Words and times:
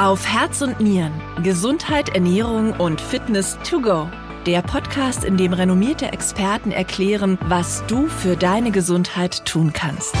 Auf 0.00 0.26
Herz 0.26 0.62
und 0.62 0.80
Nieren. 0.80 1.12
Gesundheit, 1.42 2.14
Ernährung 2.14 2.72
und 2.72 3.02
Fitness 3.02 3.58
to 3.68 3.82
go. 3.82 4.08
Der 4.46 4.62
Podcast, 4.62 5.24
in 5.24 5.36
dem 5.36 5.52
renommierte 5.52 6.06
Experten 6.10 6.72
erklären, 6.72 7.36
was 7.42 7.84
du 7.86 8.06
für 8.08 8.34
deine 8.34 8.70
Gesundheit 8.70 9.44
tun 9.44 9.74
kannst. 9.74 10.14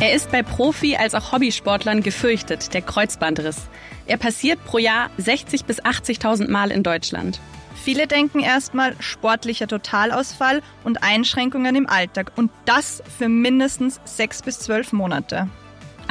Er 0.00 0.12
ist 0.12 0.32
bei 0.32 0.40
Profi- 0.40 0.96
als 0.96 1.14
auch 1.14 1.30
Hobbysportlern 1.30 2.02
gefürchtet, 2.02 2.74
der 2.74 2.82
Kreuzbandriss. 2.82 3.68
Er 4.06 4.16
passiert 4.16 4.64
pro 4.64 4.78
Jahr 4.78 5.08
60.000 5.20 5.66
bis 5.66 5.80
80.000 5.84 6.50
Mal 6.50 6.72
in 6.72 6.82
Deutschland. 6.82 7.38
Viele 7.76 8.08
denken 8.08 8.40
erstmal 8.40 8.96
sportlicher 8.98 9.68
Totalausfall 9.68 10.62
und 10.82 11.04
Einschränkungen 11.04 11.76
im 11.76 11.88
Alltag 11.88 12.32
und 12.34 12.50
das 12.64 13.04
für 13.16 13.28
mindestens 13.28 14.00
sechs 14.04 14.42
bis 14.42 14.58
zwölf 14.58 14.92
Monate. 14.92 15.48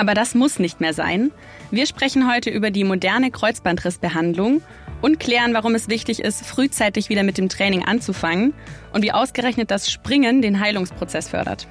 Aber 0.02 0.16
das 0.16 0.34
muss 0.34 0.58
nicht 0.58 0.82
mehr 0.82 0.96
sein. 0.96 1.30
Wir 1.70 1.86
sprechen 1.86 2.28
heute 2.28 2.50
über 2.50 2.72
die 2.72 2.84
moderne 2.84 3.30
Kreuzbandrissbehandlung 3.30 4.64
und 5.00 5.20
klären, 5.20 5.54
warum 5.54 5.76
es 5.76 5.90
wichtig 5.90 6.22
ist, 6.22 6.44
frühzeitig 6.44 7.10
wieder 7.10 7.22
mit 7.22 7.38
dem 7.38 7.50
Training 7.50 7.86
anzufangen 7.86 8.56
und 8.94 9.04
wie 9.04 9.12
ausgerechnet 9.12 9.70
das 9.70 9.92
Springen 9.92 10.42
den 10.42 10.60
Heilungsprozess 10.60 11.30
fördert. 11.30 11.68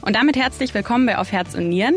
Und 0.00 0.16
damit 0.16 0.36
herzlich 0.36 0.72
willkommen 0.72 1.04
bei 1.04 1.18
Auf 1.18 1.30
Herz 1.30 1.54
und 1.54 1.68
Nieren. 1.68 1.96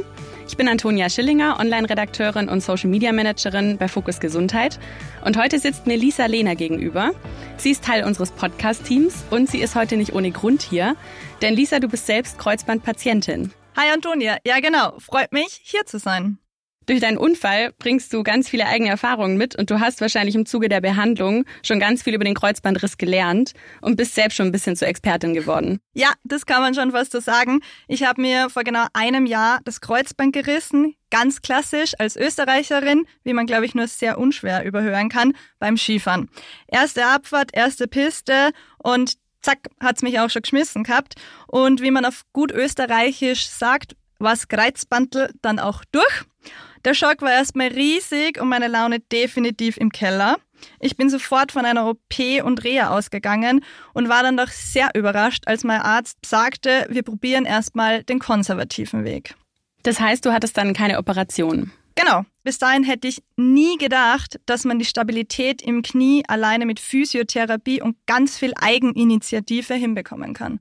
Ich 0.50 0.58
bin 0.58 0.68
Antonia 0.68 1.10
Schillinger, 1.10 1.62
Online-Redakteurin 1.62 2.50
und 2.50 2.62
Social 2.62 2.90
Media 2.90 3.14
Managerin 3.14 3.78
bei 3.78 3.88
Fokus 3.88 4.20
Gesundheit. 4.20 4.80
Und 5.24 5.38
heute 5.38 5.60
sitzt 5.60 5.88
mir 5.88 5.96
Lisa 5.96 6.26
Lehner 6.26 6.58
gegenüber. 6.58 7.12
Sie 7.56 7.72
ist 7.72 7.86
Teil 7.86 8.04
unseres 8.04 8.32
Podcast-Teams 8.32 9.24
und 9.30 9.50
sie 9.50 9.60
ist 9.60 9.76
heute 9.76 9.96
nicht 9.96 10.12
ohne 10.12 10.32
Grund 10.32 10.62
hier. 10.62 10.98
Denn 11.42 11.54
Lisa, 11.54 11.80
du 11.80 11.88
bist 11.88 12.06
selbst 12.06 12.38
Kreuzbandpatientin. 12.38 13.54
Hi 13.78 13.90
Antonia, 13.94 14.38
ja 14.46 14.60
genau, 14.60 15.00
freut 15.00 15.32
mich, 15.32 15.62
hier 15.64 15.86
zu 15.86 15.98
sein. 15.98 16.38
Durch 16.88 17.00
deinen 17.00 17.18
Unfall 17.18 17.74
bringst 17.78 18.12
du 18.12 18.22
ganz 18.22 18.50
viele 18.50 18.66
eigene 18.66 18.90
Erfahrungen 18.90 19.38
mit 19.38 19.56
und 19.56 19.70
du 19.70 19.80
hast 19.80 20.02
wahrscheinlich 20.02 20.36
im 20.36 20.46
Zuge 20.46 20.68
der 20.68 20.82
Behandlung 20.82 21.46
schon 21.64 21.80
ganz 21.80 22.04
viel 22.04 22.16
über 22.16 22.26
den 22.26 22.34
Kreuzbandriss 22.34 22.98
gelernt 22.98 23.54
und 23.82 23.96
bist 23.96 24.14
selbst 24.16 24.36
schon 24.36 24.48
ein 24.48 24.52
bisschen 24.52 24.76
zur 24.76 24.90
Expertin 24.90 25.34
geworden. 25.34 25.80
Ja, 25.94 26.12
das 26.24 26.46
kann 26.46 26.62
man 26.62 26.74
schon 26.74 26.92
fast 26.92 27.14
so 27.14 27.22
sagen. 27.22 27.62
Ich 27.88 28.04
habe 28.04 28.22
mir 28.22 28.50
vor 28.50 28.64
genau 28.64 28.88
einem 28.94 29.26
Jahr 29.26 29.62
das 29.64 29.80
Kreuzband 29.80 30.34
gerissen, 30.34 30.96
ganz 31.12 31.42
klassisch 31.42 31.94
als 31.98 32.18
Österreicherin, 32.18 33.06
wie 33.24 33.34
man 33.34 33.46
glaube 33.46 33.66
ich 33.66 33.74
nur 33.74 33.88
sehr 33.88 34.18
unschwer 34.18 34.66
überhören 34.66 35.08
kann, 35.08 35.34
beim 35.60 35.78
Skifahren. 35.78 36.30
Erste 36.68 37.06
Abfahrt, 37.06 37.52
erste 37.54 37.88
Piste 37.88 38.52
und 38.80 39.14
zack, 39.42 39.60
hat's 39.80 40.02
mich 40.02 40.20
auch 40.20 40.30
schon 40.30 40.42
geschmissen 40.42 40.84
gehabt. 40.84 41.16
Und 41.48 41.82
wie 41.82 41.92
man 41.92 42.06
auf 42.06 42.24
gut 42.34 42.52
österreichisch 42.52 43.48
sagt, 43.48 43.96
was 44.20 44.48
Kreuzbandel 44.48 45.32
dann 45.42 45.60
auch 45.60 45.84
durch. 45.92 46.26
Der 46.86 46.94
Schock 46.94 47.22
war 47.22 47.32
erstmal 47.32 47.68
riesig 47.68 48.42
und 48.42 48.50
meine 48.50 48.68
Laune 48.68 49.00
definitiv 49.00 49.78
im 49.78 49.92
Keller. 49.92 50.38
Ich 50.80 50.96
bin 50.96 51.10
sofort 51.10 51.52
von 51.52 51.66
einer 51.66 51.88
OP 51.88 52.44
und 52.44 52.64
Reha 52.64 52.90
ausgegangen 52.90 53.64
und 53.94 54.10
war 54.10 54.24
dann 54.24 54.38
doch 54.38 54.50
sehr 54.50 54.90
überrascht, 54.96 55.44
als 55.48 55.64
mein 55.64 55.82
Arzt 55.82 56.18
sagte, 56.26 56.88
wir 56.90 57.04
probieren 57.04 57.46
erstmal 57.46 58.04
den 58.04 58.20
konservativen 58.20 59.04
Weg. 59.04 59.36
Das 59.84 60.00
heißt, 60.00 60.26
du 60.26 60.32
hattest 60.32 60.58
dann 60.58 60.74
keine 60.74 60.98
Operation? 61.00 61.72
Genau. 61.96 62.24
Bis 62.44 62.58
dahin 62.58 62.84
hätte 62.84 63.08
ich 63.08 63.22
nie 63.38 63.78
gedacht, 63.78 64.40
dass 64.46 64.66
man 64.66 64.80
die 64.80 64.86
Stabilität 64.86 65.62
im 65.62 65.82
Knie 65.82 66.24
alleine 66.28 66.66
mit 66.66 66.80
Physiotherapie 66.80 67.82
und 67.82 67.98
ganz 68.08 68.38
viel 68.38 68.54
Eigeninitiative 68.60 69.76
hinbekommen 69.76 70.34
kann. 70.34 70.60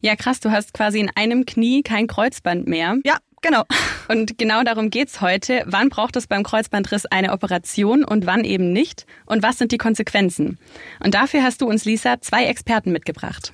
Ja, 0.00 0.16
krass, 0.16 0.40
du 0.40 0.50
hast 0.50 0.74
quasi 0.74 1.00
in 1.00 1.10
einem 1.14 1.46
Knie 1.46 1.82
kein 1.82 2.06
Kreuzband 2.06 2.66
mehr. 2.66 2.98
Ja, 3.04 3.18
genau. 3.40 3.64
Und 4.08 4.36
genau 4.36 4.62
darum 4.64 4.90
geht's 4.90 5.20
heute. 5.20 5.62
Wann 5.66 5.88
braucht 5.90 6.16
es 6.16 6.26
beim 6.26 6.42
Kreuzbandriss 6.42 7.06
eine 7.06 7.32
Operation 7.32 8.04
und 8.04 8.26
wann 8.26 8.44
eben 8.44 8.72
nicht? 8.72 9.06
Und 9.26 9.42
was 9.42 9.58
sind 9.58 9.72
die 9.72 9.78
Konsequenzen? 9.78 10.58
Und 11.02 11.14
dafür 11.14 11.42
hast 11.42 11.60
du 11.60 11.66
uns, 11.66 11.84
Lisa, 11.84 12.20
zwei 12.20 12.44
Experten 12.46 12.92
mitgebracht. 12.92 13.52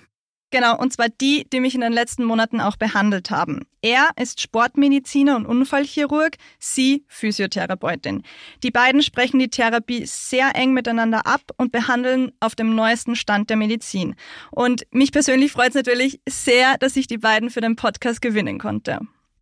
Genau, 0.51 0.79
und 0.79 0.93
zwar 0.93 1.09
die, 1.11 1.47
die 1.53 1.61
mich 1.61 1.75
in 1.75 1.83
den 1.83 1.93
letzten 1.93 2.25
Monaten 2.25 2.61
auch 2.61 2.77
behandelt 2.77 3.31
haben. 3.31 3.67
Er 3.83 4.09
ist 4.17 4.41
Sportmediziner 4.41 5.37
und 5.37 5.45
Unfallchirurg, 5.45 6.37
sie 6.59 7.05
Physiotherapeutin. 7.07 8.23
Die 8.63 8.71
beiden 8.71 9.03
sprechen 9.03 9.39
die 9.39 9.51
Therapie 9.51 10.07
sehr 10.07 10.57
eng 10.57 10.73
miteinander 10.73 11.27
ab 11.27 11.43
und 11.59 11.71
behandeln 11.71 12.33
auf 12.41 12.55
dem 12.55 12.75
neuesten 12.75 13.15
Stand 13.15 13.51
der 13.51 13.59
Medizin. 13.59 14.15
Und 14.51 14.87
mich 14.91 15.13
persönlich 15.13 15.53
freut 15.53 15.71
es 15.71 15.75
natürlich 15.75 16.21
sehr, 16.27 16.79
dass 16.79 16.97
ich 16.97 17.07
die 17.07 17.19
beiden 17.19 17.51
für 17.51 17.61
den 17.61 17.77
Podcast 17.77 18.23
gewinnen 18.23 18.59
konnte. 18.59 19.01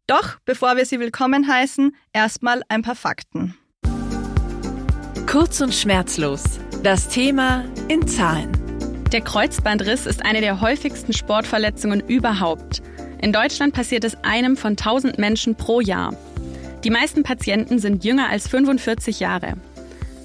Doch 0.09 0.39
bevor 0.45 0.77
wir 0.77 0.87
sie 0.87 0.99
willkommen 0.99 1.49
heißen, 1.49 1.95
erstmal 2.13 2.63
ein 2.69 2.83
paar 2.83 2.97
Fakten. 2.97 3.57
Kurz 5.27 5.61
und 5.61 5.75
schmerzlos. 5.75 6.43
Das 6.83 7.09
Thema 7.09 7.65
in 7.89 8.07
Zahlen. 8.07 8.66
Der 9.17 9.25
Kreuzbandriss 9.25 10.05
ist 10.05 10.27
eine 10.27 10.43
der 10.43 10.61
häufigsten 10.61 11.15
Sportverletzungen 11.15 12.01
überhaupt. 12.07 12.83
In 13.23 13.33
Deutschland 13.33 13.73
passiert 13.73 14.05
es 14.05 14.15
einem 14.23 14.59
von 14.59 14.73
1000 14.73 15.19
Menschen 15.19 15.55
pro 15.55 15.81
Jahr. 15.81 16.15
Die 16.85 16.91
meisten 16.91 17.23
Patienten 17.23 17.79
sind 17.79 18.05
jünger 18.05 18.29
als 18.29 18.47
45 18.47 19.19
Jahre. 19.19 19.55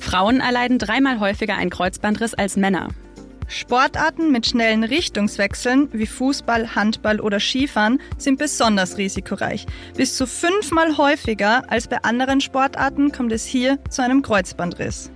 Frauen 0.02 0.42
erleiden 0.42 0.78
dreimal 0.78 1.22
häufiger 1.22 1.56
einen 1.56 1.70
Kreuzbandriss 1.70 2.34
als 2.34 2.58
Männer. 2.58 2.90
Sportarten 3.48 4.30
mit 4.30 4.46
schnellen 4.46 4.84
Richtungswechseln 4.84 5.88
wie 5.94 6.06
Fußball, 6.06 6.76
Handball 6.76 7.22
oder 7.22 7.40
Skifahren 7.40 8.02
sind 8.18 8.40
besonders 8.40 8.98
risikoreich. 8.98 9.68
Bis 9.96 10.18
zu 10.18 10.28
fünfmal 10.28 10.98
häufiger 10.98 11.64
als 11.72 11.88
bei 11.88 12.04
anderen 12.04 12.42
Sportarten 12.42 13.14
kommt 13.14 13.32
es 13.32 13.46
hier 13.46 13.80
zu 13.90 14.04
einem 14.04 14.22
Kreuzbandriss. 14.22 15.12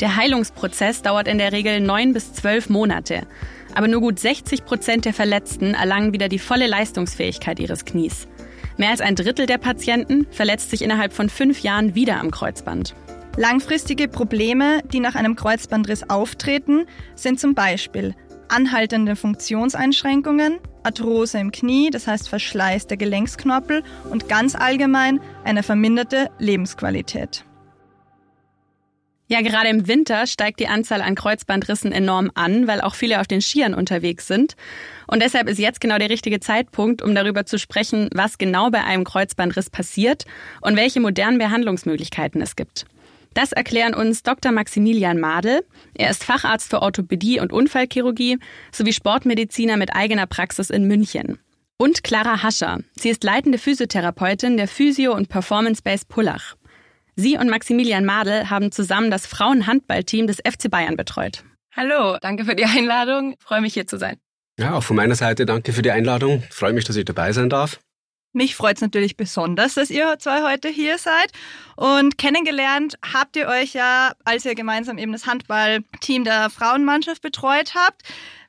Der 0.00 0.16
Heilungsprozess 0.16 1.00
dauert 1.00 1.26
in 1.26 1.38
der 1.38 1.52
Regel 1.52 1.80
neun 1.80 2.12
bis 2.12 2.34
zwölf 2.34 2.68
Monate. 2.68 3.26
Aber 3.74 3.88
nur 3.88 4.00
gut 4.00 4.18
60 4.18 4.64
Prozent 4.64 5.04
der 5.06 5.14
Verletzten 5.14 5.74
erlangen 5.74 6.12
wieder 6.12 6.28
die 6.28 6.38
volle 6.38 6.66
Leistungsfähigkeit 6.66 7.58
ihres 7.58 7.84
Knies. 7.84 8.28
Mehr 8.76 8.90
als 8.90 9.00
ein 9.00 9.16
Drittel 9.16 9.46
der 9.46 9.58
Patienten 9.58 10.26
verletzt 10.30 10.70
sich 10.70 10.82
innerhalb 10.82 11.14
von 11.14 11.30
fünf 11.30 11.60
Jahren 11.60 11.94
wieder 11.94 12.20
am 12.20 12.30
Kreuzband. 12.30 12.94
Langfristige 13.38 14.08
Probleme, 14.08 14.82
die 14.92 15.00
nach 15.00 15.14
einem 15.14 15.34
Kreuzbandriss 15.34 16.08
auftreten, 16.08 16.86
sind 17.14 17.40
zum 17.40 17.54
Beispiel 17.54 18.14
anhaltende 18.48 19.16
Funktionseinschränkungen, 19.16 20.58
Arthrose 20.82 21.38
im 21.38 21.52
Knie, 21.52 21.90
das 21.90 22.06
heißt 22.06 22.28
Verschleiß 22.28 22.86
der 22.86 22.96
Gelenksknorpel 22.98 23.82
und 24.10 24.28
ganz 24.28 24.54
allgemein 24.54 25.20
eine 25.42 25.62
verminderte 25.62 26.30
Lebensqualität. 26.38 27.45
Ja, 29.28 29.40
gerade 29.40 29.68
im 29.68 29.88
Winter 29.88 30.28
steigt 30.28 30.60
die 30.60 30.68
Anzahl 30.68 31.02
an 31.02 31.16
Kreuzbandrissen 31.16 31.90
enorm 31.90 32.30
an, 32.34 32.68
weil 32.68 32.80
auch 32.80 32.94
viele 32.94 33.20
auf 33.20 33.26
den 33.26 33.40
Skiern 33.40 33.74
unterwegs 33.74 34.28
sind. 34.28 34.54
Und 35.08 35.20
deshalb 35.20 35.48
ist 35.48 35.58
jetzt 35.58 35.80
genau 35.80 35.98
der 35.98 36.10
richtige 36.10 36.38
Zeitpunkt, 36.38 37.02
um 37.02 37.12
darüber 37.12 37.44
zu 37.44 37.58
sprechen, 37.58 38.08
was 38.14 38.38
genau 38.38 38.70
bei 38.70 38.84
einem 38.84 39.02
Kreuzbandriss 39.02 39.68
passiert 39.68 40.26
und 40.60 40.76
welche 40.76 41.00
modernen 41.00 41.38
Behandlungsmöglichkeiten 41.38 42.40
es 42.40 42.54
gibt. 42.54 42.86
Das 43.34 43.52
erklären 43.52 43.94
uns 43.94 44.22
Dr. 44.22 44.52
Maximilian 44.52 45.18
Madel. 45.18 45.64
Er 45.94 46.10
ist 46.10 46.24
Facharzt 46.24 46.70
für 46.70 46.80
Orthopädie 46.80 47.40
und 47.40 47.52
Unfallchirurgie 47.52 48.38
sowie 48.72 48.92
Sportmediziner 48.92 49.76
mit 49.76 49.94
eigener 49.94 50.26
Praxis 50.26 50.70
in 50.70 50.86
München. 50.86 51.38
Und 51.78 52.04
Clara 52.04 52.42
Hascher. 52.42 52.78
Sie 52.94 53.10
ist 53.10 53.24
leitende 53.24 53.58
Physiotherapeutin 53.58 54.56
der 54.56 54.68
Physio- 54.68 55.14
und 55.14 55.28
Performance 55.28 55.82
Base 55.82 56.04
Pullach. 56.08 56.56
Sie 57.18 57.38
und 57.38 57.48
Maximilian 57.48 58.04
Madel 58.04 58.50
haben 58.50 58.70
zusammen 58.70 59.10
das 59.10 59.26
Frauenhandballteam 59.26 60.26
des 60.26 60.36
FC 60.36 60.70
Bayern 60.70 60.96
betreut. 60.98 61.44
Hallo, 61.74 62.18
danke 62.20 62.44
für 62.44 62.54
die 62.54 62.66
Einladung. 62.66 63.32
Ich 63.38 63.42
freue 63.42 63.62
mich 63.62 63.72
hier 63.72 63.86
zu 63.86 63.96
sein. 63.96 64.18
Ja, 64.58 64.74
auch 64.74 64.82
von 64.82 64.96
meiner 64.96 65.14
Seite 65.14 65.46
danke 65.46 65.72
für 65.72 65.80
die 65.80 65.90
Einladung. 65.90 66.42
Ich 66.46 66.54
freue 66.54 66.74
mich, 66.74 66.84
dass 66.84 66.96
ich 66.96 67.06
dabei 67.06 67.32
sein 67.32 67.48
darf. 67.48 67.80
Mich 68.34 68.54
freut 68.54 68.76
es 68.76 68.82
natürlich 68.82 69.16
besonders, 69.16 69.74
dass 69.74 69.88
ihr 69.88 70.18
zwei 70.18 70.42
heute 70.42 70.68
hier 70.68 70.98
seid. 70.98 71.32
Und 71.76 72.18
kennengelernt 72.18 72.98
habt 73.14 73.36
ihr 73.36 73.48
euch 73.48 73.72
ja, 73.72 74.12
als 74.26 74.44
ihr 74.44 74.54
gemeinsam 74.54 74.98
eben 74.98 75.12
das 75.12 75.26
Handballteam 75.26 76.24
der 76.24 76.50
Frauenmannschaft 76.50 77.22
betreut 77.22 77.74
habt. 77.74 78.02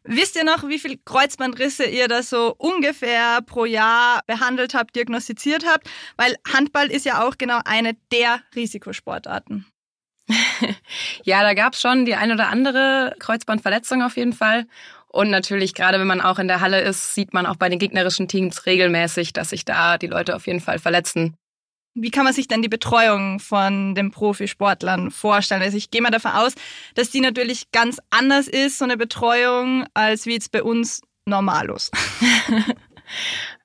Wisst 0.09 0.38
ihr 0.38 0.45
noch, 0.45 0.68
wie 0.69 0.80
viele 0.80 0.98
Kreuzbandrisse 0.98 1.83
ihr 1.83 2.07
da 2.07 2.24
so 2.24 2.56
ungefähr 2.57 3.42
pro 3.42 3.65
Jahr 3.65 4.21
behandelt 4.25 4.74
habt, 4.74 4.95
diagnostiziert 4.95 5.65
habt? 5.68 5.89
Weil 6.15 6.36
Handball 6.51 6.88
ist 6.88 7.06
ja 7.06 7.27
auch 7.27 7.38
genau 7.38 7.59
eine 7.65 7.94
der 8.13 8.39
Risikosportarten. 8.56 9.65
ja, 11.24 11.42
da 11.44 11.54
gab 11.54 11.74
es 11.74 11.81
schon 11.81 12.06
die 12.06 12.15
ein 12.15 12.31
oder 12.31 12.48
andere 12.48 13.15
Kreuzbandverletzung 13.19 14.01
auf 14.01 14.15
jeden 14.15 14.33
Fall. 14.33 14.65
Und 15.07 15.30
natürlich, 15.30 15.74
gerade 15.74 16.00
wenn 16.00 16.07
man 16.07 16.21
auch 16.21 16.39
in 16.39 16.48
der 16.48 16.62
Halle 16.62 16.80
ist, 16.81 17.13
sieht 17.13 17.33
man 17.33 17.45
auch 17.45 17.57
bei 17.57 17.68
den 17.68 17.80
gegnerischen 17.80 18.30
Teams 18.30 18.65
regelmäßig, 18.65 19.33
dass 19.33 19.50
sich 19.50 19.65
da 19.65 19.98
die 19.98 20.07
Leute 20.07 20.36
auf 20.36 20.48
jeden 20.48 20.62
Fall 20.62 20.80
verletzen. 20.80 21.36
Wie 21.99 22.11
kann 22.11 22.25
man 22.25 22.33
sich 22.33 22.47
denn 22.47 22.61
die 22.61 22.69
Betreuung 22.69 23.39
von 23.39 23.95
den 23.95 24.11
Profisportlern 24.11 25.09
vorstellen? 25.09 25.63
Also 25.63 25.77
ich 25.77 25.89
gehe 25.89 26.01
mal 26.01 26.11
davon 26.11 26.31
aus, 26.31 26.53
dass 26.94 27.09
die 27.09 27.21
natürlich 27.21 27.71
ganz 27.71 27.99
anders 28.11 28.47
ist, 28.47 28.77
so 28.77 28.85
eine 28.85 28.97
Betreuung, 28.97 29.85
als 29.95 30.27
wie 30.27 30.33
jetzt 30.33 30.51
bei 30.51 30.61
uns 30.61 31.01
normalos. 31.25 31.91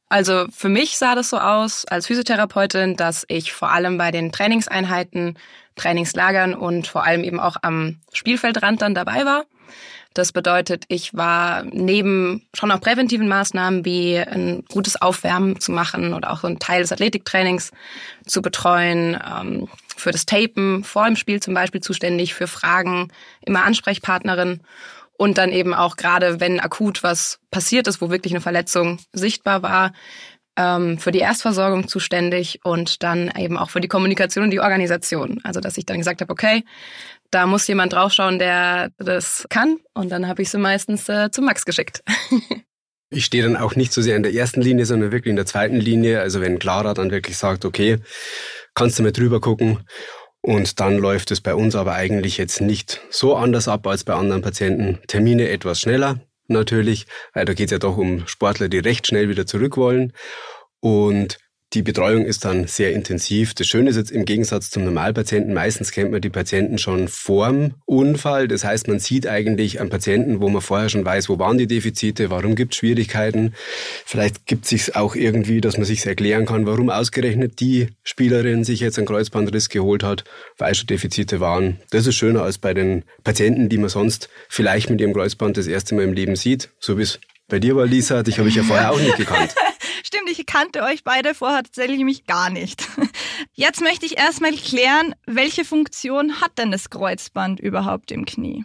Also 0.08 0.44
für 0.54 0.68
mich 0.68 0.98
sah 0.98 1.14
das 1.14 1.30
so 1.30 1.38
aus 1.38 1.86
als 1.86 2.06
Physiotherapeutin, 2.06 2.96
dass 2.96 3.24
ich 3.28 3.54
vor 3.54 3.70
allem 3.70 3.96
bei 3.96 4.10
den 4.10 4.30
Trainingseinheiten, 4.30 5.38
Trainingslagern 5.74 6.52
und 6.52 6.86
vor 6.86 7.04
allem 7.04 7.24
eben 7.24 7.40
auch 7.40 7.56
am 7.62 7.98
Spielfeldrand 8.12 8.82
dann 8.82 8.94
dabei 8.94 9.24
war. 9.24 9.46
Das 10.14 10.32
bedeutet, 10.32 10.84
ich 10.88 11.14
war 11.14 11.64
neben 11.64 12.42
schon 12.54 12.70
auch 12.70 12.80
präventiven 12.80 13.28
Maßnahmen 13.28 13.84
wie 13.84 14.18
ein 14.18 14.64
gutes 14.68 15.00
Aufwärmen 15.00 15.60
zu 15.60 15.72
machen 15.72 16.14
oder 16.14 16.32
auch 16.32 16.40
so 16.40 16.46
ein 16.48 16.58
Teil 16.58 16.82
des 16.82 16.92
Athletiktrainings 16.92 17.70
zu 18.26 18.42
betreuen, 18.42 19.18
ähm, 19.24 19.68
für 19.96 20.10
das 20.10 20.26
Tapen 20.26 20.84
vor 20.84 21.06
dem 21.06 21.16
Spiel 21.16 21.40
zum 21.40 21.54
Beispiel 21.54 21.80
zuständig, 21.80 22.34
für 22.34 22.46
Fragen 22.46 23.08
immer 23.40 23.64
Ansprechpartnerin 23.64 24.60
und 25.16 25.38
dann 25.38 25.52
eben 25.52 25.74
auch 25.74 25.96
gerade, 25.96 26.40
wenn 26.40 26.60
akut 26.60 27.02
was 27.02 27.38
passiert 27.50 27.86
ist, 27.86 28.00
wo 28.00 28.10
wirklich 28.10 28.32
eine 28.32 28.40
Verletzung 28.40 28.98
sichtbar 29.12 29.62
war, 29.62 29.92
ähm, 30.56 30.98
für 30.98 31.12
die 31.12 31.20
Erstversorgung 31.20 31.88
zuständig 31.88 32.60
und 32.64 33.02
dann 33.02 33.30
eben 33.38 33.56
auch 33.56 33.70
für 33.70 33.80
die 33.80 33.88
Kommunikation 33.88 34.44
und 34.44 34.50
die 34.50 34.60
Organisation. 34.60 35.40
Also 35.44 35.60
dass 35.60 35.78
ich 35.78 35.86
dann 35.86 35.98
gesagt 35.98 36.20
habe, 36.20 36.32
okay, 36.32 36.64
da 37.32 37.46
muss 37.46 37.66
jemand 37.66 37.94
draufschauen, 37.94 38.38
der 38.38 38.90
das 38.98 39.46
kann. 39.48 39.78
Und 39.94 40.10
dann 40.10 40.28
habe 40.28 40.42
ich 40.42 40.50
sie 40.50 40.58
meistens 40.58 41.08
äh, 41.08 41.30
zu 41.30 41.42
Max 41.42 41.64
geschickt. 41.64 42.02
Ich 43.14 43.26
stehe 43.26 43.42
dann 43.42 43.58
auch 43.58 43.76
nicht 43.76 43.92
so 43.92 44.00
sehr 44.00 44.16
in 44.16 44.22
der 44.22 44.32
ersten 44.32 44.62
Linie, 44.62 44.86
sondern 44.86 45.12
wirklich 45.12 45.28
in 45.32 45.36
der 45.36 45.44
zweiten 45.44 45.76
Linie. 45.76 46.22
Also 46.22 46.40
wenn 46.40 46.58
Clara 46.58 46.94
dann 46.94 47.10
wirklich 47.10 47.36
sagt, 47.36 47.66
okay, 47.66 47.98
kannst 48.74 48.98
du 48.98 49.02
mal 49.02 49.12
drüber 49.12 49.38
gucken. 49.38 49.80
Und 50.40 50.80
dann 50.80 50.96
läuft 50.96 51.30
es 51.30 51.42
bei 51.42 51.54
uns 51.54 51.76
aber 51.76 51.92
eigentlich 51.92 52.38
jetzt 52.38 52.62
nicht 52.62 53.02
so 53.10 53.36
anders 53.36 53.68
ab 53.68 53.86
als 53.86 54.04
bei 54.04 54.14
anderen 54.14 54.40
Patienten. 54.40 54.98
Termine 55.08 55.50
etwas 55.50 55.78
schneller 55.78 56.20
natürlich, 56.48 57.06
weil 57.34 57.44
da 57.44 57.52
geht 57.52 57.66
es 57.66 57.72
ja 57.72 57.78
doch 57.78 57.98
um 57.98 58.26
Sportler, 58.26 58.70
die 58.70 58.78
recht 58.78 59.06
schnell 59.06 59.28
wieder 59.28 59.44
zurück 59.44 59.76
wollen. 59.76 60.14
Und 60.80 61.36
die 61.74 61.82
Betreuung 61.82 62.26
ist 62.26 62.44
dann 62.44 62.66
sehr 62.66 62.92
intensiv. 62.92 63.54
Das 63.54 63.66
Schöne 63.66 63.90
ist 63.90 63.96
jetzt 63.96 64.10
im 64.10 64.24
Gegensatz 64.24 64.70
zum 64.70 64.84
Normalpatienten, 64.84 65.54
meistens 65.54 65.90
kennt 65.90 66.10
man 66.10 66.20
die 66.20 66.28
Patienten 66.28 66.76
schon 66.76 67.08
vorm 67.08 67.74
Unfall. 67.86 68.46
Das 68.46 68.64
heißt, 68.64 68.88
man 68.88 68.98
sieht 68.98 69.26
eigentlich 69.26 69.80
einen 69.80 69.88
Patienten, 69.88 70.40
wo 70.40 70.48
man 70.48 70.60
vorher 70.60 70.90
schon 70.90 71.04
weiß, 71.04 71.28
wo 71.28 71.38
waren 71.38 71.56
die 71.56 71.66
Defizite, 71.66 72.30
warum 72.30 72.56
gibt 72.56 72.74
es 72.74 72.78
Schwierigkeiten. 72.78 73.54
Vielleicht 74.04 74.46
gibt 74.46 74.64
es 74.64 74.70
sich 74.70 74.96
auch 74.96 75.14
irgendwie, 75.14 75.60
dass 75.60 75.78
man 75.78 75.86
sich 75.86 76.04
erklären 76.04 76.44
kann, 76.44 76.66
warum 76.66 76.90
ausgerechnet 76.90 77.60
die 77.60 77.88
Spielerin 78.02 78.64
sich 78.64 78.80
jetzt 78.80 78.98
einen 78.98 79.06
Kreuzbandriss 79.06 79.70
geholt 79.70 80.02
hat, 80.02 80.24
weil 80.58 80.74
schon 80.74 80.88
Defizite 80.88 81.40
waren. 81.40 81.78
Das 81.90 82.06
ist 82.06 82.16
schöner 82.16 82.42
als 82.42 82.58
bei 82.58 82.74
den 82.74 83.04
Patienten, 83.24 83.68
die 83.68 83.78
man 83.78 83.88
sonst 83.88 84.28
vielleicht 84.48 84.90
mit 84.90 85.00
ihrem 85.00 85.14
Kreuzband 85.14 85.56
das 85.56 85.66
erste 85.66 85.94
Mal 85.94 86.04
im 86.04 86.12
Leben 86.12 86.36
sieht, 86.36 86.68
so 86.78 86.98
wie 86.98 87.02
es 87.02 87.18
bei 87.52 87.60
dir 87.60 87.76
war, 87.76 87.84
Lisa. 87.84 88.22
Dich 88.22 88.38
habe 88.38 88.48
ich 88.48 88.54
ja 88.54 88.62
vorher 88.62 88.90
auch 88.90 88.98
nicht 88.98 89.18
gekannt. 89.18 89.54
Stimmt, 90.02 90.30
ich 90.30 90.46
kannte 90.46 90.82
euch 90.82 91.04
beide 91.04 91.34
vorher 91.34 91.62
tatsächlich 91.62 91.98
nämlich 91.98 92.24
gar 92.24 92.48
nicht. 92.48 92.82
Jetzt 93.52 93.82
möchte 93.82 94.06
ich 94.06 94.16
erstmal 94.16 94.52
klären, 94.52 95.14
welche 95.26 95.66
Funktion 95.66 96.40
hat 96.40 96.56
denn 96.56 96.70
das 96.70 96.88
Kreuzband 96.88 97.60
überhaupt 97.60 98.10
im 98.10 98.24
Knie? 98.24 98.64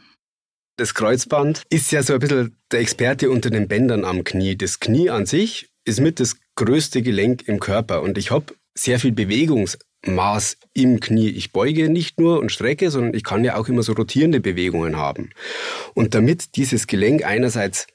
Das 0.78 0.94
Kreuzband 0.94 1.64
ist 1.70 1.92
ja 1.92 2.02
so 2.02 2.14
ein 2.14 2.20
bisschen 2.20 2.58
der 2.72 2.80
Experte 2.80 3.30
unter 3.30 3.50
den 3.50 3.68
Bändern 3.68 4.06
am 4.06 4.24
Knie. 4.24 4.56
Das 4.56 4.80
Knie 4.80 5.10
an 5.10 5.26
sich 5.26 5.68
ist 5.84 6.00
mit 6.00 6.22
das 6.22 6.38
größte 6.56 7.02
Gelenk 7.02 7.46
im 7.46 7.60
Körper 7.60 8.02
und 8.02 8.18
ich 8.18 8.32
habe 8.32 8.56
sehr 8.74 9.02
viel 9.02 9.12
Bewegungsmaß 9.12 10.60
im 10.74 11.02
Knie. 11.02 11.30
Ich 11.30 11.52
beuge 11.52 11.90
nicht 11.90 12.22
nur 12.22 12.40
und 12.40 12.54
strecke, 12.54 12.90
sondern 12.90 13.14
ich 13.16 13.26
kann 13.26 13.44
ja 13.44 13.58
auch 13.58 13.68
immer 13.68 13.84
so 13.84 13.92
rotierende 13.92 14.40
Bewegungen 14.40 14.96
haben. 14.96 15.32
Und 15.94 16.16
damit 16.16 16.56
dieses 16.56 16.88
Gelenk 16.88 17.26
einerseits 17.26 17.88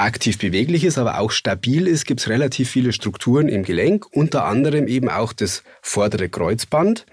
aktiv 0.00 0.38
beweglich 0.38 0.84
ist, 0.84 0.98
aber 0.98 1.18
auch 1.18 1.30
stabil 1.30 1.86
ist, 1.86 2.06
gibt 2.06 2.20
es 2.20 2.28
relativ 2.28 2.70
viele 2.70 2.92
Strukturen 2.92 3.48
im 3.48 3.62
Gelenk, 3.62 4.06
unter 4.12 4.44
anderem 4.44 4.86
eben 4.86 5.08
auch 5.08 5.32
das 5.32 5.62
vordere 5.82 6.28
Kreuzband. 6.28 7.06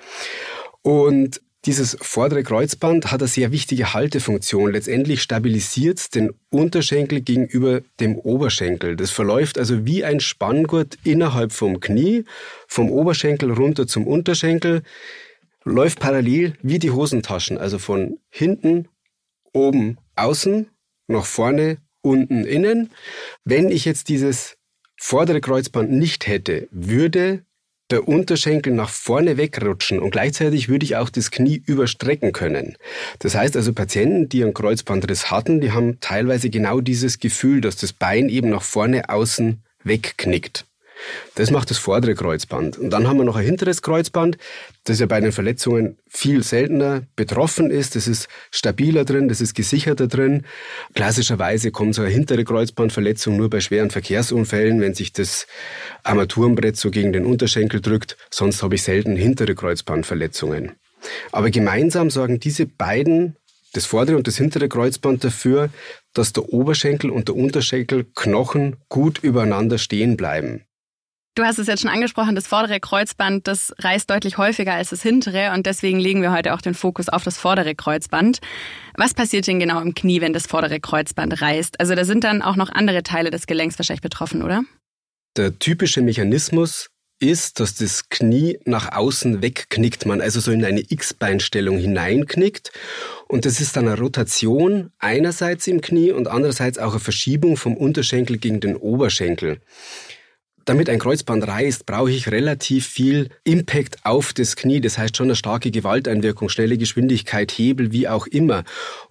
Und 0.82 1.42
dieses 1.66 1.98
vordere 2.00 2.44
Kreuzband 2.44 3.12
hat 3.12 3.22
eine 3.22 3.28
sehr 3.28 3.52
wichtige 3.52 3.94
Haltefunktion. 3.94 4.72
Letztendlich 4.72 5.22
stabilisiert 5.22 6.00
es 6.00 6.10
den 6.10 6.32
Unterschenkel 6.50 7.20
gegenüber 7.20 7.82
dem 8.00 8.16
Oberschenkel. 8.16 8.96
Das 8.96 9.12
verläuft 9.12 9.58
also 9.58 9.86
wie 9.86 10.06
ein 10.06 10.22
Spanngurt 10.22 10.98
innerhalb 11.04 11.52
vom 11.52 11.82
Knie, 11.82 12.24
vom 12.68 12.90
Oberschenkel 12.90 13.52
runter 13.52 13.86
zum 13.86 14.08
Unterschenkel, 14.08 14.84
läuft 15.66 16.00
parallel 16.00 16.54
wie 16.62 16.80
die 16.80 16.92
Hosentaschen, 16.92 17.58
also 17.58 17.80
von 17.80 18.18
hinten, 18.30 18.88
oben, 19.52 19.98
außen, 20.16 20.68
nach 21.08 21.26
vorne, 21.26 21.80
unten 22.08 22.46
innen. 22.46 22.92
Wenn 23.44 23.70
ich 23.70 23.86
jetzt 23.86 24.10
dieses 24.10 24.58
vordere 25.00 25.42
Kreuzband 25.42 25.92
nicht 25.92 26.28
hätte, 26.28 26.68
würde 26.72 27.44
der 27.90 28.08
Unterschenkel 28.08 28.74
nach 28.74 28.90
vorne 28.90 29.38
wegrutschen 29.38 30.00
und 30.00 30.12
gleichzeitig 30.12 30.68
würde 30.68 30.86
ich 30.86 30.98
auch 30.98 31.10
das 31.10 31.32
Knie 31.32 31.62
überstrecken 31.66 32.34
können. 32.34 32.76
Das 33.20 33.36
heißt 33.36 33.56
also, 33.56 33.74
Patienten, 33.74 34.28
die 34.28 34.44
einen 34.44 34.54
Kreuzbandriss 34.54 35.32
hatten, 35.32 35.62
die 35.62 35.72
haben 35.72 36.00
teilweise 36.02 36.50
genau 36.50 36.82
dieses 36.82 37.20
Gefühl, 37.20 37.62
dass 37.62 37.78
das 37.78 37.94
Bein 37.94 38.28
eben 38.30 38.50
nach 38.50 38.64
vorne 38.64 39.10
außen 39.10 39.64
wegknickt. 39.84 40.66
Das 41.36 41.52
macht 41.52 41.70
das 41.70 41.78
vordere 41.78 42.16
Kreuzband. 42.16 42.78
Und 42.78 42.90
dann 42.90 43.08
haben 43.08 43.18
wir 43.18 43.24
noch 43.24 43.36
ein 43.36 43.46
hinteres 43.46 43.82
Kreuzband, 43.82 44.38
das 44.86 45.00
ja 45.00 45.06
bei 45.06 45.20
den 45.20 45.32
Verletzungen 45.32 45.98
viel 46.08 46.44
seltener 46.44 47.04
betroffen 47.16 47.70
ist. 47.70 47.96
Das 47.96 48.08
ist 48.08 48.28
stabiler 48.52 49.06
drin, 49.06 49.28
das 49.28 49.42
ist 49.42 49.54
gesicherter 49.54 50.08
drin. 50.08 50.46
Klassischerweise 50.96 51.72
kommt 51.72 51.96
so 51.96 52.02
eine 52.02 52.12
hintere 52.12 52.44
Kreuzbandverletzung 52.44 53.38
nur 53.38 53.50
bei 53.50 53.60
schweren 53.60 53.92
Verkehrsunfällen, 53.92 54.82
wenn 54.82 54.94
sich 54.94 55.14
das 55.14 55.48
Armaturenbrett 56.04 56.78
so 56.78 56.92
gegen 56.92 57.14
den 57.14 57.26
Unterschenkel 57.26 57.82
drückt. 57.82 58.18
Sonst 58.32 58.64
habe 58.64 58.76
ich 58.76 58.84
selten 58.84 59.16
hintere 59.16 59.56
Kreuzbandverletzungen. 59.56 60.74
Aber 61.32 61.52
gemeinsam 61.52 62.10
sorgen 62.10 62.40
diese 62.40 62.66
beiden 62.66 63.36
das 63.74 63.86
vordere 63.86 64.18
und 64.18 64.28
das 64.28 64.38
hintere 64.38 64.70
Kreuzband 64.70 65.24
dafür, 65.24 65.70
dass 66.14 66.34
der 66.34 66.52
Oberschenkel 66.52 67.10
und 67.12 67.28
der 67.28 67.36
Unterschenkel 67.36 68.06
Knochen 68.16 68.78
gut 68.90 69.20
übereinander 69.20 69.78
stehen 69.78 70.18
bleiben. 70.18 70.67
Du 71.38 71.44
hast 71.44 71.60
es 71.60 71.68
jetzt 71.68 71.84
schon 71.84 71.92
angesprochen, 71.92 72.34
das 72.34 72.48
vordere 72.48 72.80
Kreuzband, 72.80 73.48
das 73.48 73.72
reißt 73.78 74.10
deutlich 74.10 74.40
häufiger 74.40 74.74
als 74.74 74.90
das 74.90 75.04
hintere 75.04 75.52
und 75.54 75.68
deswegen 75.68 76.00
legen 76.00 76.24
wir 76.24 76.32
heute 76.32 76.56
auch 76.56 76.62
den 76.62 76.74
Fokus 76.74 77.10
auf 77.10 77.24
das 77.24 77.38
vordere 77.38 77.76
Kreuzband. 77.76 78.40
Was 78.96 79.14
passiert 79.14 79.46
denn 79.46 79.60
genau 79.60 79.80
im 79.80 79.94
Knie, 79.94 80.20
wenn 80.20 80.34
das 80.34 80.48
vordere 80.48 80.80
Kreuzband 80.80 81.40
reißt? 81.40 81.80
Also 81.80 81.94
da 81.94 82.06
sind 82.06 82.24
dann 82.24 82.42
auch 82.42 82.56
noch 82.56 82.72
andere 82.72 83.04
Teile 83.04 83.30
des 83.30 83.46
Gelenks 83.46 83.78
wahrscheinlich 83.78 84.02
betroffen, 84.02 84.42
oder? 84.42 84.64
Der 85.38 85.60
typische 85.60 86.02
Mechanismus 86.02 86.90
ist, 87.20 87.60
dass 87.60 87.76
das 87.76 88.10
Knie 88.10 88.58
nach 88.66 88.94
außen 88.94 89.44
wegknickt, 89.44 90.08
man 90.08 90.22
also 90.22 90.40
so 90.40 90.52
in 90.52 90.66
eine 90.66 90.82
X-Beinstellung 90.90 91.78
hineinknickt. 91.78 92.72
Und 93.28 93.46
das 93.46 93.62
ist 93.62 93.78
dann 93.78 93.88
eine 93.88 94.00
Rotation 94.00 94.90
einerseits 94.98 95.68
im 95.68 95.82
Knie 95.82 96.12
und 96.14 96.28
andererseits 96.28 96.80
auch 96.80 96.94
eine 96.94 97.00
Verschiebung 97.00 97.58
vom 97.58 97.78
Unterschenkel 97.78 98.40
gegen 98.40 98.60
den 98.60 98.76
Oberschenkel. 98.76 99.60
Damit 100.68 100.90
ein 100.90 101.00
Kreuzband 101.00 101.48
reißt, 101.48 101.86
brauche 101.86 102.12
ich 102.12 102.30
relativ 102.30 102.86
viel 102.86 103.30
Impact 103.46 104.00
auf 104.04 104.34
das 104.34 104.58
Knie. 104.58 104.82
Das 104.82 104.98
heißt 104.98 105.16
schon 105.16 105.28
eine 105.28 105.38
starke 105.38 105.72
Gewalteinwirkung, 105.72 106.50
schnelle 106.50 106.78
Geschwindigkeit, 106.78 107.54
Hebel, 107.54 107.94
wie 107.94 108.10
auch 108.10 108.28
immer. 108.28 108.66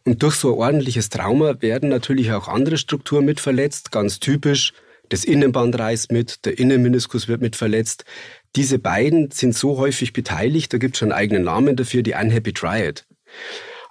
Und 0.04 0.22
durch 0.22 0.34
so 0.34 0.52
ein 0.52 0.58
ordentliches 0.58 1.08
Trauma 1.08 1.62
werden 1.62 1.88
natürlich 1.88 2.30
auch 2.32 2.48
andere 2.48 2.76
Strukturen 2.76 3.24
mit 3.24 3.40
verletzt. 3.40 3.90
Ganz 3.90 4.20
typisch, 4.20 4.74
das 5.08 5.24
Innenband 5.24 5.78
reißt 5.78 6.12
mit, 6.12 6.44
der 6.44 6.58
Innenmeniskus 6.58 7.26
wird 7.26 7.40
mit 7.40 7.56
verletzt. 7.56 8.04
Diese 8.54 8.78
beiden 8.78 9.30
sind 9.30 9.54
so 9.54 9.78
häufig 9.78 10.12
beteiligt, 10.12 10.74
da 10.74 10.76
gibt 10.76 10.96
es 10.96 10.98
schon 10.98 11.10
einen 11.10 11.18
eigenen 11.18 11.44
Namen 11.44 11.74
dafür, 11.74 12.02
die 12.02 12.12
Unhappy 12.12 12.52
Triad. 12.52 13.06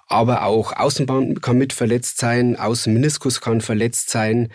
Aber 0.06 0.44
auch 0.44 0.72
Außenband 0.72 1.42
kann 1.42 1.58
mit 1.58 1.72
verletzt 1.72 2.18
sein, 2.18 2.54
Außenmeniskus 2.54 3.40
kann 3.40 3.60
verletzt 3.60 4.10
sein. 4.10 4.52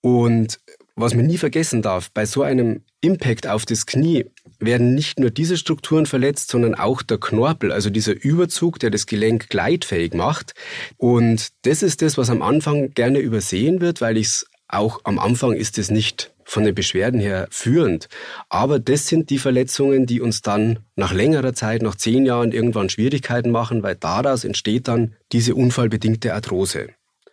Und 0.00 0.60
was 0.96 1.14
man 1.14 1.26
nie 1.26 1.38
vergessen 1.38 1.82
darf, 1.82 2.10
bei 2.10 2.24
so 2.24 2.42
einem 2.42 2.82
Impact 3.02 3.46
auf 3.46 3.66
das 3.66 3.86
Knie 3.86 4.26
werden 4.58 4.94
nicht 4.94 5.20
nur 5.20 5.30
diese 5.30 5.58
Strukturen 5.58 6.06
verletzt, 6.06 6.50
sondern 6.50 6.74
auch 6.74 7.02
der 7.02 7.18
Knorpel, 7.18 7.70
also 7.70 7.90
dieser 7.90 8.14
Überzug, 8.14 8.78
der 8.78 8.90
das 8.90 9.06
Gelenk 9.06 9.50
gleitfähig 9.50 10.14
macht. 10.14 10.54
Und 10.96 11.48
das 11.62 11.82
ist 11.82 12.00
das, 12.00 12.16
was 12.16 12.30
am 12.30 12.42
Anfang 12.42 12.92
gerne 12.94 13.18
übersehen 13.18 13.80
wird, 13.82 14.00
weil 14.00 14.16
ich 14.16 14.28
es 14.28 14.46
auch 14.68 15.00
am 15.04 15.18
Anfang 15.18 15.52
ist 15.52 15.78
es 15.78 15.90
nicht 15.90 16.32
von 16.44 16.64
den 16.64 16.74
Beschwerden 16.74 17.20
her 17.20 17.48
führend. 17.50 18.08
Aber 18.48 18.78
das 18.78 19.06
sind 19.06 19.30
die 19.30 19.38
Verletzungen, 19.38 20.06
die 20.06 20.20
uns 20.20 20.42
dann 20.42 20.80
nach 20.94 21.12
längerer 21.12 21.54
Zeit, 21.54 21.82
nach 21.82 21.96
zehn 21.96 22.24
Jahren 22.24 22.52
irgendwann 22.52 22.88
Schwierigkeiten 22.88 23.50
machen, 23.50 23.82
weil 23.82 23.96
daraus 23.96 24.44
entsteht 24.44 24.88
dann 24.88 25.14
diese 25.32 25.54
unfallbedingte 25.54 26.34
Arthrose. 26.34 26.88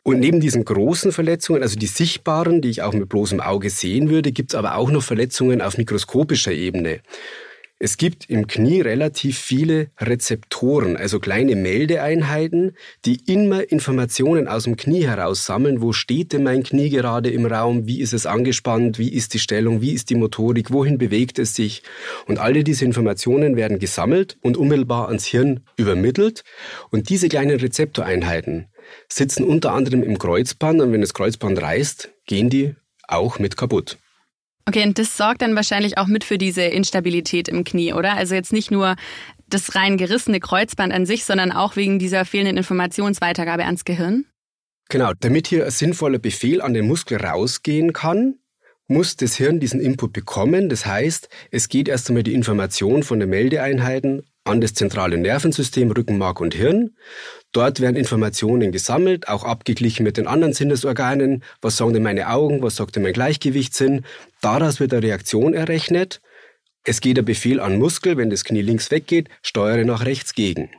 Und 0.05 0.19
neben 0.19 0.41
diesen 0.41 0.65
großen 0.65 1.13
Verletzungen, 1.13 1.61
also 1.61 1.77
die 1.77 1.87
sichtbaren, 1.87 2.61
die 2.61 2.69
ich 2.69 2.81
auch 2.81 2.93
mit 2.93 3.07
bloßem 3.07 3.39
Auge 3.39 3.69
sehen 3.69 4.09
würde, 4.09 4.33
gibt 4.33 4.51
es 4.51 4.55
aber 4.55 4.75
auch 4.75 4.91
noch 4.91 5.01
Verletzungen 5.01 5.61
auf 5.61 5.77
mikroskopischer 5.77 6.51
Ebene. 6.51 6.99
Es 7.79 7.97
gibt 7.97 8.29
im 8.29 8.47
Knie 8.47 8.81
relativ 8.81 9.37
viele 9.37 9.89
Rezeptoren, 9.99 10.95
also 10.95 11.19
kleine 11.19 11.55
Meldeeinheiten, 11.55 12.77
die 13.03 13.19
immer 13.25 13.69
Informationen 13.71 14.47
aus 14.47 14.63
dem 14.63 14.77
Knie 14.77 15.05
heraus 15.05 15.45
sammeln. 15.45 15.81
Wo 15.81 15.91
steht 15.91 16.31
denn 16.31 16.43
mein 16.43 16.63
Knie 16.63 16.89
gerade 16.89 17.29
im 17.29 17.45
Raum? 17.45 17.85
Wie 17.85 17.99
ist 17.99 18.13
es 18.13 18.25
angespannt? 18.25 18.99
Wie 18.99 19.11
ist 19.11 19.33
die 19.33 19.39
Stellung? 19.39 19.81
Wie 19.81 19.91
ist 19.91 20.09
die 20.09 20.15
Motorik? 20.15 20.71
Wohin 20.71 20.97
bewegt 20.97 21.39
es 21.39 21.55
sich? 21.55 21.83
Und 22.25 22.39
alle 22.39 22.63
diese 22.63 22.85
Informationen 22.85 23.57
werden 23.57 23.79
gesammelt 23.79 24.37
und 24.41 24.55
unmittelbar 24.55 25.07
ans 25.07 25.25
Hirn 25.25 25.61
übermittelt. 25.75 26.45
Und 26.89 27.09
diese 27.09 27.27
kleinen 27.27 27.59
Rezeptoreinheiten 27.59 28.67
sitzen 29.07 29.43
unter 29.43 29.73
anderem 29.73 30.03
im 30.03 30.17
Kreuzband 30.17 30.81
und 30.81 30.91
wenn 30.91 31.01
das 31.01 31.13
Kreuzband 31.13 31.61
reißt, 31.61 32.09
gehen 32.25 32.49
die 32.49 32.75
auch 33.07 33.39
mit 33.39 33.57
kaputt. 33.57 33.97
Okay, 34.65 34.83
und 34.83 34.97
das 34.97 35.17
sorgt 35.17 35.41
dann 35.41 35.55
wahrscheinlich 35.55 35.97
auch 35.97 36.07
mit 36.07 36.23
für 36.23 36.37
diese 36.37 36.61
Instabilität 36.61 37.49
im 37.49 37.63
Knie, 37.63 37.93
oder? 37.93 38.15
Also 38.15 38.33
jetzt 38.33 38.53
nicht 38.53 38.71
nur 38.71 38.95
das 39.47 39.75
rein 39.75 39.97
gerissene 39.97 40.39
Kreuzband 40.39 40.93
an 40.93 41.05
sich, 41.05 41.25
sondern 41.25 41.51
auch 41.51 41.75
wegen 41.75 41.99
dieser 41.99 42.25
fehlenden 42.25 42.57
Informationsweitergabe 42.57 43.65
ans 43.65 43.85
Gehirn? 43.85 44.25
Genau, 44.89 45.11
damit 45.19 45.47
hier 45.47 45.65
ein 45.65 45.71
sinnvoller 45.71 46.19
Befehl 46.19 46.61
an 46.61 46.73
den 46.73 46.87
Muskel 46.87 47.17
rausgehen 47.17 47.93
kann, 47.93 48.35
muss 48.87 49.15
das 49.15 49.35
Hirn 49.35 49.59
diesen 49.59 49.79
Input 49.79 50.13
bekommen. 50.13 50.69
Das 50.69 50.85
heißt, 50.85 51.29
es 51.51 51.69
geht 51.69 51.87
erst 51.87 52.09
einmal 52.09 52.23
die 52.23 52.33
Information 52.33 53.03
von 53.03 53.19
den 53.19 53.29
Meldeeinheiten 53.29 54.23
an 54.43 54.61
das 54.61 54.73
zentrale 54.73 55.17
Nervensystem, 55.17 55.91
Rückenmark 55.91 56.41
und 56.41 56.53
Hirn. 56.53 56.95
Dort 57.51 57.79
werden 57.79 57.95
Informationen 57.95 58.71
gesammelt, 58.71 59.27
auch 59.27 59.43
abgeglichen 59.43 60.03
mit 60.03 60.17
den 60.17 60.27
anderen 60.27 60.53
Sinnesorganen. 60.53 61.43
Was 61.61 61.77
sagen 61.77 61.93
denn 61.93 62.03
meine 62.03 62.29
Augen? 62.29 62.61
Was 62.61 62.75
sagt 62.75 62.95
denn 62.95 63.03
mein 63.03 63.13
Gleichgewichtssinn? 63.13 64.05
Daraus 64.41 64.79
wird 64.79 64.93
eine 64.93 65.03
Reaktion 65.03 65.53
errechnet. 65.53 66.21
Es 66.83 66.99
geht 66.99 67.17
der 67.17 67.21
Befehl 67.21 67.59
an 67.59 67.77
Muskel, 67.77 68.17
wenn 68.17 68.29
das 68.29 68.43
Knie 68.43 68.61
links 68.61 68.91
weggeht, 68.91 69.29
steuere 69.41 69.85
nach 69.85 70.05
rechts 70.05 70.33
gegen. 70.33 70.69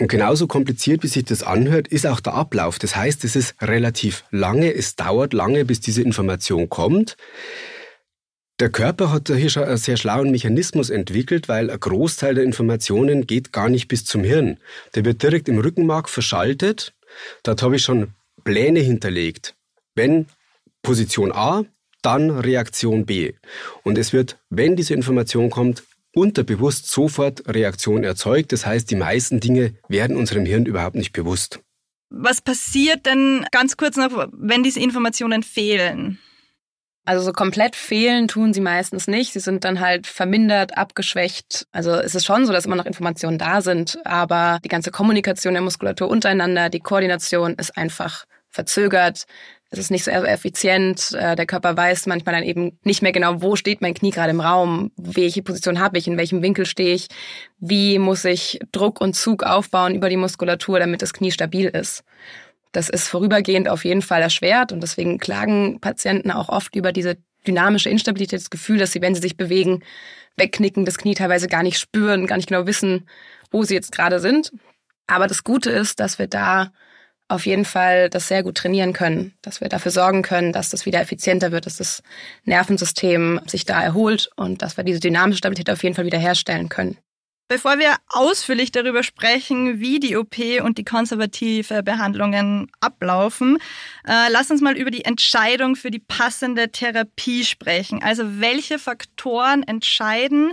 Und 0.00 0.08
genauso 0.08 0.46
kompliziert, 0.46 1.02
wie 1.02 1.08
sich 1.08 1.24
das 1.24 1.42
anhört, 1.42 1.88
ist 1.88 2.06
auch 2.06 2.20
der 2.20 2.34
Ablauf. 2.34 2.78
Das 2.78 2.96
heißt, 2.96 3.24
es 3.24 3.36
ist 3.36 3.54
relativ 3.60 4.24
lange, 4.30 4.72
es 4.72 4.96
dauert 4.96 5.32
lange, 5.32 5.64
bis 5.64 5.80
diese 5.80 6.02
Information 6.02 6.68
kommt. 6.68 7.16
Der 8.60 8.70
Körper 8.70 9.12
hat 9.12 9.28
hier 9.28 9.50
schon 9.50 9.64
einen 9.64 9.76
sehr 9.76 9.96
schlauen 9.96 10.32
Mechanismus 10.32 10.90
entwickelt, 10.90 11.48
weil 11.48 11.70
ein 11.70 11.78
Großteil 11.78 12.34
der 12.34 12.42
Informationen 12.42 13.24
geht 13.26 13.52
gar 13.52 13.68
nicht 13.68 13.86
bis 13.86 14.04
zum 14.04 14.24
Hirn. 14.24 14.58
Der 14.96 15.04
wird 15.04 15.22
direkt 15.22 15.48
im 15.48 15.58
Rückenmark 15.58 16.08
verschaltet. 16.08 16.92
Dort 17.44 17.62
habe 17.62 17.76
ich 17.76 17.82
schon 17.82 18.14
Pläne 18.42 18.80
hinterlegt. 18.80 19.54
Wenn 19.94 20.26
Position 20.82 21.30
A, 21.30 21.64
dann 22.02 22.30
Reaktion 22.30 23.06
B. 23.06 23.34
Und 23.84 23.96
es 23.96 24.12
wird, 24.12 24.38
wenn 24.50 24.74
diese 24.74 24.94
Information 24.94 25.50
kommt, 25.50 25.84
unterbewusst 26.12 26.90
sofort 26.90 27.46
Reaktion 27.46 28.02
erzeugt. 28.02 28.50
Das 28.50 28.66
heißt, 28.66 28.90
die 28.90 28.96
meisten 28.96 29.38
Dinge 29.38 29.74
werden 29.88 30.16
unserem 30.16 30.44
Hirn 30.44 30.66
überhaupt 30.66 30.96
nicht 30.96 31.12
bewusst. 31.12 31.60
Was 32.10 32.40
passiert 32.40 33.06
denn 33.06 33.46
ganz 33.52 33.76
kurz 33.76 33.96
noch, 33.96 34.28
wenn 34.32 34.64
diese 34.64 34.80
Informationen 34.80 35.44
fehlen? 35.44 36.18
Also 37.08 37.22
so 37.22 37.32
komplett 37.32 37.74
fehlen 37.74 38.28
tun 38.28 38.52
sie 38.52 38.60
meistens 38.60 39.06
nicht. 39.06 39.32
Sie 39.32 39.40
sind 39.40 39.64
dann 39.64 39.80
halt 39.80 40.06
vermindert, 40.06 40.76
abgeschwächt. 40.76 41.66
Also 41.72 41.92
es 41.92 42.14
ist 42.14 42.26
schon 42.26 42.44
so, 42.44 42.52
dass 42.52 42.66
immer 42.66 42.76
noch 42.76 42.84
Informationen 42.84 43.38
da 43.38 43.62
sind, 43.62 43.98
aber 44.04 44.58
die 44.62 44.68
ganze 44.68 44.90
Kommunikation 44.90 45.54
der 45.54 45.62
Muskulatur 45.62 46.10
untereinander, 46.10 46.68
die 46.68 46.80
Koordination 46.80 47.54
ist 47.54 47.78
einfach 47.78 48.26
verzögert. 48.50 49.24
Es 49.70 49.78
ist 49.78 49.90
nicht 49.90 50.04
so 50.04 50.10
effizient. 50.10 51.12
Äh, 51.12 51.34
der 51.34 51.46
Körper 51.46 51.74
weiß 51.78 52.04
manchmal 52.04 52.34
dann 52.34 52.44
eben 52.44 52.78
nicht 52.84 53.00
mehr 53.00 53.12
genau, 53.12 53.40
wo 53.40 53.56
steht 53.56 53.80
mein 53.80 53.94
Knie 53.94 54.10
gerade 54.10 54.32
im 54.32 54.42
Raum, 54.42 54.90
welche 54.98 55.42
Position 55.42 55.80
habe 55.80 55.96
ich, 55.96 56.08
in 56.08 56.18
welchem 56.18 56.42
Winkel 56.42 56.66
stehe 56.66 56.94
ich, 56.94 57.08
wie 57.58 57.98
muss 57.98 58.26
ich 58.26 58.60
Druck 58.70 59.00
und 59.00 59.16
Zug 59.16 59.44
aufbauen 59.44 59.94
über 59.94 60.10
die 60.10 60.18
Muskulatur, 60.18 60.78
damit 60.78 61.00
das 61.00 61.14
Knie 61.14 61.30
stabil 61.30 61.68
ist. 61.68 62.04
Das 62.72 62.88
ist 62.88 63.08
vorübergehend 63.08 63.68
auf 63.68 63.84
jeden 63.84 64.02
Fall 64.02 64.22
erschwert 64.22 64.72
und 64.72 64.80
deswegen 64.82 65.18
klagen 65.18 65.80
Patienten 65.80 66.30
auch 66.30 66.48
oft 66.48 66.76
über 66.76 66.92
diese 66.92 67.16
dynamische 67.46 67.88
Instabilität, 67.88 68.40
das 68.40 68.50
Gefühl, 68.50 68.78
dass 68.78 68.92
sie, 68.92 69.00
wenn 69.00 69.14
sie 69.14 69.22
sich 69.22 69.36
bewegen, 69.36 69.82
wegknicken, 70.36 70.84
das 70.84 70.98
Knie 70.98 71.14
teilweise 71.14 71.48
gar 71.48 71.62
nicht 71.62 71.78
spüren, 71.78 72.26
gar 72.26 72.36
nicht 72.36 72.48
genau 72.48 72.66
wissen, 72.66 73.08
wo 73.50 73.62
sie 73.64 73.74
jetzt 73.74 73.92
gerade 73.92 74.20
sind. 74.20 74.52
Aber 75.06 75.26
das 75.26 75.44
Gute 75.44 75.70
ist, 75.70 76.00
dass 76.00 76.18
wir 76.18 76.26
da 76.26 76.70
auf 77.28 77.44
jeden 77.46 77.64
Fall 77.64 78.08
das 78.08 78.28
sehr 78.28 78.42
gut 78.42 78.56
trainieren 78.56 78.92
können, 78.92 79.34
dass 79.42 79.60
wir 79.60 79.68
dafür 79.68 79.92
sorgen 79.92 80.22
können, 80.22 80.52
dass 80.52 80.70
das 80.70 80.86
wieder 80.86 81.00
effizienter 81.00 81.52
wird, 81.52 81.66
dass 81.66 81.76
das 81.76 82.02
Nervensystem 82.44 83.40
sich 83.46 83.66
da 83.66 83.82
erholt 83.82 84.30
und 84.36 84.62
dass 84.62 84.76
wir 84.76 84.84
diese 84.84 85.00
dynamische 85.00 85.38
Stabilität 85.38 85.70
auf 85.70 85.82
jeden 85.82 85.94
Fall 85.94 86.06
wieder 86.06 86.18
herstellen 86.18 86.68
können. 86.68 86.96
Bevor 87.48 87.78
wir 87.78 87.96
ausführlich 88.08 88.72
darüber 88.72 89.02
sprechen, 89.02 89.80
wie 89.80 90.00
die 90.00 90.16
OP 90.16 90.36
und 90.62 90.76
die 90.76 90.84
konservative 90.84 91.82
Behandlungen 91.82 92.70
ablaufen, 92.80 93.56
äh, 94.06 94.28
lass 94.30 94.50
uns 94.50 94.60
mal 94.60 94.76
über 94.76 94.90
die 94.90 95.06
Entscheidung 95.06 95.74
für 95.74 95.90
die 95.90 95.98
passende 95.98 96.70
Therapie 96.70 97.44
sprechen. 97.44 98.02
Also 98.02 98.38
welche 98.38 98.78
Faktoren 98.78 99.62
entscheiden, 99.62 100.52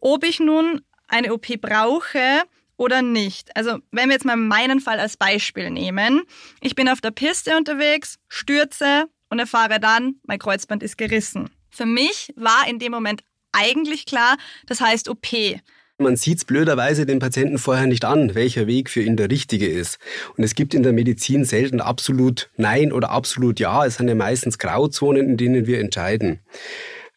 ob 0.00 0.24
ich 0.24 0.40
nun 0.40 0.80
eine 1.06 1.32
OP 1.32 1.56
brauche 1.56 2.42
oder 2.76 3.00
nicht. 3.00 3.56
Also 3.56 3.78
wenn 3.92 4.08
wir 4.08 4.14
jetzt 4.14 4.24
mal 4.24 4.36
meinen 4.36 4.80
Fall 4.80 4.98
als 4.98 5.16
Beispiel 5.16 5.70
nehmen. 5.70 6.22
Ich 6.60 6.74
bin 6.74 6.88
auf 6.88 7.00
der 7.00 7.12
Piste 7.12 7.56
unterwegs, 7.56 8.18
stürze 8.26 9.04
und 9.30 9.38
erfahre 9.38 9.78
dann, 9.78 10.16
mein 10.24 10.40
Kreuzband 10.40 10.82
ist 10.82 10.98
gerissen. 10.98 11.50
Für 11.70 11.86
mich 11.86 12.32
war 12.34 12.66
in 12.66 12.80
dem 12.80 12.90
Moment 12.90 13.22
eigentlich 13.52 14.04
klar, 14.04 14.36
das 14.66 14.80
heißt 14.80 15.08
OP. 15.08 15.28
Man 15.98 16.16
sieht 16.16 16.38
es 16.38 16.44
blöderweise 16.44 17.06
dem 17.06 17.20
Patienten 17.20 17.56
vorher 17.56 17.86
nicht 17.86 18.04
an, 18.04 18.34
welcher 18.34 18.66
Weg 18.66 18.90
für 18.90 19.00
ihn 19.00 19.16
der 19.16 19.30
richtige 19.30 19.68
ist. 19.68 19.98
Und 20.36 20.42
es 20.42 20.56
gibt 20.56 20.74
in 20.74 20.82
der 20.82 20.92
Medizin 20.92 21.44
selten 21.44 21.80
absolut 21.80 22.50
Nein 22.56 22.92
oder 22.92 23.10
absolut 23.10 23.60
Ja. 23.60 23.86
Es 23.86 23.96
sind 23.96 24.08
ja 24.08 24.16
meistens 24.16 24.58
Grauzonen, 24.58 25.28
in 25.30 25.36
denen 25.36 25.66
wir 25.68 25.78
entscheiden. 25.78 26.40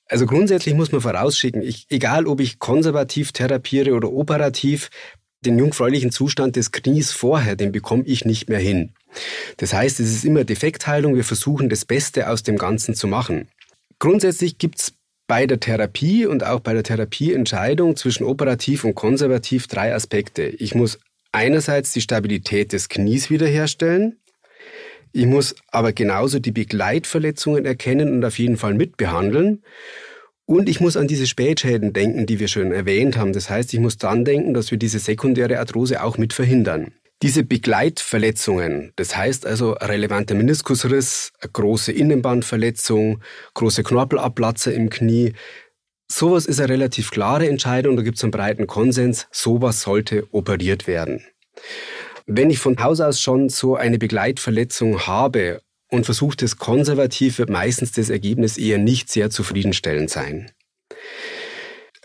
Also 0.06 0.28
grundsätzlich 0.28 0.76
muss 0.76 0.92
man 0.92 1.02
vorausschicken, 1.02 1.64
ich, 1.64 1.88
egal 1.90 2.28
ob 2.28 2.40
ich 2.40 2.60
konservativ 2.60 3.32
therapiere 3.32 3.94
oder 3.94 4.12
operativ, 4.12 4.90
den 5.42 5.58
jungfräulichen 5.58 6.12
Zustand 6.12 6.56
des 6.56 6.72
Knies 6.72 7.12
vorher, 7.12 7.56
den 7.56 7.72
bekomme 7.72 8.04
ich 8.06 8.26
nicht 8.26 8.48
mehr 8.48 8.60
hin. 8.60 8.94
Das 9.58 9.74
heißt, 9.74 10.00
es 10.00 10.14
ist 10.14 10.24
immer 10.24 10.44
Defektheilung. 10.44 11.16
Wir 11.16 11.24
versuchen 11.24 11.70
das 11.70 11.84
Beste 11.86 12.30
aus 12.30 12.44
dem 12.44 12.58
Ganzen 12.58 12.94
zu 12.94 13.08
machen. 13.08 13.48
Grundsätzlich 14.00 14.60
gibt 14.60 14.80
es 14.80 14.94
bei 15.28 15.46
der 15.46 15.60
Therapie 15.60 16.26
und 16.26 16.44
auch 16.46 16.62
bei 16.62 16.74
der 16.74 16.84
Therapieentscheidung 16.84 17.96
zwischen 17.96 18.24
operativ 18.24 18.84
und 18.84 18.96
konservativ 18.96 19.68
drei 19.68 19.94
Aspekte. 19.94 20.44
Ich 20.44 20.74
muss 20.74 21.00
einerseits 21.32 21.92
die 21.92 22.02
Stabilität 22.02 22.74
des 22.74 22.90
Knies 22.90 23.30
wiederherstellen. 23.30 24.18
Ich 25.12 25.26
muss 25.26 25.56
aber 25.72 25.94
genauso 25.94 26.40
die 26.40 26.52
Begleitverletzungen 26.52 27.66
erkennen 27.66 28.14
und 28.14 28.24
auf 28.24 28.40
jeden 28.40 28.58
Fall 28.58 28.74
mitbehandeln. 28.74 29.64
Und 30.46 30.70
ich 30.70 30.80
muss 30.80 30.96
an 30.96 31.08
diese 31.08 31.28
Spätschäden 31.28 31.92
denken, 31.92 32.26
die 32.26 32.40
wir 32.40 32.48
schon 32.48 32.72
erwähnt 32.72 33.18
haben. 33.18 33.34
Das 33.34 33.50
heißt, 33.50 33.74
ich 33.74 33.82
muss 33.82 33.98
dann 33.98 34.24
denken, 34.24 34.54
dass 34.54 34.72
wir 34.72 34.78
diese 34.78 35.00
sekundäre 35.00 35.60
Arthrose 35.60 36.02
auch 36.02 36.18
mit 36.18 36.32
verhindern. 36.32 36.94
Diese 37.24 37.44
Begleitverletzungen, 37.44 38.94
das 38.96 39.18
heißt 39.18 39.48
also 39.48 39.72
relevanter 39.72 40.36
Meniskusriss, 40.36 41.34
große 41.52 41.92
Innenbandverletzung, 41.92 43.24
große 43.56 43.82
Knorpelabplatzer 43.82 44.72
im 44.72 44.92
Knie, 44.92 45.34
sowas 46.12 46.46
ist 46.46 46.60
eine 46.60 46.70
relativ 46.70 47.10
klare 47.10 47.50
Entscheidung, 47.50 47.96
da 47.96 48.04
gibt 48.04 48.18
es 48.18 48.24
einen 48.24 48.30
breiten 48.30 48.68
Konsens, 48.68 49.28
sowas 49.32 49.82
sollte 49.82 50.28
operiert 50.32 50.86
werden. 50.86 51.26
Wenn 52.28 52.52
ich 52.52 52.60
von 52.60 52.78
Haus 52.84 53.02
aus 53.02 53.20
schon 53.20 53.50
so 53.50 53.76
eine 53.76 53.98
Begleitverletzung 53.98 55.08
habe 55.08 55.62
und 55.90 56.06
versuche 56.06 56.38
das 56.38 56.58
konservativ, 56.58 57.40
wird 57.40 57.50
meistens 57.50 57.94
das 57.94 58.12
Ergebnis 58.12 58.60
eher 58.60 58.78
nicht 58.78 59.10
sehr 59.10 59.32
zufriedenstellend 59.32 60.12
sein. 60.12 60.52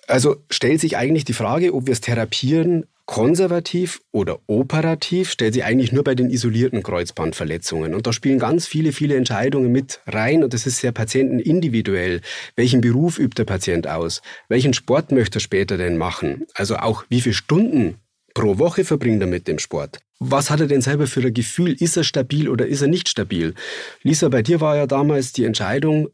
Also 0.07 0.37
stellt 0.49 0.81
sich 0.81 0.97
eigentlich 0.97 1.25
die 1.25 1.33
Frage, 1.33 1.75
ob 1.75 1.87
wir 1.87 1.93
es 1.93 2.01
therapieren 2.01 2.87
konservativ 3.07 4.01
oder 4.13 4.39
operativ, 4.47 5.31
stellt 5.31 5.55
sich 5.55 5.65
eigentlich 5.65 5.93
nur 5.93 6.05
bei 6.05 6.15
den 6.15 6.31
isolierten 6.31 6.83
Kreuzbandverletzungen. 6.83 7.95
Und 7.95 8.07
da 8.07 8.13
spielen 8.13 8.39
ganz 8.39 8.67
viele, 8.67 8.93
viele 8.93 9.17
Entscheidungen 9.17 9.73
mit 9.73 10.01
rein 10.07 10.45
und 10.45 10.55
das 10.55 10.67
ist 10.67 10.79
sehr 10.79 10.93
patientenindividuell. 10.93 12.21
Welchen 12.57 12.81
Beruf 12.81 13.19
übt 13.19 13.37
der 13.37 13.45
Patient 13.45 13.87
aus? 13.89 14.23
Welchen 14.49 14.75
Sport 14.75 15.13
möchte 15.13 15.39
er 15.39 15.41
später 15.41 15.77
denn 15.77 15.97
machen? 15.97 16.47
Also 16.55 16.77
auch 16.77 17.05
wie 17.09 17.21
viele 17.21 17.35
Stunden 17.35 17.97
pro 18.35 18.59
Woche 18.59 18.85
verbringt 18.85 19.21
er 19.21 19.29
mit 19.29 19.49
dem 19.49 19.59
Sport? 19.59 19.99
Was 20.19 20.51
hat 20.51 20.61
er 20.61 20.69
denn 20.69 20.83
selber 20.83 21.07
für 21.07 21.21
ein 21.21 21.35
Gefühl? 21.35 21.73
Ist 21.73 21.97
er 21.97 22.05
stabil 22.05 22.49
oder 22.49 22.67
ist 22.67 22.81
er 22.81 22.89
nicht 22.89 23.09
stabil? 23.09 23.55
Lisa, 24.03 24.29
bei 24.29 24.43
dir 24.43 24.61
war 24.61 24.77
ja 24.77 24.87
damals 24.87 25.33
die 25.33 25.45
Entscheidung 25.45 26.09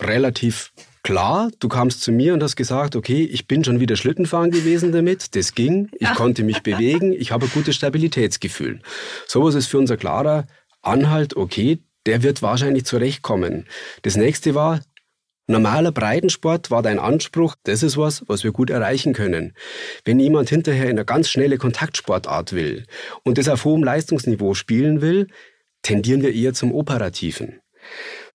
relativ 0.00 0.72
klar, 1.02 1.50
du 1.60 1.68
kamst 1.68 2.02
zu 2.02 2.12
mir 2.12 2.34
und 2.34 2.42
hast 2.42 2.56
gesagt, 2.56 2.96
okay, 2.96 3.22
ich 3.24 3.46
bin 3.46 3.64
schon 3.64 3.80
wieder 3.80 3.96
Schlittenfahren 3.96 4.50
gewesen 4.50 4.92
damit, 4.92 5.34
das 5.34 5.54
ging, 5.54 5.88
ich 5.92 6.08
ja. 6.08 6.14
konnte 6.14 6.44
mich 6.44 6.62
bewegen, 6.62 7.12
ich 7.12 7.32
habe 7.32 7.46
ein 7.46 7.52
gutes 7.52 7.74
Stabilitätsgefühl. 7.74 8.80
Sowas 9.26 9.54
ist 9.54 9.66
für 9.66 9.78
unser 9.78 9.96
klarer 9.96 10.46
Anhalt, 10.82 11.36
okay, 11.36 11.78
der 12.06 12.22
wird 12.22 12.42
wahrscheinlich 12.42 12.84
zurechtkommen. 12.84 13.66
Das 14.02 14.16
nächste 14.16 14.54
war, 14.54 14.80
Normaler 15.50 15.92
Breitensport 15.92 16.70
war 16.70 16.82
dein 16.82 16.98
Anspruch, 16.98 17.54
das 17.62 17.82
ist 17.82 17.96
was, 17.96 18.22
was 18.28 18.44
wir 18.44 18.52
gut 18.52 18.68
erreichen 18.68 19.14
können. 19.14 19.54
Wenn 20.04 20.20
jemand 20.20 20.50
hinterher 20.50 20.84
in 20.84 20.90
eine 20.90 21.06
ganz 21.06 21.30
schnelle 21.30 21.56
Kontaktsportart 21.56 22.52
will 22.52 22.84
und 23.22 23.38
das 23.38 23.48
auf 23.48 23.64
hohem 23.64 23.82
Leistungsniveau 23.82 24.52
spielen 24.52 25.00
will, 25.00 25.28
tendieren 25.80 26.20
wir 26.20 26.34
eher 26.34 26.52
zum 26.52 26.74
Operativen. 26.74 27.60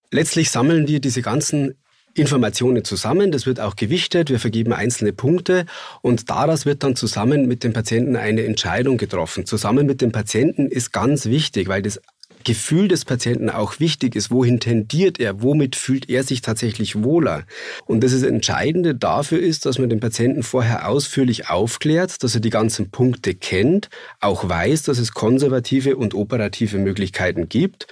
Letztlich 0.10 0.50
sammeln 0.50 0.88
wir 0.88 1.00
diese 1.00 1.22
ganzen 1.22 1.76
Informationen 2.16 2.84
zusammen, 2.84 3.32
das 3.32 3.46
wird 3.46 3.60
auch 3.60 3.76
gewichtet, 3.76 4.30
wir 4.30 4.40
vergeben 4.40 4.74
einzelne 4.74 5.14
Punkte 5.14 5.66
und 6.02 6.30
daraus 6.30 6.66
wird 6.66 6.84
dann 6.84 6.96
zusammen 6.96 7.48
mit 7.48 7.64
dem 7.64 7.74
Patienten 7.74 8.16
eine 8.16 8.44
Entscheidung 8.44 8.98
getroffen. 8.98 9.46
Zusammen 9.46 9.86
mit 9.86 10.02
dem 10.02 10.12
Patienten 10.12 10.68
ist 10.68 10.94
ganz 10.94 11.26
wichtig, 11.26 11.68
weil 11.68 11.82
das 11.82 12.00
Gefühl 12.44 12.88
des 12.88 13.06
Patienten 13.06 13.50
auch 13.50 13.80
wichtig 13.80 14.16
ist. 14.16 14.32
Wohin 14.32 14.60
tendiert 14.60 15.20
er? 15.20 15.42
Womit 15.42 15.76
fühlt 15.76 16.10
er 16.10 16.24
sich 16.24 16.42
tatsächlich 16.42 17.02
wohler? 17.04 17.46
Und 17.86 18.04
das 18.04 18.12
ist 18.12 18.24
Entscheidende 18.24 18.96
dafür 18.96 19.40
ist, 19.40 19.66
dass 19.66 19.80
man 19.80 19.90
den 19.90 20.00
Patienten 20.00 20.44
vorher 20.44 20.90
ausführlich 20.90 21.50
aufklärt, 21.50 22.24
dass 22.24 22.36
er 22.36 22.42
die 22.42 22.50
ganzen 22.50 22.92
Punkte 22.92 23.34
kennt, 23.34 23.90
auch 24.20 24.48
weiß, 24.48 24.84
dass 24.84 24.98
es 24.98 25.14
konservative 25.14 25.96
und 25.96 26.14
operative 26.14 26.78
Möglichkeiten 26.78 27.50
gibt. 27.50 27.88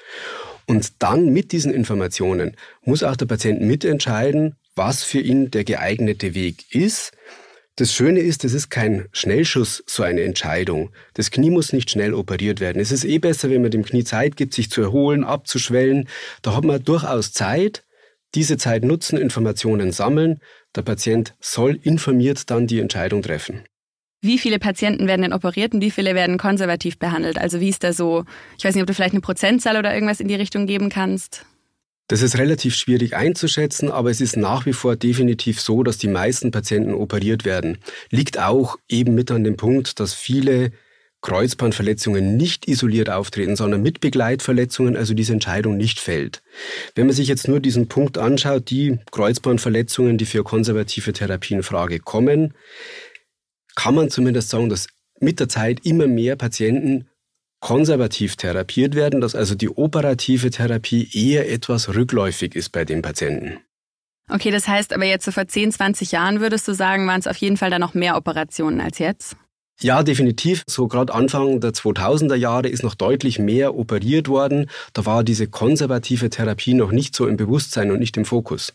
Und 0.68 1.02
dann 1.02 1.30
mit 1.30 1.52
diesen 1.52 1.74
Informationen 1.74 2.56
muss 2.84 3.04
auch 3.04 3.16
der 3.16 3.26
Patient 3.26 3.62
mitentscheiden, 3.62 4.56
was 4.76 5.04
für 5.04 5.20
ihn 5.20 5.52
der 5.52 5.64
geeignete 5.64 6.34
Weg 6.34 6.74
ist. 6.74 7.12
Das 7.78 7.94
Schöne 7.94 8.20
ist, 8.20 8.44
es 8.44 8.54
ist 8.54 8.70
kein 8.70 9.08
Schnellschuss, 9.12 9.84
so 9.88 10.04
eine 10.04 10.24
Entscheidung. 10.24 10.92
Das 11.14 11.32
Knie 11.32 11.50
muss 11.50 11.74
nicht 11.74 11.90
schnell 11.90 12.14
operiert 12.14 12.60
werden. 12.60 12.82
Es 12.82 12.92
ist 12.92 13.06
eh 13.06 13.18
besser, 13.18 13.50
wenn 13.50 13.62
man 13.62 13.72
dem 13.72 13.86
Knie 13.86 14.04
Zeit 14.04 14.36
gibt, 14.36 14.54
sich 14.54 14.70
zu 14.70 14.82
erholen, 14.82 15.24
abzuschwellen. 15.24 16.08
Da 16.42 16.56
hat 16.56 16.66
man 16.66 16.84
durchaus 16.84 17.32
Zeit. 17.32 17.84
Diese 18.36 18.58
Zeit 18.58 18.84
nutzen, 18.84 19.18
Informationen 19.18 19.92
sammeln. 19.92 20.40
Der 20.76 20.84
Patient 20.84 21.34
soll 21.40 21.80
informiert 21.82 22.50
dann 22.50 22.68
die 22.68 22.80
Entscheidung 22.80 23.22
treffen. 23.22 23.64
Wie 24.24 24.38
viele 24.38 24.60
Patienten 24.60 25.08
werden 25.08 25.24
denn 25.24 25.34
operiert 25.34 25.74
und 25.74 25.82
wie 25.82 25.90
viele 25.90 26.14
werden 26.14 26.38
konservativ 26.38 27.00
behandelt? 27.00 27.40
Also 27.40 27.60
wie 27.60 27.70
ist 27.70 27.84
da 27.84 27.92
so, 27.92 28.24
ich 28.56 28.64
weiß 28.64 28.76
nicht, 28.76 28.84
ob 28.84 28.88
du 28.88 28.94
vielleicht 28.94 29.14
eine 29.14 29.22
Prozentzahl 29.22 29.78
oder 29.78 29.94
irgendwas 29.94 30.20
in 30.20 30.28
die 30.28 30.36
Richtung 30.36 30.68
geben 30.68 30.90
kannst? 30.90 31.44
Das 32.08 32.22
ist 32.22 32.38
relativ 32.38 32.76
schwierig 32.76 33.16
einzuschätzen, 33.16 33.90
aber 33.90 34.12
es 34.12 34.22
ist 34.22 34.38
nach 34.38 34.68
wie 34.68 34.74
vor 34.74 34.96
definitiv 34.96 35.60
so, 35.60 35.82
dass 35.82 35.98
die 35.98 36.08
meisten 36.08 36.52
Patienten 36.52 36.94
operiert 36.94 37.46
werden. 37.46 37.80
Liegt 38.12 38.38
auch 38.38 38.78
eben 38.88 39.16
mit 39.16 39.32
an 39.32 39.44
dem 39.44 39.58
Punkt, 39.58 40.00
dass 40.00 40.14
viele 40.14 40.72
Kreuzbandverletzungen 41.22 42.36
nicht 42.36 42.68
isoliert 42.68 43.10
auftreten, 43.10 43.56
sondern 43.56 43.82
mit 43.82 44.02
Begleitverletzungen, 44.02 44.98
also 44.98 45.14
diese 45.14 45.34
Entscheidung 45.34 45.78
nicht 45.78 46.00
fällt. 46.00 46.44
Wenn 46.96 47.08
man 47.08 47.16
sich 47.16 47.28
jetzt 47.28 47.48
nur 47.48 47.60
diesen 47.60 47.88
Punkt 47.88 48.18
anschaut, 48.18 48.70
die 48.70 49.00
Kreuzbandverletzungen, 49.12 50.18
die 50.18 50.26
für 50.26 50.44
konservative 50.44 51.14
Therapie 51.14 51.54
in 51.54 51.64
Frage 51.64 52.00
kommen, 52.00 52.54
kann 53.76 53.96
man 53.96 54.10
zumindest 54.10 54.50
sagen, 54.50 54.70
dass 54.70 54.88
mit 55.20 55.40
der 55.40 55.50
Zeit 55.50 55.86
immer 55.86 56.08
mehr 56.08 56.36
Patienten 56.36 57.08
konservativ 57.60 58.36
therapiert 58.36 58.96
werden, 58.96 59.22
dass 59.22 59.36
also 59.36 59.56
die 59.56 59.70
operative 59.70 60.50
Therapie 60.50 61.10
eher 61.14 61.50
etwas 61.52 61.94
rückläufig 61.94 62.56
ist 62.56 62.70
bei 62.72 62.86
den 62.86 63.02
Patienten. 63.02 63.60
Okay, 64.30 64.50
das 64.50 64.68
heißt 64.68 64.94
aber 64.94 65.06
jetzt 65.06 65.26
so 65.26 65.32
vor 65.32 65.48
10, 65.48 65.72
20 65.72 66.12
Jahren 66.12 66.40
würdest 66.40 66.68
du 66.68 66.74
sagen, 66.74 67.08
waren 67.08 67.20
es 67.20 67.28
auf 67.28 67.38
jeden 67.38 67.58
Fall 67.58 67.70
dann 67.70 67.82
noch 67.82 67.94
mehr 67.94 68.18
Operationen 68.18 68.82
als 68.82 68.98
jetzt? 68.98 69.36
Ja, 69.82 70.04
definitiv. 70.04 70.64
So 70.68 70.88
gerade 70.88 71.14
Anfang 71.14 71.60
der 71.60 71.72
2000er 71.72 72.36
Jahre 72.36 72.68
ist 72.68 72.84
noch 72.84 72.96
deutlich 72.96 73.40
mehr 73.40 73.76
operiert 73.76 74.28
worden. 74.28 74.70
Da 74.94 75.06
war 75.06 75.24
diese 75.24 75.48
konservative 75.48 76.30
Therapie 76.30 76.76
noch 76.76 76.92
nicht 76.92 77.16
so 77.16 77.28
im 77.28 77.36
Bewusstsein 77.36 77.92
und 77.92 78.00
nicht 78.00 78.16
im 78.16 78.26
Fokus. 78.26 78.74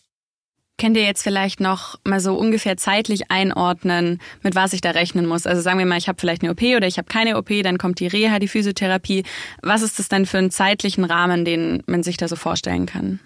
Könnt 0.79 0.99
ihr 0.99 1.05
jetzt 1.05 1.23
vielleicht 1.23 1.59
noch 1.59 1.99
mal 2.05 2.21
so 2.21 2.35
ungefähr 2.35 2.77
zeitlich 2.77 3.31
einordnen, 3.31 4.21
mit 4.43 4.55
was 4.55 4.75
ich 4.75 4.83
da 4.83 4.91
rechnen 4.91 5.25
muss? 5.25 5.47
Also 5.47 5.63
sagen 5.63 5.79
wir 5.79 5.87
mal, 5.87 5.97
ich 5.97 6.07
habe 6.07 6.21
vielleicht 6.21 6.43
eine 6.43 6.53
OP 6.53 6.61
oder 6.61 6.87
ich 6.87 6.99
habe 6.99 7.09
keine 7.09 7.39
OP, 7.39 7.49
dann 7.63 7.79
kommt 7.79 7.99
die 7.99 8.07
Reha, 8.07 8.39
die 8.39 8.49
Physiotherapie. 8.49 9.25
Was 9.63 9.81
ist 9.81 9.99
das 9.99 10.09
denn 10.09 10.27
für 10.27 10.37
einen 10.37 10.51
zeitlichen 10.51 11.05
Rahmen, 11.05 11.47
den 11.47 11.83
man 11.87 12.03
sich 12.03 12.19
da 12.19 12.29
so 12.29 12.37
vorstellen 12.37 12.85
kann? 12.85 13.21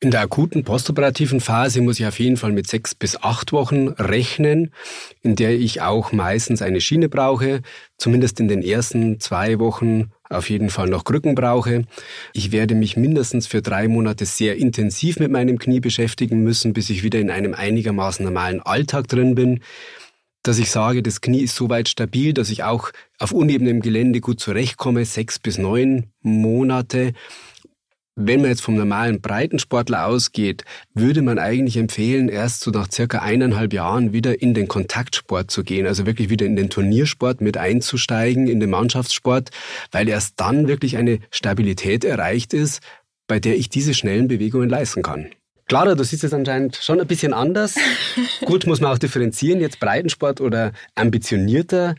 In 0.00 0.12
der 0.12 0.20
akuten 0.20 0.64
postoperativen 0.64 1.40
Phase 1.40 1.82
muss 1.82 1.98
ich 1.98 2.06
auf 2.06 2.20
jeden 2.20 2.36
Fall 2.36 2.52
mit 2.52 2.68
sechs 2.68 2.94
bis 2.94 3.20
acht 3.20 3.52
Wochen 3.52 3.88
rechnen, 3.88 4.72
in 5.22 5.34
der 5.34 5.58
ich 5.58 5.82
auch 5.82 6.12
meistens 6.12 6.62
eine 6.62 6.80
Schiene 6.80 7.08
brauche, 7.08 7.62
zumindest 7.98 8.38
in 8.40 8.48
den 8.48 8.62
ersten 8.62 9.18
zwei 9.18 9.58
Wochen 9.58 10.12
auf 10.30 10.50
jeden 10.50 10.70
Fall 10.70 10.88
noch 10.88 11.04
Krücken 11.04 11.34
brauche. 11.34 11.84
Ich 12.32 12.52
werde 12.52 12.74
mich 12.74 12.96
mindestens 12.96 13.46
für 13.46 13.62
drei 13.62 13.88
Monate 13.88 14.26
sehr 14.26 14.56
intensiv 14.56 15.18
mit 15.18 15.30
meinem 15.30 15.58
Knie 15.58 15.80
beschäftigen 15.80 16.42
müssen, 16.42 16.72
bis 16.72 16.90
ich 16.90 17.02
wieder 17.02 17.18
in 17.18 17.30
einem 17.30 17.54
einigermaßen 17.54 18.24
normalen 18.24 18.60
Alltag 18.60 19.08
drin 19.08 19.34
bin 19.34 19.60
dass 20.42 20.58
ich 20.58 20.70
sage, 20.70 21.02
das 21.02 21.20
Knie 21.20 21.42
ist 21.42 21.56
soweit 21.56 21.88
stabil, 21.88 22.32
dass 22.32 22.48
ich 22.48 22.62
auch 22.62 22.90
auf 23.18 23.32
unebenem 23.32 23.82
Gelände 23.82 24.20
gut 24.20 24.40
zurechtkomme, 24.40 25.04
sechs 25.04 25.38
bis 25.38 25.58
neun 25.58 26.10
Monate. 26.22 27.12
Wenn 28.20 28.40
man 28.40 28.50
jetzt 28.50 28.62
vom 28.62 28.74
normalen 28.74 29.20
Breitensportler 29.20 30.04
ausgeht, 30.06 30.64
würde 30.92 31.22
man 31.22 31.38
eigentlich 31.38 31.76
empfehlen, 31.76 32.28
erst 32.28 32.62
so 32.62 32.72
nach 32.72 32.90
circa 32.90 33.20
eineinhalb 33.20 33.72
Jahren 33.72 34.12
wieder 34.12 34.42
in 34.42 34.54
den 34.54 34.66
Kontaktsport 34.66 35.52
zu 35.52 35.62
gehen, 35.62 35.86
also 35.86 36.04
wirklich 36.04 36.28
wieder 36.28 36.44
in 36.44 36.56
den 36.56 36.68
Turniersport 36.68 37.40
mit 37.40 37.56
einzusteigen, 37.56 38.48
in 38.48 38.58
den 38.58 38.70
Mannschaftssport, 38.70 39.50
weil 39.92 40.08
erst 40.08 40.34
dann 40.40 40.66
wirklich 40.66 40.96
eine 40.96 41.20
Stabilität 41.30 42.04
erreicht 42.04 42.54
ist, 42.54 42.80
bei 43.28 43.38
der 43.38 43.56
ich 43.56 43.68
diese 43.68 43.94
schnellen 43.94 44.26
Bewegungen 44.26 44.68
leisten 44.68 45.04
kann. 45.04 45.28
Clara, 45.68 45.94
du 45.94 46.02
siehst 46.02 46.24
es 46.24 46.34
anscheinend 46.34 46.74
schon 46.74 47.00
ein 47.00 47.06
bisschen 47.06 47.32
anders. 47.32 47.76
Gut, 48.44 48.66
muss 48.66 48.80
man 48.80 48.92
auch 48.92 48.98
differenzieren, 48.98 49.60
jetzt 49.60 49.78
Breitensport 49.78 50.40
oder 50.40 50.72
ambitionierter 50.96 51.94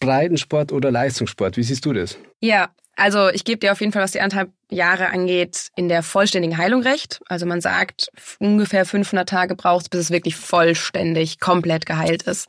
Breitensport 0.00 0.72
oder 0.72 0.90
Leistungssport. 0.90 1.56
Wie 1.56 1.62
siehst 1.62 1.86
du 1.86 1.92
das? 1.92 2.18
Ja, 2.40 2.70
also 2.96 3.30
ich 3.30 3.44
gebe 3.44 3.58
dir 3.58 3.72
auf 3.72 3.80
jeden 3.80 3.92
Fall, 3.92 4.02
was 4.02 4.12
die 4.12 4.20
anderthalb 4.20 4.50
Jahre 4.68 5.08
angeht, 5.10 5.68
in 5.76 5.88
der 5.88 6.02
vollständigen 6.02 6.58
Heilung 6.58 6.82
recht. 6.82 7.20
Also 7.26 7.46
man 7.46 7.60
sagt, 7.60 8.08
ungefähr 8.38 8.84
500 8.84 9.28
Tage 9.28 9.54
braucht 9.54 9.82
es, 9.82 9.88
bis 9.88 10.00
es 10.00 10.10
wirklich 10.10 10.36
vollständig, 10.36 11.40
komplett 11.40 11.86
geheilt 11.86 12.22
ist. 12.24 12.48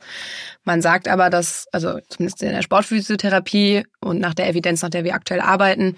Man 0.64 0.82
sagt 0.82 1.08
aber, 1.08 1.30
dass, 1.30 1.66
also 1.72 1.98
zumindest 2.08 2.42
in 2.42 2.52
der 2.52 2.62
Sportphysiotherapie 2.62 3.84
und 4.00 4.20
nach 4.20 4.34
der 4.34 4.48
Evidenz, 4.48 4.82
nach 4.82 4.90
der 4.90 5.04
wir 5.04 5.14
aktuell 5.14 5.40
arbeiten, 5.40 5.96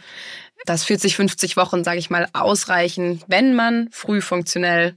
dass 0.64 0.84
40, 0.84 1.16
50 1.16 1.56
Wochen, 1.56 1.84
sage 1.84 1.98
ich 1.98 2.10
mal, 2.10 2.28
ausreichen, 2.32 3.22
wenn 3.26 3.54
man 3.54 3.88
früh 3.90 4.20
funktionell 4.20 4.94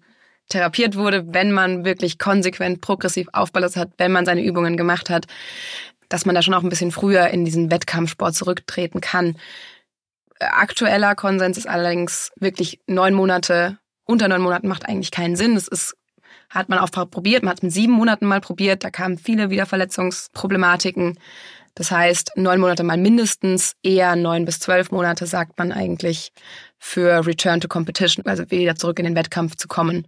therapiert 0.48 0.96
wurde, 0.96 1.26
wenn 1.34 1.52
man 1.52 1.86
wirklich 1.86 2.18
konsequent 2.18 2.82
progressiv 2.82 3.28
aufballastet 3.34 3.82
hat, 3.82 3.90
wenn 3.98 4.12
man 4.12 4.26
seine 4.26 4.44
Übungen 4.44 4.78
gemacht 4.78 5.10
hat 5.10 5.28
dass 6.10 6.26
man 6.26 6.36
da 6.36 6.42
schon 6.42 6.54
auch 6.54 6.64
ein 6.64 6.70
bisschen 6.70 6.92
früher 6.92 7.28
in 7.28 7.46
diesen 7.46 7.72
Wettkampfsport 7.72 8.36
zurücktreten 8.36 9.00
kann. 9.00 9.38
Aktueller 10.40 11.16
Konsens 11.16 11.58
ist 11.58 11.68
allerdings 11.68 12.32
wirklich 12.38 12.80
neun 12.88 13.14
Monate, 13.14 13.78
unter 14.06 14.28
neun 14.28 14.42
Monaten 14.42 14.68
macht 14.68 14.88
eigentlich 14.88 15.12
keinen 15.12 15.36
Sinn. 15.36 15.56
Das 15.56 15.68
ist, 15.68 15.96
hat 16.50 16.70
man 16.70 16.80
auch 16.80 16.90
probiert, 16.90 17.44
man 17.44 17.52
hat 17.52 17.60
es 17.60 17.64
mit 17.64 17.74
sieben 17.74 17.94
Monaten 17.94 18.26
mal 18.26 18.42
probiert, 18.42 18.84
da 18.84 18.90
kamen 18.90 19.18
viele 19.18 19.50
Wiederverletzungsproblematiken. 19.50 21.20
Das 21.76 21.92
heißt, 21.92 22.32
neun 22.36 22.60
Monate 22.60 22.84
mal 22.84 22.98
mindestens, 22.98 23.76
eher 23.84 24.16
neun 24.16 24.46
bis 24.46 24.60
zwölf 24.60 24.92
Monate, 24.92 25.28
sagt 25.28 25.58
man 25.60 25.72
eigentlich, 25.72 26.34
für 26.80 27.26
Return 27.26 27.62
to 27.62 27.68
Competition, 27.68 28.26
also 28.26 28.50
wieder 28.50 28.76
zurück 28.76 29.00
in 29.00 29.06
den 29.06 29.16
Wettkampf 29.16 29.56
zu 29.56 29.68
kommen. 29.68 30.08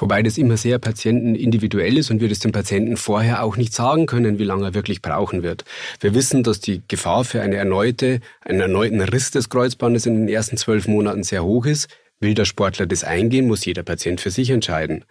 Wobei 0.00 0.22
das 0.22 0.38
immer 0.38 0.56
sehr 0.56 0.78
patientenindividuell 0.78 1.98
ist 1.98 2.10
und 2.10 2.20
wir 2.20 2.28
das 2.28 2.38
dem 2.38 2.52
Patienten 2.52 2.96
vorher 2.96 3.42
auch 3.42 3.56
nicht 3.56 3.74
sagen 3.74 4.06
können, 4.06 4.38
wie 4.38 4.44
lange 4.44 4.64
er 4.64 4.74
wirklich 4.74 5.02
brauchen 5.02 5.42
wird. 5.42 5.64
Wir 6.00 6.14
wissen, 6.14 6.42
dass 6.42 6.60
die 6.60 6.82
Gefahr 6.88 7.24
für 7.24 7.42
eine 7.42 7.56
erneute, 7.56 8.20
einen 8.40 8.60
erneuten 8.60 9.02
Riss 9.02 9.30
des 9.30 9.50
Kreuzbandes 9.50 10.06
in 10.06 10.14
den 10.14 10.28
ersten 10.28 10.56
zwölf 10.56 10.88
Monaten 10.88 11.22
sehr 11.22 11.44
hoch 11.44 11.66
ist. 11.66 11.88
Will 12.18 12.34
der 12.34 12.46
Sportler 12.46 12.86
das 12.86 13.04
eingehen, 13.04 13.46
muss 13.46 13.64
jeder 13.64 13.82
Patient 13.82 14.20
für 14.20 14.30
sich 14.30 14.50
entscheiden. 14.50 15.04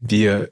Wir 0.00 0.50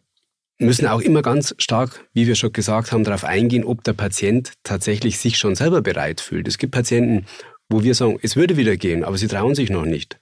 müssen 0.58 0.86
auch 0.86 1.00
immer 1.00 1.22
ganz 1.22 1.54
stark, 1.58 2.06
wie 2.12 2.26
wir 2.26 2.34
schon 2.34 2.52
gesagt 2.52 2.92
haben, 2.92 3.04
darauf 3.04 3.24
eingehen, 3.24 3.64
ob 3.64 3.84
der 3.84 3.92
Patient 3.92 4.52
tatsächlich 4.64 5.18
sich 5.18 5.38
schon 5.38 5.54
selber 5.54 5.82
bereit 5.82 6.20
fühlt. 6.20 6.48
Es 6.48 6.58
gibt 6.58 6.72
Patienten, 6.72 7.26
wo 7.68 7.82
wir 7.82 7.94
sagen, 7.94 8.18
es 8.22 8.36
würde 8.36 8.56
wieder 8.56 8.76
gehen, 8.76 9.02
aber 9.02 9.18
sie 9.18 9.26
trauen 9.26 9.56
sich 9.56 9.70
noch 9.70 9.84
nicht. 9.84 10.18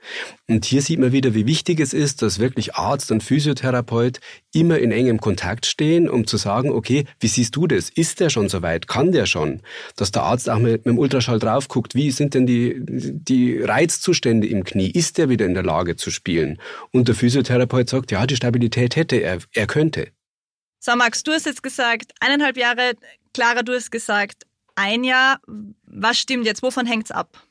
Und 0.48 0.64
hier 0.64 0.80
sieht 0.80 0.98
man 0.98 1.12
wieder, 1.12 1.34
wie 1.34 1.46
wichtig 1.46 1.78
es 1.78 1.92
ist, 1.92 2.22
dass 2.22 2.38
wirklich 2.38 2.74
Arzt 2.74 3.10
und 3.10 3.22
Physiotherapeut 3.22 4.20
immer 4.54 4.78
in 4.78 4.92
engem 4.92 5.20
Kontakt 5.20 5.66
stehen, 5.66 6.08
um 6.08 6.26
zu 6.26 6.38
sagen, 6.38 6.70
okay, 6.70 7.04
wie 7.20 7.28
siehst 7.28 7.54
du 7.54 7.66
das? 7.66 7.90
Ist 7.90 8.20
der 8.20 8.30
schon 8.30 8.48
soweit? 8.48 8.88
Kann 8.88 9.12
der 9.12 9.26
schon? 9.26 9.60
Dass 9.96 10.10
der 10.10 10.22
Arzt 10.22 10.48
auch 10.48 10.58
mit, 10.58 10.86
mit 10.86 10.94
dem 10.94 10.98
Ultraschall 10.98 11.38
drauf 11.38 11.68
guckt, 11.68 11.94
wie 11.94 12.10
sind 12.10 12.32
denn 12.32 12.46
die, 12.46 12.76
die 12.78 13.60
Reizzustände 13.60 14.46
im 14.46 14.64
Knie? 14.64 14.90
Ist 14.90 15.18
der 15.18 15.28
wieder 15.28 15.44
in 15.44 15.54
der 15.54 15.64
Lage 15.64 15.96
zu 15.96 16.10
spielen? 16.10 16.58
Und 16.92 17.08
der 17.08 17.14
Physiotherapeut 17.14 17.90
sagt, 17.90 18.10
ja, 18.10 18.26
die 18.26 18.36
Stabilität 18.36 18.96
hätte 18.96 19.16
er, 19.16 19.38
er 19.52 19.66
könnte. 19.66 20.08
So, 20.80 20.96
Max, 20.96 21.22
du 21.22 21.32
hast 21.32 21.46
jetzt 21.46 21.62
gesagt, 21.62 22.12
eineinhalb 22.20 22.56
Jahre, 22.56 22.92
Clara, 23.32 23.62
du 23.62 23.74
hast 23.74 23.90
gesagt, 23.90 24.44
ein 24.74 25.04
Jahr. 25.04 25.40
Was 25.86 26.18
stimmt 26.18 26.46
jetzt? 26.46 26.62
Wovon 26.62 26.86
hängt 26.86 27.04
es 27.04 27.10
ab? 27.10 27.42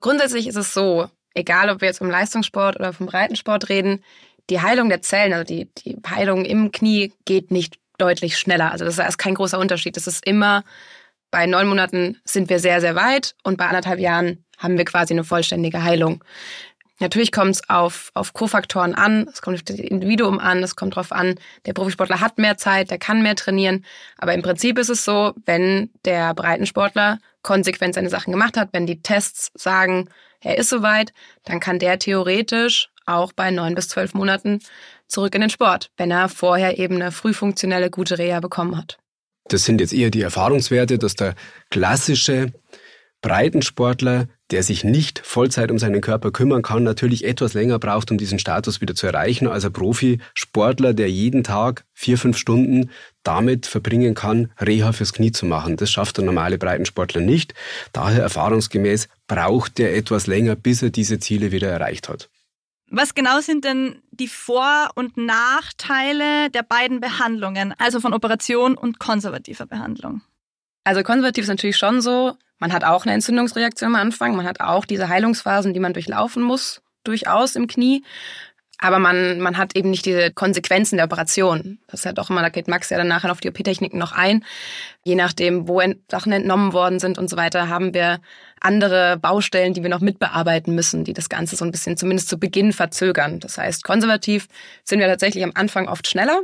Grundsätzlich 0.00 0.46
ist 0.46 0.56
es 0.56 0.72
so, 0.74 1.08
egal 1.34 1.70
ob 1.70 1.80
wir 1.80 1.88
jetzt 1.88 1.98
vom 1.98 2.10
Leistungssport 2.10 2.76
oder 2.76 2.92
vom 2.92 3.06
Breitensport 3.06 3.68
reden, 3.68 4.02
die 4.48 4.60
Heilung 4.60 4.88
der 4.88 5.02
Zellen, 5.02 5.32
also 5.32 5.44
die, 5.44 5.68
die 5.78 5.96
Heilung 6.08 6.44
im 6.44 6.72
Knie 6.72 7.12
geht 7.24 7.50
nicht 7.50 7.78
deutlich 7.98 8.38
schneller. 8.38 8.72
Also 8.72 8.84
das 8.84 8.98
ist 8.98 9.18
kein 9.18 9.34
großer 9.34 9.58
Unterschied. 9.58 9.96
Das 9.96 10.06
ist 10.06 10.26
immer, 10.26 10.64
bei 11.30 11.46
neun 11.46 11.68
Monaten 11.68 12.18
sind 12.24 12.48
wir 12.48 12.58
sehr, 12.58 12.80
sehr 12.80 12.96
weit 12.96 13.34
und 13.44 13.56
bei 13.56 13.66
anderthalb 13.66 14.00
Jahren 14.00 14.44
haben 14.58 14.76
wir 14.76 14.84
quasi 14.84 15.14
eine 15.14 15.24
vollständige 15.24 15.82
Heilung. 15.82 16.24
Natürlich 17.00 17.32
kommt 17.32 17.56
es 17.56 17.68
auf, 17.68 18.10
auf 18.14 18.34
Kofaktoren 18.34 18.94
an, 18.94 19.26
es 19.32 19.40
kommt 19.40 19.56
auf 19.56 19.62
das 19.62 19.78
Individuum 19.78 20.38
an, 20.38 20.62
es 20.62 20.76
kommt 20.76 20.96
darauf 20.96 21.12
an, 21.12 21.34
der 21.64 21.72
Profisportler 21.72 22.20
hat 22.20 22.38
mehr 22.38 22.58
Zeit, 22.58 22.90
der 22.90 22.98
kann 22.98 23.22
mehr 23.22 23.34
trainieren. 23.34 23.86
Aber 24.18 24.34
im 24.34 24.42
Prinzip 24.42 24.78
ist 24.78 24.90
es 24.90 25.04
so, 25.04 25.32
wenn 25.46 25.90
der 26.04 26.34
Breitensportler 26.34 27.18
konsequent 27.42 27.94
seine 27.94 28.10
Sachen 28.10 28.32
gemacht 28.32 28.58
hat, 28.58 28.68
wenn 28.72 28.86
die 28.86 29.00
Tests 29.00 29.50
sagen, 29.54 30.10
er 30.42 30.58
ist 30.58 30.68
soweit, 30.68 31.12
dann 31.44 31.58
kann 31.58 31.78
der 31.78 31.98
theoretisch 31.98 32.90
auch 33.06 33.32
bei 33.32 33.50
neun 33.50 33.74
bis 33.74 33.88
zwölf 33.88 34.12
Monaten 34.12 34.60
zurück 35.08 35.34
in 35.34 35.40
den 35.40 35.50
Sport, 35.50 35.90
wenn 35.96 36.10
er 36.10 36.28
vorher 36.28 36.78
eben 36.78 36.96
eine 36.96 37.12
früh 37.12 37.32
funktionelle 37.32 37.90
gute 37.90 38.18
Reha 38.18 38.40
bekommen 38.40 38.76
hat. 38.76 38.98
Das 39.48 39.64
sind 39.64 39.80
jetzt 39.80 39.92
eher 39.92 40.10
die 40.10 40.22
Erfahrungswerte, 40.22 40.98
dass 40.98 41.14
der 41.14 41.34
klassische 41.70 42.52
Breitensportler, 43.22 44.28
der 44.50 44.62
sich 44.62 44.82
nicht 44.82 45.20
Vollzeit 45.24 45.70
um 45.70 45.78
seinen 45.78 46.00
Körper 46.00 46.30
kümmern 46.30 46.62
kann, 46.62 46.82
natürlich 46.82 47.24
etwas 47.24 47.54
länger 47.54 47.78
braucht, 47.78 48.10
um 48.10 48.18
diesen 48.18 48.38
Status 48.38 48.80
wieder 48.80 48.94
zu 48.94 49.06
erreichen, 49.06 49.46
als 49.46 49.64
ein 49.64 49.72
Profisportler, 49.72 50.94
der 50.94 51.10
jeden 51.10 51.44
Tag 51.44 51.84
vier, 51.92 52.18
fünf 52.18 52.38
Stunden 52.38 52.90
damit 53.22 53.66
verbringen 53.66 54.14
kann, 54.14 54.50
Reha 54.58 54.92
fürs 54.92 55.12
Knie 55.12 55.32
zu 55.32 55.44
machen. 55.46 55.76
Das 55.76 55.90
schafft 55.90 56.16
der 56.16 56.24
normale 56.24 56.58
Breitensportler 56.58 57.20
nicht. 57.20 57.54
Daher 57.92 58.22
erfahrungsgemäß 58.22 59.08
braucht 59.28 59.78
er 59.78 59.94
etwas 59.94 60.26
länger, 60.26 60.56
bis 60.56 60.82
er 60.82 60.90
diese 60.90 61.18
Ziele 61.18 61.52
wieder 61.52 61.68
erreicht 61.68 62.08
hat. 62.08 62.30
Was 62.92 63.14
genau 63.14 63.40
sind 63.40 63.64
denn 63.64 64.02
die 64.10 64.26
Vor- 64.26 64.90
und 64.96 65.16
Nachteile 65.16 66.50
der 66.50 66.64
beiden 66.64 67.00
Behandlungen, 67.00 67.72
also 67.78 68.00
von 68.00 68.12
Operation 68.12 68.76
und 68.76 68.98
konservativer 68.98 69.66
Behandlung? 69.66 70.22
Also 70.82 71.04
konservativ 71.04 71.42
ist 71.42 71.50
natürlich 71.50 71.76
schon 71.76 72.00
so, 72.00 72.36
man 72.60 72.72
hat 72.72 72.84
auch 72.84 73.04
eine 73.04 73.14
Entzündungsreaktion 73.14 73.94
am 73.94 74.00
Anfang, 74.00 74.36
man 74.36 74.46
hat 74.46 74.60
auch 74.60 74.84
diese 74.84 75.08
Heilungsphasen, 75.08 75.74
die 75.74 75.80
man 75.80 75.92
durchlaufen 75.92 76.42
muss, 76.42 76.80
durchaus 77.02 77.56
im 77.56 77.66
Knie. 77.66 78.04
Aber 78.82 78.98
man, 78.98 79.40
man 79.40 79.58
hat 79.58 79.76
eben 79.76 79.90
nicht 79.90 80.06
diese 80.06 80.30
Konsequenzen 80.30 80.96
der 80.96 81.04
Operation. 81.04 81.78
Das 81.86 82.00
ist 82.00 82.04
ja 82.04 82.14
doch 82.14 82.30
immer, 82.30 82.40
da 82.40 82.48
geht 82.48 82.66
Max 82.66 82.88
ja 82.88 82.96
dann 82.96 83.08
nachher 83.08 83.30
auf 83.30 83.40
die 83.40 83.48
OP-Techniken 83.50 83.98
noch 83.98 84.12
ein. 84.12 84.42
Je 85.04 85.16
nachdem, 85.16 85.68
wo 85.68 85.82
Sachen 86.10 86.32
entnommen 86.32 86.72
worden 86.72 86.98
sind 86.98 87.18
und 87.18 87.28
so 87.28 87.36
weiter, 87.36 87.68
haben 87.68 87.92
wir 87.92 88.20
andere 88.58 89.18
Baustellen, 89.18 89.74
die 89.74 89.82
wir 89.82 89.90
noch 89.90 90.00
mitbearbeiten 90.00 90.74
müssen, 90.74 91.04
die 91.04 91.12
das 91.12 91.28
Ganze 91.28 91.56
so 91.56 91.64
ein 91.66 91.70
bisschen 91.70 91.98
zumindest 91.98 92.30
zu 92.30 92.38
Beginn 92.38 92.72
verzögern. 92.72 93.38
Das 93.38 93.58
heißt, 93.58 93.84
konservativ 93.84 94.48
sind 94.82 94.98
wir 94.98 95.08
tatsächlich 95.08 95.44
am 95.44 95.52
Anfang 95.54 95.86
oft 95.86 96.08
schneller. 96.08 96.40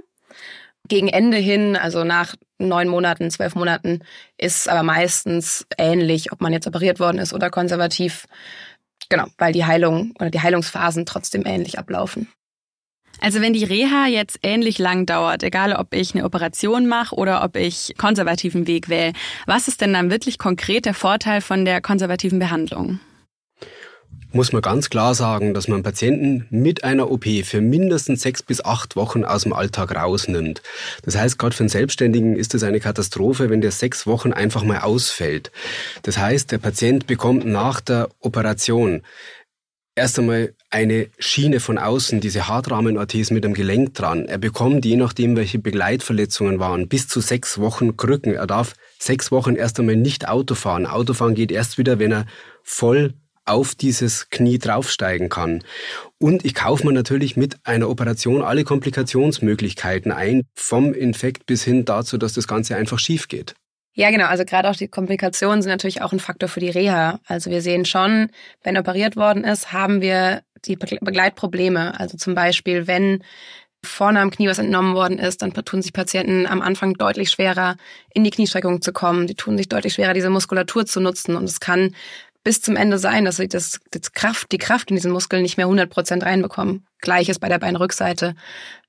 Gegen 0.89 1.09
Ende 1.09 1.39
hin, 1.39 1.75
also 1.75 2.05
nach 2.05 2.37
neun 2.59 2.89
Monaten, 2.89 3.31
zwölf 3.31 3.55
Monaten, 3.55 4.01
ist 4.39 4.69
aber 4.69 4.83
meistens 4.83 5.67
ähnlich, 5.79 6.33
ob 6.33 6.41
man 6.41 6.53
jetzt 6.53 6.67
operiert 6.67 7.01
worden 7.01 7.19
ist 7.19 7.33
oder 7.33 7.51
konservativ. 7.51 8.27
Genau, 9.09 9.27
weil 9.39 9.53
die 9.53 9.65
Heilung 9.65 10.13
oder 10.19 10.31
die 10.31 10.41
Heilungsphasen 10.41 11.07
trotzdem 11.07 11.45
ähnlich 11.47 11.79
ablaufen. 11.79 12.29
Also 13.21 13.41
wenn 13.41 13.55
die 13.55 13.65
Reha 13.65 14.07
jetzt 14.07 14.41
ähnlich 14.43 14.79
lang 14.79 15.07
dauert, 15.07 15.43
egal 15.43 15.73
ob 15.73 15.95
ich 15.95 16.15
eine 16.15 16.25
Operation 16.25 16.87
mache 16.87 17.15
oder 17.15 17.43
ob 17.43 17.57
ich 17.57 17.95
konservativen 17.97 18.67
Weg 18.67 18.89
wähle, 18.89 19.13
was 19.47 19.69
ist 19.69 19.81
denn 19.81 19.95
dann 19.95 20.11
wirklich 20.11 20.39
konkret 20.39 20.85
der 20.85 20.95
Vorteil 20.95 21.41
von 21.41 21.65
der 21.65 21.81
konservativen 21.81 22.39
Behandlung? 22.39 23.01
Muss 24.33 24.53
man 24.53 24.63
ganz 24.63 24.91
klar 24.91 25.15
sagen, 25.15 25.55
dass 25.55 25.69
man 25.69 25.83
Patienten 25.83 26.47
mit 26.51 26.85
einer 26.85 27.11
OP 27.11 27.25
für 27.45 27.61
mindestens 27.61 28.23
sechs 28.23 28.43
bis 28.43 28.65
acht 28.65 28.97
Wochen 28.97 29.25
aus 29.25 29.43
dem 29.43 29.53
Alltag 29.53 29.95
rausnimmt. 29.95 30.63
Das 31.03 31.17
heißt, 31.17 31.39
gerade 31.39 31.57
für 31.57 31.63
einen 31.63 31.69
Selbstständigen 31.69 32.37
ist 32.37 32.55
es 32.55 32.63
eine 32.63 32.81
Katastrophe, 32.81 33.51
wenn 33.51 33.61
der 33.61 33.71
sechs 33.71 34.07
Wochen 34.07 34.33
einfach 34.33 34.63
mal 34.63 34.81
ausfällt. 34.81 35.51
Das 36.03 36.19
heißt, 36.19 36.53
der 36.53 36.59
Patient 36.59 37.07
bekommt 37.07 37.47
nach 37.47 37.81
der 37.81 38.09
Operation 38.21 39.03
erst 39.97 40.19
einmal 40.19 40.55
eine 40.71 41.09
Schiene 41.19 41.59
von 41.59 41.79
außen, 41.79 42.21
diese 42.21 42.47
Hartrahmen-OTs 42.47 43.31
mit 43.31 43.45
dem 43.45 43.55
Gelenk 43.55 43.95
dran. 43.95 44.27
Er 44.27 44.39
bekommt, 44.39 44.85
je 44.85 44.97
nachdem, 44.97 45.37
welche 45.37 45.59
Begleitverletzungen 45.59 46.59
waren, 46.61 46.87
bis 46.87 47.09
zu 47.09 47.21
sechs 47.21 47.59
Wochen 47.59 47.97
Krücken. 47.97 48.35
Er 48.35 48.47
darf 48.47 48.75
sechs 48.99 49.33
Wochen 49.33 49.57
erst 49.57 49.81
einmal 49.81 49.97
nicht 49.97 50.29
Auto 50.29 50.55
fahren. 50.55 50.87
Autofahren 50.87 51.35
geht 51.35 51.51
erst 51.51 51.79
wieder, 51.79 51.99
wenn 51.99 52.13
er 52.13 52.27
voll 52.63 53.15
auf 53.47 53.75
dieses 53.75 54.29
Knie 54.31 54.59
draufsteigen 54.59 55.29
kann. 55.29 55.63
Und 56.19 56.45
ich 56.45 56.55
kaufe 56.55 56.87
mir 56.87 56.93
natürlich 56.93 57.37
mit 57.37 57.57
einer 57.65 57.89
Operation 57.89 58.43
alle 58.43 58.65
Komplikationsmöglichkeiten 58.65 60.13
ein, 60.13 60.43
vom 60.55 60.93
Infekt 60.93 61.47
bis 61.47 61.63
hin 61.63 61.85
dazu, 61.85 62.19
dass 62.19 62.35
das 62.35 62.49
Ganze 62.49 62.77
einfach 62.77 62.99
schief 62.99 63.29
geht. 63.29 63.55
Ja, 63.95 64.11
genau. 64.11 64.27
Also 64.27 64.45
gerade 64.45 64.69
auch 64.69 64.77
die 64.77 64.89
Komplikationen 64.89 65.63
sind 65.63 65.71
natürlich 65.71 66.03
auch 66.03 66.13
ein 66.13 66.21
Faktor 66.21 66.51
für 66.51 66.61
die 66.61 66.69
Reha. 66.69 67.19
Also 67.27 67.51
wir 67.51 67.63
sehen 67.63 67.87
schon, 67.87 68.29
wenn 68.63 68.77
operiert 68.77 69.17
worden 69.17 69.43
ist, 69.43 69.73
haben 69.73 70.03
wir 70.03 70.43
die 70.67 70.77
Begleitprobleme. 70.77 71.99
Also 71.99 72.19
zum 72.19 72.35
Beispiel, 72.35 72.87
wenn 72.87 73.23
vorne 73.83 74.21
am 74.21 74.31
Knie 74.31 74.49
was 74.49 74.59
entnommen 74.59 74.95
worden 74.95 75.19
ist, 75.19 75.41
dann 75.41 75.53
tun 75.53 75.81
sich 75.81 75.95
Patienten 75.95 76.47
am 76.47 76.61
Anfang 76.61 76.95
deutlich 76.95 77.31
schwerer, 77.31 77.77
in 78.13 78.23
die 78.25 78.31
Kniestreckung 78.31 78.83
zu 78.83 78.93
kommen. 78.93 79.27
Die 79.27 79.35
tun 79.35 79.57
sich 79.57 79.69
deutlich 79.69 79.95
schwerer, 79.95 80.13
diese 80.13 80.29
Muskulatur 80.29 80.85
zu 80.85 81.01
nutzen. 81.01 81.35
Und 81.35 81.45
es 81.45 81.61
kann 81.61 81.95
bis 82.47 82.63
zum 82.63 82.77
Ende 82.77 83.01
sein, 83.01 83.25
dass 83.25 83.39
sie 83.39 83.49
das, 83.49 83.81
das 83.91 84.13
Kraft, 84.13 84.53
die 84.53 84.59
Kraft 84.59 84.91
in 84.91 84.95
diesen 84.95 85.11
Muskeln 85.11 85.43
nicht 85.43 85.57
mehr 85.57 85.67
100 85.67 85.91
Prozent 85.91 86.23
reinbekommen. 86.23 86.87
Gleiches 87.01 87.41
bei 87.41 87.49
der 87.49 87.59
Beinrückseite. 87.59 88.37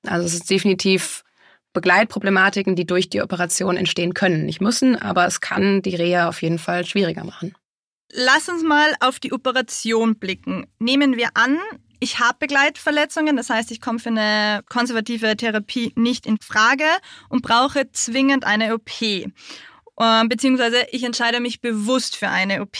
Also 0.06 0.26
es 0.26 0.34
ist 0.34 0.48
definitiv 0.48 1.24
Begleitproblematiken, 1.72 2.76
die 2.76 2.86
durch 2.86 3.10
die 3.10 3.20
Operation 3.20 3.76
entstehen 3.76 4.14
können. 4.14 4.46
Nicht 4.46 4.60
müssen, 4.60 4.94
aber 4.94 5.26
es 5.26 5.40
kann 5.40 5.82
die 5.82 5.96
Reha 5.96 6.28
auf 6.28 6.40
jeden 6.40 6.60
Fall 6.60 6.86
schwieriger 6.86 7.24
machen. 7.24 7.56
Lass 8.12 8.48
uns 8.48 8.62
mal 8.62 8.94
auf 9.00 9.18
die 9.18 9.32
Operation 9.32 10.20
blicken. 10.20 10.68
Nehmen 10.78 11.16
wir 11.16 11.30
an, 11.34 11.58
ich 11.98 12.20
habe 12.20 12.36
Begleitverletzungen, 12.38 13.36
das 13.36 13.50
heißt, 13.50 13.72
ich 13.72 13.80
komme 13.80 13.98
für 13.98 14.10
eine 14.10 14.62
konservative 14.68 15.36
Therapie 15.36 15.92
nicht 15.96 16.26
in 16.26 16.38
Frage 16.38 16.86
und 17.28 17.42
brauche 17.42 17.90
zwingend 17.90 18.44
eine 18.44 18.72
OP. 18.72 19.02
Ähm, 19.02 20.28
beziehungsweise 20.28 20.86
ich 20.92 21.02
entscheide 21.02 21.40
mich 21.40 21.60
bewusst 21.60 22.14
für 22.14 22.28
eine 22.28 22.62
OP. 22.62 22.78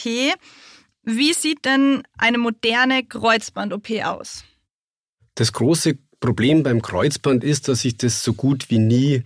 Wie 1.11 1.33
sieht 1.33 1.64
denn 1.64 2.03
eine 2.18 2.37
moderne 2.37 3.03
Kreuzband-OP 3.03 3.88
aus? 4.05 4.44
Das 5.37 5.55
große 5.55 5.97
Problem 6.21 6.62
beim 6.62 6.83
Kreuzband 6.83 7.44
ist, 7.44 7.68
dass 7.68 7.87
ich 7.87 7.97
das 7.97 8.23
so 8.23 8.35
gut 8.35 8.68
wie 8.68 8.79
nie 8.79 9.23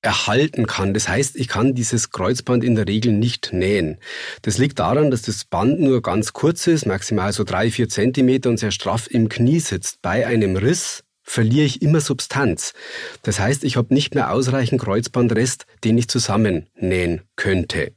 erhalten 0.00 0.66
kann. 0.66 0.94
Das 0.94 1.10
heißt, 1.10 1.36
ich 1.36 1.48
kann 1.48 1.74
dieses 1.74 2.10
Kreuzband 2.10 2.64
in 2.64 2.74
der 2.74 2.88
Regel 2.88 3.12
nicht 3.12 3.52
nähen. 3.52 3.98
Das 4.40 4.56
liegt 4.56 4.78
daran, 4.78 5.10
dass 5.10 5.20
das 5.20 5.44
Band 5.44 5.78
nur 5.78 6.00
ganz 6.00 6.32
kurz 6.32 6.66
ist, 6.66 6.86
maximal 6.86 7.34
so 7.34 7.44
drei, 7.44 7.70
vier 7.70 7.90
Zentimeter 7.90 8.48
und 8.48 8.56
sehr 8.56 8.70
straff 8.70 9.06
im 9.06 9.28
Knie 9.28 9.60
sitzt. 9.60 10.00
Bei 10.00 10.26
einem 10.26 10.56
Riss 10.56 11.04
verliere 11.22 11.66
ich 11.66 11.82
immer 11.82 12.00
Substanz. 12.00 12.72
Das 13.20 13.38
heißt, 13.38 13.62
ich 13.64 13.76
habe 13.76 13.92
nicht 13.92 14.14
mehr 14.14 14.32
ausreichend 14.32 14.80
Kreuzbandrest, 14.80 15.66
den 15.84 15.98
ich 15.98 16.08
zusammennähen 16.08 17.20
könnte. 17.36 17.92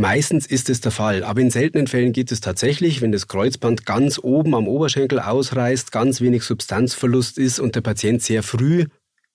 Meistens 0.00 0.46
ist 0.46 0.70
es 0.70 0.80
der 0.80 0.92
Fall, 0.92 1.24
aber 1.24 1.42
in 1.42 1.50
seltenen 1.50 1.86
Fällen 1.86 2.14
geht 2.14 2.32
es 2.32 2.40
tatsächlich, 2.40 3.02
wenn 3.02 3.12
das 3.12 3.28
Kreuzband 3.28 3.84
ganz 3.84 4.18
oben 4.18 4.54
am 4.54 4.66
Oberschenkel 4.66 5.20
ausreißt, 5.20 5.92
ganz 5.92 6.22
wenig 6.22 6.42
Substanzverlust 6.44 7.36
ist 7.36 7.60
und 7.60 7.74
der 7.74 7.82
Patient 7.82 8.22
sehr 8.22 8.42
früh 8.42 8.86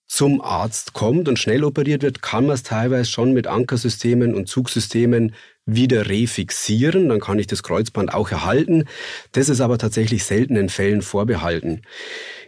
zum 0.07 0.41
Arzt 0.41 0.93
kommt 0.93 1.29
und 1.29 1.37
schnell 1.37 1.63
operiert 1.63 2.01
wird, 2.01 2.23
kann 2.23 2.47
man 2.47 2.55
es 2.55 2.63
teilweise 2.63 3.07
schon 3.07 3.31
mit 3.31 3.45
Ankersystemen 3.45 4.33
und 4.33 4.49
Zugsystemen 4.49 5.35
wieder 5.67 6.09
refixieren. 6.09 7.09
Dann 7.09 7.19
kann 7.19 7.37
ich 7.37 7.45
das 7.45 7.61
Kreuzband 7.61 8.15
auch 8.15 8.31
erhalten. 8.31 8.85
Das 9.33 9.49
ist 9.49 9.61
aber 9.61 9.77
tatsächlich 9.77 10.23
seltenen 10.23 10.69
Fällen 10.69 11.03
vorbehalten. 11.03 11.83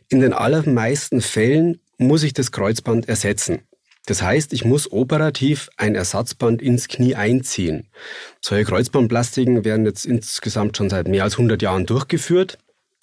In 0.10 0.21
den 0.21 0.34
allermeisten 0.34 1.21
Fällen 1.21 1.82
muss 1.99 2.23
ich 2.23 2.34
das 2.34 2.51
Kreuzband 2.51 3.08
ersetzen. 3.08 3.60
Das 4.08 4.22
heißt, 4.22 4.54
ich 4.54 4.63
muss 4.63 4.91
operativ 4.91 5.70
ein 5.76 5.93
Ersatzband 5.93 6.62
ins 6.62 6.88
Knie 6.88 7.15
einziehen. 7.15 7.89
Solche 8.41 8.63
Kreuzbandplastiken 8.63 9.65
werden 9.65 9.86
jetzt 9.86 10.06
insgesamt 10.06 10.78
schon 10.78 10.89
seit 10.89 11.10
mehr 11.10 11.24
als 11.24 11.34
100 11.34 11.62
Jahren 11.62 11.86
durchgeführt. 11.86 12.58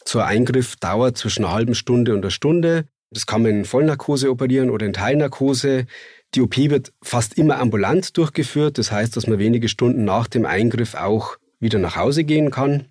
So 0.07 0.19
ein 0.19 0.29
Eingriff 0.29 0.77
dauert 0.77 1.19
zwischen 1.19 1.45
einer 1.45 1.55
halben 1.55 1.75
Stunde 1.75 2.15
und 2.15 2.23
einer 2.23 2.31
Stunde. 2.31 2.87
Das 3.11 3.27
kann 3.27 3.43
man 3.43 3.51
in 3.51 3.65
Vollnarkose 3.67 4.31
operieren 4.31 4.71
oder 4.71 4.87
in 4.87 4.95
Teilnarkose. 4.95 5.87
Die 6.35 6.41
OP 6.41 6.57
wird 6.57 6.93
fast 7.03 7.37
immer 7.37 7.59
ambulant 7.59 8.17
durchgeführt. 8.17 8.79
Das 8.79 8.91
heißt, 8.91 9.15
dass 9.15 9.27
man 9.27 9.39
wenige 9.39 9.69
Stunden 9.69 10.05
nach 10.05 10.27
dem 10.27 10.47
Eingriff 10.47 10.95
auch 10.95 11.37
wieder 11.61 11.79
nach 11.79 11.97
Hause 11.97 12.25
gehen 12.25 12.51
kann. 12.51 12.87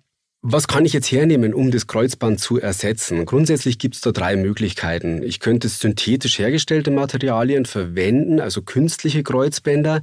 Was 0.46 0.68
kann 0.68 0.84
ich 0.84 0.92
jetzt 0.92 1.10
hernehmen, 1.10 1.54
um 1.54 1.70
das 1.70 1.86
Kreuzband 1.86 2.38
zu 2.38 2.60
ersetzen? 2.60 3.24
Grundsätzlich 3.24 3.78
gibt 3.78 3.94
es 3.94 4.02
da 4.02 4.12
drei 4.12 4.36
Möglichkeiten. 4.36 5.22
Ich 5.22 5.40
könnte 5.40 5.70
synthetisch 5.70 6.38
hergestellte 6.38 6.90
Materialien 6.90 7.64
verwenden, 7.64 8.40
also 8.40 8.60
künstliche 8.60 9.22
Kreuzbänder. 9.22 10.02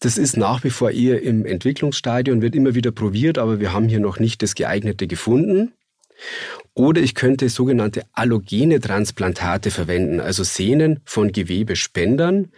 Das 0.00 0.16
ist 0.16 0.38
nach 0.38 0.64
wie 0.64 0.70
vor 0.70 0.90
eher 0.90 1.20
im 1.20 1.44
Entwicklungsstadium, 1.44 2.40
wird 2.40 2.54
immer 2.54 2.74
wieder 2.74 2.92
probiert, 2.92 3.36
aber 3.36 3.60
wir 3.60 3.74
haben 3.74 3.86
hier 3.86 4.00
noch 4.00 4.18
nicht 4.18 4.40
das 4.40 4.54
geeignete 4.54 5.06
gefunden. 5.06 5.74
Oder 6.74 7.00
ich 7.00 7.14
könnte 7.14 7.48
sogenannte 7.48 8.02
allogene 8.12 8.80
Transplantate 8.80 9.70
verwenden, 9.70 10.20
also 10.20 10.42
Sehnen 10.42 10.98
von 11.04 11.30
Gewebespendern. 11.30 12.50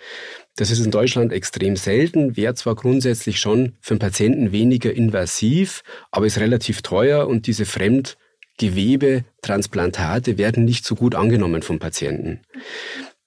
Das 0.56 0.70
ist 0.70 0.82
in 0.82 0.90
Deutschland 0.90 1.34
extrem 1.34 1.76
selten, 1.76 2.34
wäre 2.34 2.54
zwar 2.54 2.76
grundsätzlich 2.76 3.38
schon 3.38 3.74
für 3.82 3.94
den 3.94 3.98
Patienten 3.98 4.52
weniger 4.52 4.94
invasiv, 4.94 5.82
aber 6.10 6.24
ist 6.24 6.38
relativ 6.38 6.80
teuer 6.80 7.28
und 7.28 7.46
diese 7.46 7.66
Fremdgewebetransplantate 7.66 10.38
werden 10.38 10.64
nicht 10.64 10.86
so 10.86 10.94
gut 10.94 11.14
angenommen 11.14 11.60
vom 11.60 11.78
Patienten. 11.78 12.40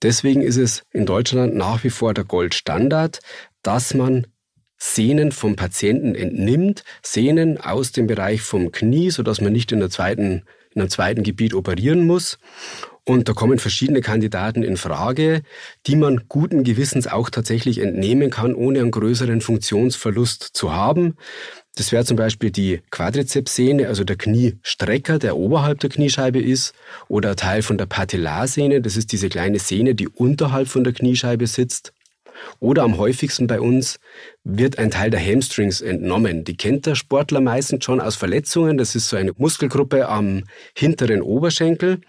Deswegen 0.01 0.41
ist 0.41 0.57
es 0.57 0.81
in 0.91 1.05
Deutschland 1.05 1.55
nach 1.55 1.83
wie 1.83 1.91
vor 1.91 2.15
der 2.15 2.23
Goldstandard, 2.23 3.19
dass 3.61 3.93
man 3.93 4.25
Sehnen 4.77 5.31
vom 5.31 5.55
Patienten 5.55 6.15
entnimmt, 6.15 6.83
Sehnen 7.03 7.59
aus 7.59 7.91
dem 7.91 8.07
Bereich 8.07 8.41
vom 8.41 8.71
Knie, 8.71 9.11
sodass 9.11 9.41
man 9.41 9.53
nicht 9.53 9.71
in, 9.71 9.81
der 9.81 9.89
zweiten, 9.89 10.45
in 10.73 10.81
einem 10.81 10.89
zweiten 10.89 11.23
Gebiet 11.23 11.53
operieren 11.53 12.05
muss. 12.05 12.37
Und 13.05 13.27
da 13.27 13.33
kommen 13.33 13.57
verschiedene 13.57 14.01
Kandidaten 14.01 14.61
in 14.61 14.77
Frage, 14.77 15.41
die 15.87 15.95
man 15.95 16.25
guten 16.27 16.63
Gewissens 16.63 17.07
auch 17.07 17.31
tatsächlich 17.31 17.79
entnehmen 17.79 18.29
kann, 18.29 18.53
ohne 18.53 18.81
einen 18.81 18.91
größeren 18.91 19.41
Funktionsverlust 19.41 20.43
zu 20.53 20.71
haben. 20.73 21.15
Das 21.75 21.91
wäre 21.91 22.05
zum 22.05 22.17
Beispiel 22.17 22.51
die 22.51 22.81
Quadrizepssehne, 22.91 23.87
also 23.87 24.03
der 24.03 24.15
Kniestrecker, 24.15 25.17
der 25.17 25.37
oberhalb 25.37 25.79
der 25.79 25.89
Kniescheibe 25.89 26.39
ist, 26.39 26.75
oder 27.07 27.31
ein 27.31 27.35
Teil 27.35 27.61
von 27.63 27.79
der 27.79 27.87
Patellarsehne, 27.87 28.81
das 28.81 28.95
ist 28.95 29.11
diese 29.11 29.29
kleine 29.29 29.57
Sehne, 29.57 29.95
die 29.95 30.07
unterhalb 30.07 30.67
von 30.67 30.83
der 30.83 30.93
Kniescheibe 30.93 31.47
sitzt. 31.47 31.93
Oder 32.59 32.83
am 32.83 32.97
häufigsten 32.97 33.47
bei 33.47 33.59
uns 33.59 33.99
wird 34.43 34.77
ein 34.77 34.91
Teil 34.91 35.09
der 35.09 35.25
Hamstrings 35.25 35.81
entnommen. 35.81 36.43
Die 36.43 36.57
kennt 36.57 36.85
der 36.85 36.95
Sportler 36.95 37.41
meistens 37.41 37.85
schon 37.85 38.01
aus 38.01 38.15
Verletzungen. 38.15 38.77
Das 38.77 38.95
ist 38.95 39.09
so 39.09 39.17
eine 39.17 39.33
Muskelgruppe 39.37 40.07
am 40.07 40.43
hinteren 40.75 41.21
Oberschenkel. 41.21 42.01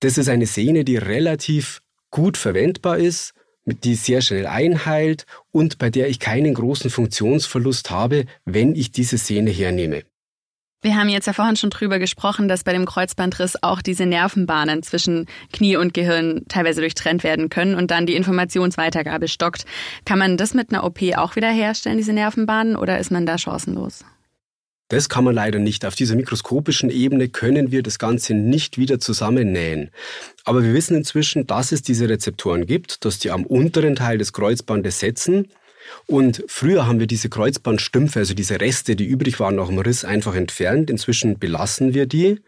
Das 0.00 0.18
ist 0.18 0.28
eine 0.28 0.46
Sehne, 0.46 0.84
die 0.84 0.96
relativ 0.96 1.80
gut 2.10 2.36
verwendbar 2.36 2.98
ist, 2.98 3.34
die 3.64 3.94
sehr 3.94 4.20
schnell 4.20 4.46
einheilt 4.46 5.26
und 5.50 5.78
bei 5.78 5.90
der 5.90 6.08
ich 6.08 6.20
keinen 6.20 6.54
großen 6.54 6.90
Funktionsverlust 6.90 7.90
habe, 7.90 8.26
wenn 8.44 8.74
ich 8.74 8.92
diese 8.92 9.18
Sehne 9.18 9.50
hernehme. 9.50 10.02
Wir 10.84 10.96
haben 10.96 11.08
jetzt 11.08 11.26
ja 11.26 11.32
vorhin 11.32 11.56
schon 11.56 11.70
drüber 11.70 11.98
gesprochen, 11.98 12.46
dass 12.46 12.62
bei 12.62 12.74
dem 12.74 12.84
Kreuzbandriss 12.84 13.56
auch 13.62 13.80
diese 13.80 14.04
Nervenbahnen 14.04 14.82
zwischen 14.82 15.24
Knie 15.50 15.78
und 15.78 15.94
Gehirn 15.94 16.42
teilweise 16.48 16.82
durchtrennt 16.82 17.24
werden 17.24 17.48
können 17.48 17.74
und 17.74 17.90
dann 17.90 18.04
die 18.04 18.14
Informationsweitergabe 18.14 19.28
stockt. 19.28 19.64
Kann 20.04 20.18
man 20.18 20.36
das 20.36 20.52
mit 20.52 20.70
einer 20.70 20.84
OP 20.84 21.00
auch 21.16 21.36
wieder 21.36 21.50
herstellen, 21.50 21.96
diese 21.96 22.12
Nervenbahnen, 22.12 22.76
oder 22.76 22.98
ist 22.98 23.10
man 23.10 23.24
da 23.24 23.38
chancenlos? 23.38 24.04
Das 24.88 25.08
kann 25.08 25.24
man 25.24 25.34
leider 25.34 25.58
nicht. 25.58 25.86
Auf 25.86 25.94
dieser 25.94 26.16
mikroskopischen 26.16 26.90
Ebene 26.90 27.30
können 27.30 27.72
wir 27.72 27.82
das 27.82 27.98
Ganze 27.98 28.34
nicht 28.34 28.76
wieder 28.76 29.00
zusammennähen. 29.00 29.90
Aber 30.44 30.62
wir 30.62 30.74
wissen 30.74 30.98
inzwischen, 30.98 31.46
dass 31.46 31.72
es 31.72 31.80
diese 31.80 32.10
Rezeptoren 32.10 32.66
gibt, 32.66 33.06
dass 33.06 33.18
die 33.18 33.30
am 33.30 33.46
unteren 33.46 33.96
Teil 33.96 34.18
des 34.18 34.34
Kreuzbandes 34.34 35.00
setzen. 35.00 35.48
Und 36.06 36.44
früher 36.48 36.86
haben 36.86 37.00
wir 37.00 37.06
diese 37.06 37.28
Kreuzbandstümpfe, 37.28 38.20
also 38.20 38.34
diese 38.34 38.60
Reste, 38.60 38.96
die 38.96 39.06
übrig 39.06 39.40
waren 39.40 39.56
nach 39.56 39.68
dem 39.68 39.78
Riss, 39.78 40.04
einfach 40.04 40.34
entfernt. 40.34 40.90
Inzwischen 40.90 41.38
belassen 41.38 41.94
wir 41.94 42.06
die 42.06 42.40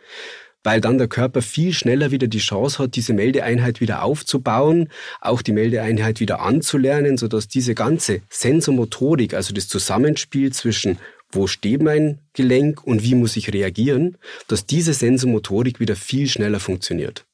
weil 0.67 0.81
dann 0.81 0.99
der 0.99 1.07
Körper 1.07 1.43
viel 1.43 1.73
schneller 1.73 2.11
wieder 2.11 2.27
die 2.27 2.41
Chance 2.41 2.81
hat, 2.81 2.97
diese 2.97 3.13
Meldeeinheit 3.13 3.81
wieder 3.81 4.03
aufzubauen, 4.03 4.89
auch 5.21 5.41
die 5.41 5.53
Meldeeinheit 5.53 6.19
wieder 6.19 6.41
anzulernen, 6.41 7.19
sodass 7.19 7.47
diese 7.47 7.77
ganze 7.77 8.21
Sensomotorik, 8.31 9.33
also 9.33 9.55
das 9.55 9.69
Zusammenspiel 9.69 10.53
zwischen 10.53 10.99
wo 11.31 11.47
steht 11.47 11.83
mein 11.83 12.19
Gelenk 12.35 12.85
und 12.85 13.03
wie 13.03 13.15
muss 13.15 13.37
ich 13.37 13.53
reagieren, 13.53 14.19
dass 14.49 14.67
diese 14.67 14.93
Sensomotorik 14.93 15.81
wieder 15.81 15.97
viel 15.97 16.29
schneller 16.29 16.61
funktioniert. 16.61 17.25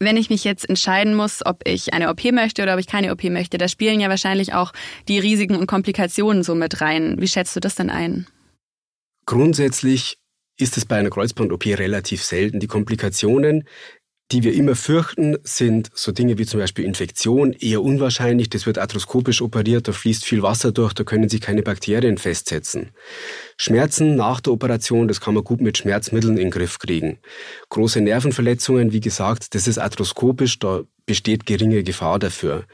Wenn 0.00 0.16
ich 0.16 0.30
mich 0.30 0.44
jetzt 0.44 0.68
entscheiden 0.68 1.14
muss, 1.14 1.44
ob 1.44 1.66
ich 1.66 1.92
eine 1.92 2.08
OP 2.10 2.24
möchte 2.30 2.62
oder 2.62 2.74
ob 2.74 2.80
ich 2.80 2.86
keine 2.86 3.12
OP 3.12 3.24
möchte, 3.24 3.58
da 3.58 3.66
spielen 3.66 3.98
ja 3.98 4.08
wahrscheinlich 4.08 4.54
auch 4.54 4.72
die 5.08 5.18
Risiken 5.18 5.56
und 5.56 5.66
Komplikationen 5.66 6.44
so 6.44 6.54
mit 6.54 6.80
rein. 6.80 7.16
Wie 7.20 7.26
schätzt 7.26 7.56
du 7.56 7.60
das 7.60 7.74
denn 7.74 7.90
ein? 7.90 8.26
Grundsätzlich 9.26 10.18
ist 10.56 10.76
es 10.76 10.84
bei 10.84 10.96
einer 10.96 11.10
Kreuzband-OP 11.10 11.66
relativ 11.66 12.22
selten. 12.22 12.60
Die 12.60 12.66
Komplikationen 12.68 13.64
die 14.30 14.42
wir 14.42 14.52
immer 14.52 14.74
fürchten, 14.74 15.36
sind 15.42 15.90
so 15.94 16.12
Dinge 16.12 16.36
wie 16.36 16.44
zum 16.44 16.60
Beispiel 16.60 16.84
Infektion, 16.84 17.52
eher 17.54 17.82
unwahrscheinlich. 17.82 18.50
Das 18.50 18.66
wird 18.66 18.78
arthroskopisch 18.78 19.40
operiert, 19.40 19.88
da 19.88 19.92
fließt 19.92 20.24
viel 20.24 20.42
Wasser 20.42 20.70
durch, 20.70 20.92
da 20.92 21.04
können 21.04 21.28
sich 21.28 21.40
keine 21.40 21.62
Bakterien 21.62 22.18
festsetzen. 22.18 22.90
Schmerzen 23.56 24.16
nach 24.16 24.40
der 24.40 24.52
Operation, 24.52 25.08
das 25.08 25.20
kann 25.20 25.34
man 25.34 25.44
gut 25.44 25.60
mit 25.60 25.78
Schmerzmitteln 25.78 26.36
in 26.36 26.44
den 26.44 26.50
Griff 26.50 26.78
kriegen. 26.78 27.18
Große 27.70 28.00
Nervenverletzungen, 28.00 28.92
wie 28.92 29.00
gesagt, 29.00 29.54
das 29.54 29.66
ist 29.66 29.78
arthroskopisch, 29.78 30.58
da 30.58 30.82
besteht 31.06 31.46
geringe 31.46 31.82
Gefahr 31.82 32.18
dafür. 32.18 32.64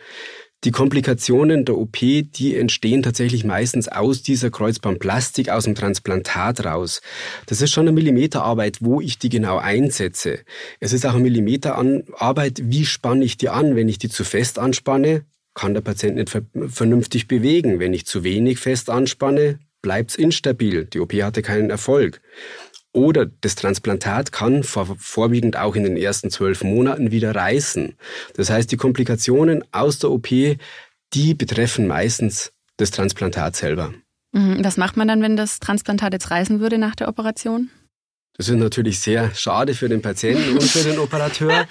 Die 0.64 0.70
Komplikationen 0.70 1.66
der 1.66 1.76
OP, 1.76 1.98
die 1.98 2.56
entstehen 2.56 3.02
tatsächlich 3.02 3.44
meistens 3.44 3.88
aus 3.88 4.22
dieser 4.22 4.50
Kreuzbandplastik, 4.50 5.50
aus 5.50 5.64
dem 5.64 5.74
Transplantat 5.74 6.64
raus. 6.64 7.02
Das 7.44 7.60
ist 7.60 7.70
schon 7.70 7.82
eine 7.86 7.92
Millimeterarbeit, 7.92 8.78
wo 8.80 9.02
ich 9.02 9.18
die 9.18 9.28
genau 9.28 9.58
einsetze. 9.58 10.38
Es 10.80 10.94
ist 10.94 11.04
auch 11.04 11.12
eine 11.12 11.22
Millimeterarbeit, 11.22 12.62
wie 12.62 12.86
spanne 12.86 13.26
ich 13.26 13.36
die 13.36 13.50
an. 13.50 13.76
Wenn 13.76 13.90
ich 13.90 13.98
die 13.98 14.08
zu 14.08 14.24
fest 14.24 14.58
anspanne, 14.58 15.26
kann 15.52 15.74
der 15.74 15.82
Patient 15.82 16.16
nicht 16.16 16.34
vernünftig 16.68 17.28
bewegen. 17.28 17.78
Wenn 17.78 17.92
ich 17.92 18.06
zu 18.06 18.24
wenig 18.24 18.58
fest 18.58 18.88
anspanne, 18.88 19.58
bleibt 19.82 20.12
es 20.12 20.16
instabil. 20.16 20.86
Die 20.86 21.00
OP 21.00 21.12
hatte 21.12 21.42
keinen 21.42 21.68
Erfolg. 21.68 22.22
Oder 22.94 23.26
das 23.26 23.56
Transplantat 23.56 24.30
kann 24.30 24.62
vor, 24.62 24.96
vorwiegend 24.98 25.56
auch 25.56 25.74
in 25.74 25.82
den 25.82 25.96
ersten 25.96 26.30
zwölf 26.30 26.62
Monaten 26.62 27.10
wieder 27.10 27.34
reißen. 27.34 27.96
Das 28.36 28.50
heißt, 28.50 28.70
die 28.70 28.76
Komplikationen 28.76 29.64
aus 29.72 29.98
der 29.98 30.12
OP, 30.12 30.28
die 30.28 31.34
betreffen 31.34 31.88
meistens 31.88 32.52
das 32.76 32.92
Transplantat 32.92 33.56
selber. 33.56 33.92
Mhm. 34.32 34.64
Was 34.64 34.76
macht 34.76 34.96
man 34.96 35.08
dann, 35.08 35.22
wenn 35.22 35.36
das 35.36 35.58
Transplantat 35.58 36.12
jetzt 36.12 36.30
reißen 36.30 36.60
würde 36.60 36.78
nach 36.78 36.94
der 36.94 37.08
Operation? 37.08 37.68
Das 38.36 38.48
ist 38.48 38.56
natürlich 38.56 39.00
sehr 39.00 39.34
schade 39.34 39.74
für 39.74 39.88
den 39.88 40.00
Patienten 40.00 40.52
und 40.52 40.62
für 40.62 40.88
den 40.88 40.98
Operateur. 40.98 41.66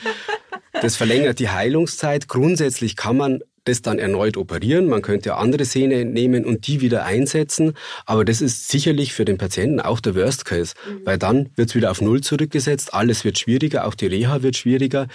Das 0.81 0.97
verlängert 0.97 1.39
die 1.39 1.49
Heilungszeit. 1.49 2.27
Grundsätzlich 2.27 2.97
kann 2.97 3.15
man 3.15 3.39
das 3.65 3.82
dann 3.82 3.99
erneut 3.99 4.38
operieren. 4.38 4.88
Man 4.88 5.02
könnte 5.02 5.36
andere 5.36 5.65
Sehne 5.65 5.95
entnehmen 5.95 6.45
und 6.45 6.67
die 6.67 6.82
wieder 6.82 7.06
einsetzen. 7.06 7.73
Aber 8.06 8.26
das 8.26 8.41
ist 8.41 8.69
sicherlich 8.69 9.13
für 9.13 9.26
den 9.26 9.38
Patienten 9.38 9.80
auch 9.80 9.99
der 9.99 10.15
Worst 10.15 10.45
Case, 10.45 10.73
mhm. 10.88 11.06
weil 11.06 11.17
dann 11.17 11.49
wird 11.56 11.69
es 11.69 11.76
wieder 11.76 11.91
auf 11.91 12.02
Null 12.02 12.21
zurückgesetzt. 12.21 12.93
Alles 12.93 13.23
wird 13.23 13.39
schwieriger, 13.39 13.86
auch 13.86 13.95
die 13.95 14.08
Reha 14.08 14.43
wird 14.43 14.58
schwieriger. 14.58 15.08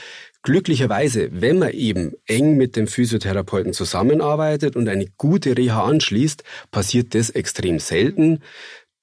Glücklicherweise, 0.43 1.29
wenn 1.33 1.59
man 1.59 1.73
eben 1.73 2.13
eng 2.27 2.57
mit 2.57 2.77
dem 2.77 2.87
Physiotherapeuten 2.87 3.73
zusammenarbeitet 3.73 4.77
und 4.77 4.89
eine 4.89 5.07
gute 5.17 5.57
Reha 5.57 5.85
anschließt, 5.85 6.45
passiert 6.71 7.15
das 7.15 7.31
extrem 7.31 7.79
selten. 7.79 8.41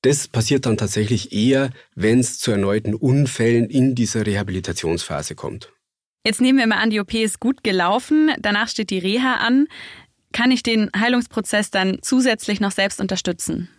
Das 0.01 0.27
passiert 0.27 0.65
dann 0.65 0.77
tatsächlich 0.77 1.33
eher, 1.33 1.71
wenn 1.95 2.19
es 2.19 2.39
zu 2.39 2.51
erneuten 2.51 2.93
Unfällen 2.93 3.69
in 3.69 3.95
dieser 3.95 4.25
Rehabilitationsphase 4.25 5.35
kommt. 5.35 5.74
Jetzt 6.25 6.41
nehmen 6.41 6.57
wir 6.57 6.65
mal 6.65 6.79
an, 6.79 6.89
die 6.89 6.99
OP 6.99 7.13
ist 7.13 7.39
gut 7.39 7.63
gelaufen, 7.63 8.31
danach 8.39 8.67
steht 8.67 8.89
die 8.89 8.97
Reha 8.97 9.35
an. 9.35 9.67
Kann 10.33 10.49
ich 10.49 10.63
den 10.63 10.89
Heilungsprozess 10.97 11.69
dann 11.69 11.99
zusätzlich 12.01 12.59
noch 12.59 12.71
selbst 12.71 12.99
unterstützen? 12.99 13.69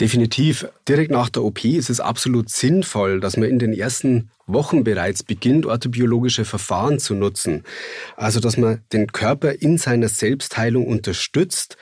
Definitiv. 0.00 0.66
Direkt 0.88 1.12
nach 1.12 1.28
der 1.28 1.44
OP 1.44 1.64
ist 1.64 1.90
es 1.90 2.00
absolut 2.00 2.50
sinnvoll, 2.50 3.20
dass 3.20 3.36
man 3.36 3.48
in 3.48 3.60
den 3.60 3.72
ersten 3.72 4.30
Wochen 4.46 4.82
bereits 4.82 5.22
beginnt, 5.22 5.64
orthobiologische 5.64 6.44
Verfahren 6.44 6.98
zu 6.98 7.14
nutzen. 7.14 7.62
Also, 8.16 8.40
dass 8.40 8.56
man 8.56 8.82
den 8.92 9.12
Körper 9.12 9.62
in 9.62 9.78
seiner 9.78 10.08
Selbstheilung 10.08 10.88
unterstützt 10.88 11.76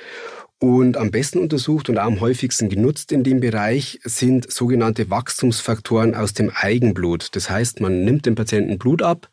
und 0.60 0.98
am 0.98 1.10
besten 1.10 1.38
untersucht 1.38 1.88
und 1.88 1.98
auch 1.98 2.04
am 2.04 2.20
häufigsten 2.20 2.68
genutzt 2.68 3.12
in 3.12 3.24
dem 3.24 3.40
Bereich 3.40 3.98
sind 4.04 4.52
sogenannte 4.52 5.08
Wachstumsfaktoren 5.08 6.14
aus 6.14 6.34
dem 6.34 6.50
Eigenblut. 6.54 7.34
Das 7.34 7.48
heißt, 7.48 7.80
man 7.80 8.04
nimmt 8.04 8.26
dem 8.26 8.34
Patienten 8.34 8.78
Blut 8.78 9.00
ab, 9.00 9.30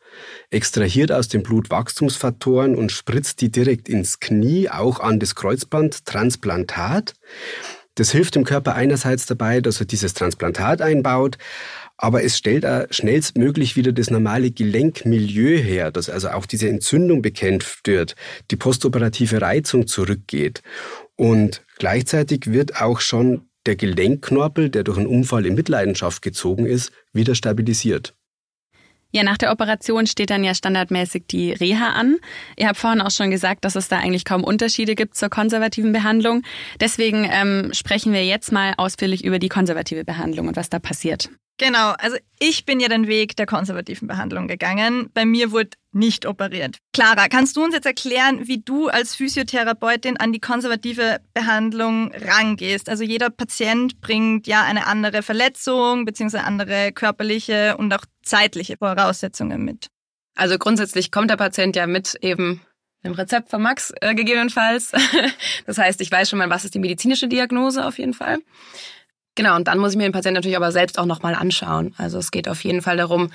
extrahiert 0.52 1.12
aus 1.12 1.28
dem 1.28 1.44
Blut 1.44 1.70
Wachstumsfaktoren 1.70 2.76
und 2.76 2.94
spritzt 2.94 3.42
die 3.42 3.52
direkt 3.52 3.90
ins 3.90 4.22
Knie, 4.22 4.70
auch 4.70 5.02
an 5.02 5.20
das 5.20 5.36
Kreuzbandtransplantat. 5.36 7.14
Das 7.96 8.12
hilft 8.12 8.36
dem 8.36 8.46
Körper 8.46 8.76
einerseits 8.76 9.26
dabei, 9.26 9.60
dass 9.60 9.82
er 9.82 9.86
dieses 9.86 10.14
Transplantat 10.14 10.82
einbaut, 10.82 11.38
aber 11.98 12.24
es 12.24 12.38
stellt 12.38 12.66
auch 12.66 12.86
schnellstmöglich 12.92 13.76
wieder 13.76 13.92
das 13.92 14.12
normale 14.12 14.52
Gelenkmilieu 14.52 15.58
her, 15.58 15.92
dass 15.92 16.10
also 16.10 16.30
auch 16.30 16.46
diese 16.46 16.70
Entzündung 16.70 17.22
bekämpft 17.22 17.88
wird, 17.88 18.16
die 18.52 18.56
postoperative 18.56 19.42
Reizung 19.42 19.88
zurückgeht. 19.88 20.62
Und 21.18 21.64
gleichzeitig 21.78 22.48
wird 22.48 22.82
auch 22.82 23.02
schon 23.02 23.50
der 23.66 23.76
Gelenkknorpel, 23.76 24.70
der 24.70 24.84
durch 24.84 24.98
einen 24.98 25.08
Unfall 25.08 25.46
in 25.46 25.56
Mitleidenschaft 25.56 26.22
gezogen 26.22 26.66
ist, 26.66 26.92
wieder 27.12 27.36
stabilisiert. 27.36 28.14
Ja, 29.12 29.24
nach 29.24 29.38
der 29.38 29.52
Operation 29.52 30.06
steht 30.06 30.30
dann 30.30 30.44
ja 30.44 30.54
standardmäßig 30.54 31.24
die 31.28 31.52
Reha 31.54 31.92
an. 31.92 32.18
Ihr 32.58 32.68
habt 32.68 32.78
vorhin 32.78 33.02
auch 33.02 33.12
schon 33.12 33.32
gesagt, 33.32 33.64
dass 33.64 33.76
es 33.76 33.88
da 33.88 33.98
eigentlich 33.98 34.26
kaum 34.26 34.44
Unterschiede 34.44 34.96
gibt 34.96 35.16
zur 35.16 35.30
konservativen 35.30 35.94
Behandlung. 35.94 36.44
Deswegen 36.82 37.28
ähm, 37.32 37.72
sprechen 37.74 38.12
wir 38.14 38.26
jetzt 38.26 38.52
mal 38.52 38.74
ausführlich 38.78 39.24
über 39.24 39.40
die 39.40 39.50
konservative 39.50 40.04
Behandlung 40.04 40.50
und 40.50 40.58
was 40.58 40.70
da 40.70 40.80
passiert. 40.80 41.30
Genau, 41.58 41.94
also 41.98 42.18
ich 42.40 42.66
bin 42.66 42.80
ja 42.80 42.88
den 42.88 43.08
Weg 43.08 43.36
der 43.36 43.48
konservativen 43.48 44.08
Behandlung 44.08 44.48
gegangen. 44.48 45.10
Bei 45.14 45.26
mir 45.26 45.52
wurde 45.52 45.72
nicht 45.92 46.28
operiert. 46.28 46.78
Clara, 46.94 47.28
kannst 47.30 47.58
du 47.58 47.64
uns 47.64 47.74
jetzt 47.74 47.88
erklären, 47.88 48.48
wie 48.48 48.60
du 48.60 48.90
als 48.90 49.16
Physiotherapeutin 49.16 50.18
an 50.18 50.32
die 50.32 50.40
konservative 50.40 51.20
Behandlung 51.34 52.12
rangehst? 52.14 52.90
Also 52.90 53.04
jeder 53.04 53.32
Patient 53.32 54.00
bringt 54.02 54.46
ja 54.46 54.62
eine 54.62 54.86
andere 54.86 55.24
Verletzung 55.24 56.06
bzw. 56.06 56.38
andere 56.38 56.92
körperliche 56.92 57.76
und 57.78 57.92
auch 57.92 58.06
zeitliche 58.22 58.78
Voraussetzungen 58.78 59.66
mit. 59.66 59.88
Also 60.36 60.60
grundsätzlich 60.60 61.12
kommt 61.12 61.32
der 61.32 61.38
Patient 61.38 61.76
ja 61.76 61.88
mit 61.88 62.16
eben 62.22 62.62
einem 63.02 63.16
Rezept 63.16 63.50
von 63.50 63.64
Max 63.64 63.92
äh, 64.02 64.14
gegebenenfalls. 64.14 64.92
das 65.66 65.80
heißt, 65.80 66.02
ich 66.02 66.12
weiß 66.12 66.30
schon 66.30 66.38
mal, 66.38 66.52
was 66.52 66.66
ist 66.66 66.76
die 66.76 66.80
medizinische 66.80 67.28
Diagnose 67.28 67.84
auf 67.86 67.98
jeden 67.98 68.14
Fall. 68.14 68.38
Genau, 69.38 69.56
und 69.56 69.68
dann 69.68 69.78
muss 69.78 69.92
ich 69.92 69.98
mir 69.98 70.04
den 70.04 70.14
Patienten 70.14 70.34
natürlich 70.34 70.58
aber 70.58 70.72
selbst 70.72 70.98
auch 70.98 71.06
nochmal 71.06 71.36
anschauen. 71.36 71.94
Also 71.98 72.18
es 72.18 72.32
geht 72.32 72.50
auf 72.50 72.64
jeden 72.64 72.82
Fall 72.82 72.98
darum, 72.98 73.30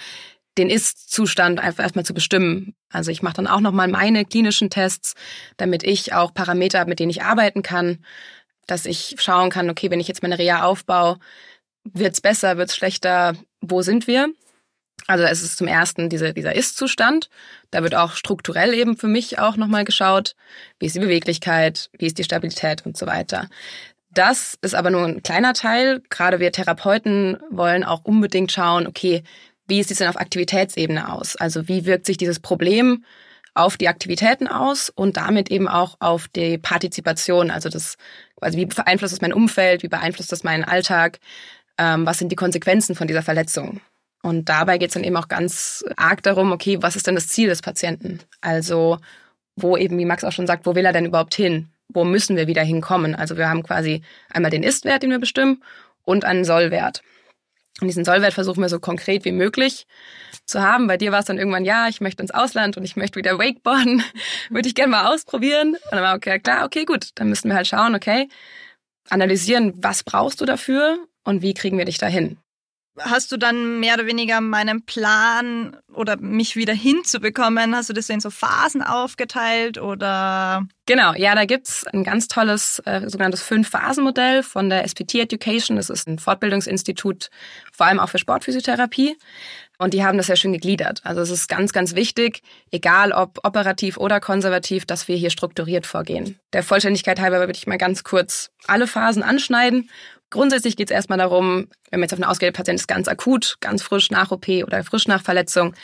den 0.58 0.68
Ist-Zustand 0.68 1.60
einfach 1.60 1.84
erstmal 1.84 2.04
zu 2.04 2.12
bestimmen. 2.12 2.74
Also 2.90 3.12
ich 3.12 3.22
mache 3.22 3.34
dann 3.34 3.46
auch 3.46 3.60
nochmal 3.60 3.86
meine 3.86 4.24
klinischen 4.24 4.68
Tests, 4.68 5.14
damit 5.58 5.84
ich 5.84 6.12
auch 6.12 6.34
Parameter 6.34 6.80
habe, 6.80 6.90
mit 6.90 6.98
denen 6.98 7.10
ich 7.10 7.22
arbeiten 7.22 7.62
kann, 7.62 8.04
dass 8.66 8.84
ich 8.84 9.14
schauen 9.20 9.48
kann, 9.48 9.70
okay, 9.70 9.92
wenn 9.92 10.00
ich 10.00 10.08
jetzt 10.08 10.22
meine 10.22 10.40
Reha 10.40 10.64
aufbaue, 10.64 11.20
wird's 11.84 12.20
besser, 12.20 12.58
wird's 12.58 12.74
schlechter, 12.74 13.36
wo 13.60 13.82
sind 13.82 14.08
wir? 14.08 14.28
Also 15.06 15.24
es 15.24 15.42
ist 15.42 15.56
zum 15.56 15.68
ersten 15.68 16.08
diese, 16.08 16.34
dieser 16.34 16.54
Ist-Zustand. 16.54 17.28
Da 17.70 17.82
wird 17.84 17.94
auch 17.94 18.12
strukturell 18.14 18.74
eben 18.74 18.96
für 18.96 19.08
mich 19.08 19.38
auch 19.38 19.56
nochmal 19.56 19.84
geschaut, 19.84 20.34
wie 20.80 20.86
ist 20.86 20.96
die 20.96 21.00
Beweglichkeit, 21.00 21.90
wie 21.96 22.06
ist 22.06 22.18
die 22.18 22.24
Stabilität 22.24 22.84
und 22.86 22.96
so 22.96 23.06
weiter. 23.06 23.48
Das 24.14 24.58
ist 24.60 24.74
aber 24.74 24.90
nur 24.90 25.04
ein 25.04 25.22
kleiner 25.22 25.54
Teil. 25.54 26.02
Gerade 26.10 26.38
wir 26.38 26.52
Therapeuten 26.52 27.38
wollen 27.50 27.84
auch 27.84 28.04
unbedingt 28.04 28.52
schauen, 28.52 28.86
okay, 28.86 29.22
wie 29.66 29.80
ist 29.80 29.90
dies 29.90 29.98
denn 29.98 30.08
auf 30.08 30.20
Aktivitätsebene 30.20 31.12
aus? 31.12 31.36
Also 31.36 31.68
wie 31.68 31.86
wirkt 31.86 32.06
sich 32.06 32.18
dieses 32.18 32.40
Problem 32.40 33.04
auf 33.54 33.76
die 33.76 33.88
Aktivitäten 33.88 34.48
aus 34.48 34.90
und 34.90 35.16
damit 35.16 35.50
eben 35.50 35.68
auch 35.68 35.96
auf 36.00 36.28
die 36.28 36.58
Partizipation. 36.58 37.50
Also 37.50 37.68
das, 37.68 37.96
also 38.40 38.56
wie 38.58 38.66
beeinflusst 38.66 39.12
das 39.12 39.20
mein 39.20 39.32
Umfeld, 39.32 39.82
wie 39.82 39.88
beeinflusst 39.88 40.32
das 40.32 40.44
meinen 40.44 40.64
Alltag, 40.64 41.18
ähm, 41.78 42.06
was 42.06 42.18
sind 42.18 42.32
die 42.32 42.36
Konsequenzen 42.36 42.94
von 42.94 43.08
dieser 43.08 43.22
Verletzung? 43.22 43.80
Und 44.22 44.48
dabei 44.48 44.78
geht 44.78 44.88
es 44.88 44.94
dann 44.94 45.04
eben 45.04 45.16
auch 45.16 45.28
ganz 45.28 45.84
arg 45.96 46.22
darum, 46.22 46.52
okay, 46.52 46.78
was 46.80 46.96
ist 46.96 47.06
denn 47.06 47.14
das 47.14 47.28
Ziel 47.28 47.48
des 47.48 47.60
Patienten? 47.60 48.20
Also 48.40 48.98
wo 49.56 49.76
eben, 49.76 49.98
wie 49.98 50.06
Max 50.06 50.24
auch 50.24 50.32
schon 50.32 50.46
sagt, 50.46 50.64
wo 50.64 50.74
will 50.74 50.86
er 50.86 50.92
denn 50.92 51.06
überhaupt 51.06 51.34
hin? 51.34 51.68
Wo 51.94 52.04
müssen 52.04 52.36
wir 52.36 52.46
wieder 52.46 52.62
hinkommen. 52.62 53.14
Also 53.14 53.36
wir 53.36 53.48
haben 53.48 53.62
quasi 53.62 54.02
einmal 54.30 54.50
den 54.50 54.62
Ist-Wert, 54.62 55.02
den 55.02 55.10
wir 55.10 55.18
bestimmen, 55.18 55.62
und 56.04 56.24
einen 56.24 56.44
Soll-Wert. 56.44 57.02
Und 57.80 57.88
diesen 57.88 58.04
Sollwert 58.04 58.34
versuchen 58.34 58.60
wir 58.60 58.68
so 58.68 58.80
konkret 58.80 59.24
wie 59.24 59.32
möglich 59.32 59.86
zu 60.44 60.62
haben. 60.62 60.86
Bei 60.86 60.96
dir 60.96 61.10
war 61.10 61.20
es 61.20 61.26
dann 61.26 61.38
irgendwann, 61.38 61.64
ja, 61.64 61.88
ich 61.88 62.00
möchte 62.00 62.22
ins 62.22 62.30
Ausland 62.30 62.76
und 62.76 62.84
ich 62.84 62.96
möchte 62.96 63.16
wieder 63.16 63.38
Wakeboarden. 63.38 64.02
Würde 64.50 64.68
ich 64.68 64.74
gerne 64.74 64.90
mal 64.90 65.12
ausprobieren. 65.12 65.74
Und 65.74 65.92
dann 65.92 66.02
war 66.02 66.14
okay, 66.14 66.38
klar, 66.38 66.64
okay, 66.64 66.84
gut. 66.84 67.10
Dann 67.14 67.28
müssen 67.28 67.48
wir 67.48 67.56
halt 67.56 67.66
schauen, 67.66 67.94
okay, 67.94 68.28
analysieren, 69.08 69.72
was 69.76 70.04
brauchst 70.04 70.40
du 70.40 70.44
dafür 70.44 70.98
und 71.24 71.42
wie 71.42 71.54
kriegen 71.54 71.78
wir 71.78 71.84
dich 71.84 71.98
dahin 71.98 72.38
hast 72.98 73.32
du 73.32 73.36
dann 73.36 73.80
mehr 73.80 73.94
oder 73.94 74.06
weniger 74.06 74.40
meinen 74.40 74.84
Plan 74.84 75.76
oder 75.92 76.16
mich 76.18 76.56
wieder 76.56 76.74
hinzubekommen? 76.74 77.74
Hast 77.74 77.88
du 77.88 77.92
das 77.92 78.08
in 78.08 78.20
so 78.20 78.30
Phasen 78.30 78.82
aufgeteilt 78.82 79.78
oder? 79.78 80.66
Genau, 80.86 81.14
ja, 81.14 81.34
da 81.34 81.44
gibt's 81.44 81.86
ein 81.86 82.04
ganz 82.04 82.28
tolles 82.28 82.80
äh, 82.84 83.08
sogenanntes 83.08 83.42
Fünf-Phasen-Modell 83.42 84.42
von 84.42 84.68
der 84.68 84.86
SPT 84.86 85.16
Education. 85.16 85.76
Das 85.76 85.90
ist 85.90 86.06
ein 86.06 86.18
Fortbildungsinstitut, 86.18 87.30
vor 87.72 87.86
allem 87.86 88.00
auch 88.00 88.08
für 88.08 88.18
Sportphysiotherapie. 88.18 89.16
Und 89.78 89.94
die 89.94 90.04
haben 90.04 90.16
das 90.16 90.26
sehr 90.26 90.36
schön 90.36 90.52
gegliedert. 90.52 91.00
Also 91.02 91.22
es 91.22 91.30
ist 91.30 91.48
ganz, 91.48 91.72
ganz 91.72 91.94
wichtig, 91.94 92.42
egal 92.70 93.10
ob 93.10 93.38
operativ 93.42 93.96
oder 93.96 94.20
konservativ, 94.20 94.86
dass 94.86 95.08
wir 95.08 95.16
hier 95.16 95.30
strukturiert 95.30 95.86
vorgehen. 95.86 96.38
Der 96.52 96.62
Vollständigkeit 96.62 97.18
halber 97.20 97.40
würde 97.40 97.52
ich 97.54 97.66
mal 97.66 97.78
ganz 97.78 98.04
kurz 98.04 98.50
alle 98.66 98.86
Phasen 98.86 99.22
anschneiden 99.22 99.90
Grundsätzlich 100.32 100.76
geht 100.76 100.90
es 100.90 100.94
erstmal 100.94 101.18
darum, 101.18 101.68
wenn 101.90 102.00
man 102.00 102.04
jetzt 102.04 102.14
auf 102.14 102.18
eine 102.18 102.28
ausgewählte 102.28 102.56
Patient 102.56 102.80
ist, 102.80 102.88
ganz 102.88 103.06
akut, 103.06 103.58
ganz 103.60 103.82
frisch 103.82 104.10
nach 104.10 104.30
OP 104.30 104.48
oder 104.48 104.82
frisch 104.82 105.06
nach 105.06 105.22
Verletzung, 105.22 105.74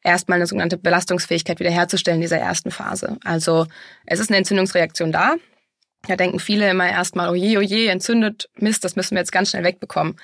erstmal 0.00 0.36
eine 0.36 0.46
sogenannte 0.46 0.76
Belastungsfähigkeit 0.76 1.58
wiederherzustellen 1.58 2.18
in 2.18 2.22
dieser 2.22 2.38
ersten 2.38 2.70
Phase. 2.70 3.18
Also 3.24 3.66
es 4.06 4.20
ist 4.20 4.30
eine 4.30 4.36
Entzündungsreaktion 4.38 5.10
da. 5.10 5.34
Da 6.06 6.14
denken 6.14 6.38
viele 6.38 6.70
immer 6.70 6.88
erstmal, 6.88 7.30
oh 7.30 7.34
je, 7.34 7.58
oh 7.58 7.60
je, 7.60 7.88
entzündet, 7.88 8.48
Mist, 8.54 8.84
das 8.84 8.94
müssen 8.94 9.16
wir 9.16 9.22
jetzt 9.22 9.32
ganz 9.32 9.50
schnell 9.50 9.64
wegbekommen. 9.64 10.14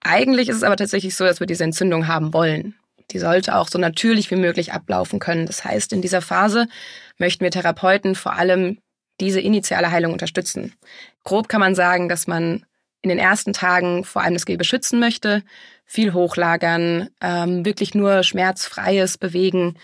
Eigentlich 0.00 0.48
ist 0.48 0.56
es 0.56 0.62
aber 0.62 0.76
tatsächlich 0.76 1.14
so, 1.14 1.24
dass 1.26 1.38
wir 1.38 1.46
diese 1.46 1.64
Entzündung 1.64 2.08
haben 2.08 2.32
wollen. 2.32 2.76
Die 3.10 3.18
sollte 3.18 3.56
auch 3.56 3.68
so 3.68 3.78
natürlich 3.78 4.30
wie 4.30 4.36
möglich 4.36 4.72
ablaufen 4.72 5.18
können. 5.18 5.44
Das 5.44 5.66
heißt, 5.66 5.92
in 5.92 6.00
dieser 6.00 6.22
Phase 6.22 6.66
möchten 7.18 7.44
wir 7.44 7.50
Therapeuten 7.50 8.14
vor 8.14 8.32
allem 8.32 8.78
diese 9.20 9.40
initiale 9.42 9.90
Heilung 9.90 10.14
unterstützen. 10.14 10.72
Grob 11.24 11.50
kann 11.50 11.60
man 11.60 11.74
sagen, 11.74 12.08
dass 12.08 12.26
man 12.26 12.64
in 13.02 13.08
den 13.08 13.18
ersten 13.18 13.52
Tagen 13.52 14.04
vor 14.04 14.22
allem 14.22 14.34
das 14.34 14.46
Gewebe 14.46 14.64
schützen 14.64 14.98
möchte, 15.00 15.42
viel 15.84 16.12
hochlagern, 16.12 17.10
ähm, 17.20 17.64
wirklich 17.64 17.94
nur 17.94 18.22
schmerzfreies 18.22 19.18
bewegen, 19.18 19.76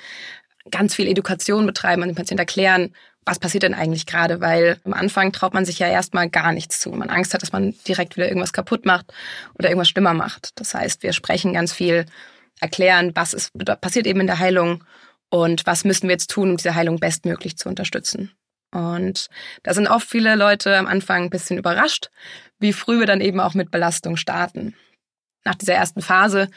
ganz 0.70 0.94
viel 0.94 1.08
Education 1.08 1.66
betreiben 1.66 2.02
und 2.02 2.08
dem 2.08 2.14
Patienten 2.14 2.40
erklären, 2.40 2.94
was 3.24 3.38
passiert 3.38 3.64
denn 3.64 3.74
eigentlich 3.74 4.06
gerade, 4.06 4.40
weil 4.40 4.80
am 4.84 4.94
Anfang 4.94 5.32
traut 5.32 5.52
man 5.52 5.66
sich 5.66 5.78
ja 5.78 5.88
erstmal 5.88 6.30
gar 6.30 6.52
nichts 6.52 6.80
zu. 6.80 6.90
Man 6.90 7.10
Angst 7.10 7.34
hat, 7.34 7.42
dass 7.42 7.52
man 7.52 7.74
direkt 7.86 8.16
wieder 8.16 8.28
irgendwas 8.28 8.54
kaputt 8.54 8.86
macht 8.86 9.12
oder 9.58 9.68
irgendwas 9.68 9.90
schlimmer 9.90 10.14
macht. 10.14 10.58
Das 10.58 10.72
heißt, 10.72 11.02
wir 11.02 11.12
sprechen 11.12 11.52
ganz 11.52 11.72
viel, 11.74 12.06
erklären, 12.60 13.12
was 13.14 13.34
ist, 13.34 13.52
passiert 13.80 14.06
eben 14.06 14.20
in 14.20 14.26
der 14.26 14.38
Heilung 14.38 14.84
und 15.30 15.66
was 15.66 15.84
müssen 15.84 16.08
wir 16.08 16.14
jetzt 16.14 16.30
tun, 16.30 16.50
um 16.50 16.56
diese 16.56 16.74
Heilung 16.74 16.98
bestmöglich 16.98 17.56
zu 17.56 17.68
unterstützen. 17.68 18.32
Und 18.70 19.28
da 19.62 19.72
sind 19.72 19.88
oft 19.88 20.08
viele 20.08 20.34
Leute 20.34 20.76
am 20.76 20.86
Anfang 20.86 21.24
ein 21.24 21.30
bisschen 21.30 21.58
überrascht, 21.58 22.10
wie 22.58 22.72
früh 22.72 22.98
wir 22.98 23.06
dann 23.06 23.20
eben 23.20 23.40
auch 23.40 23.54
mit 23.54 23.70
Belastung 23.70 24.16
starten. 24.16 24.74
Nach 25.44 25.54
dieser 25.54 25.74
ersten 25.74 26.02
Phase 26.02 26.48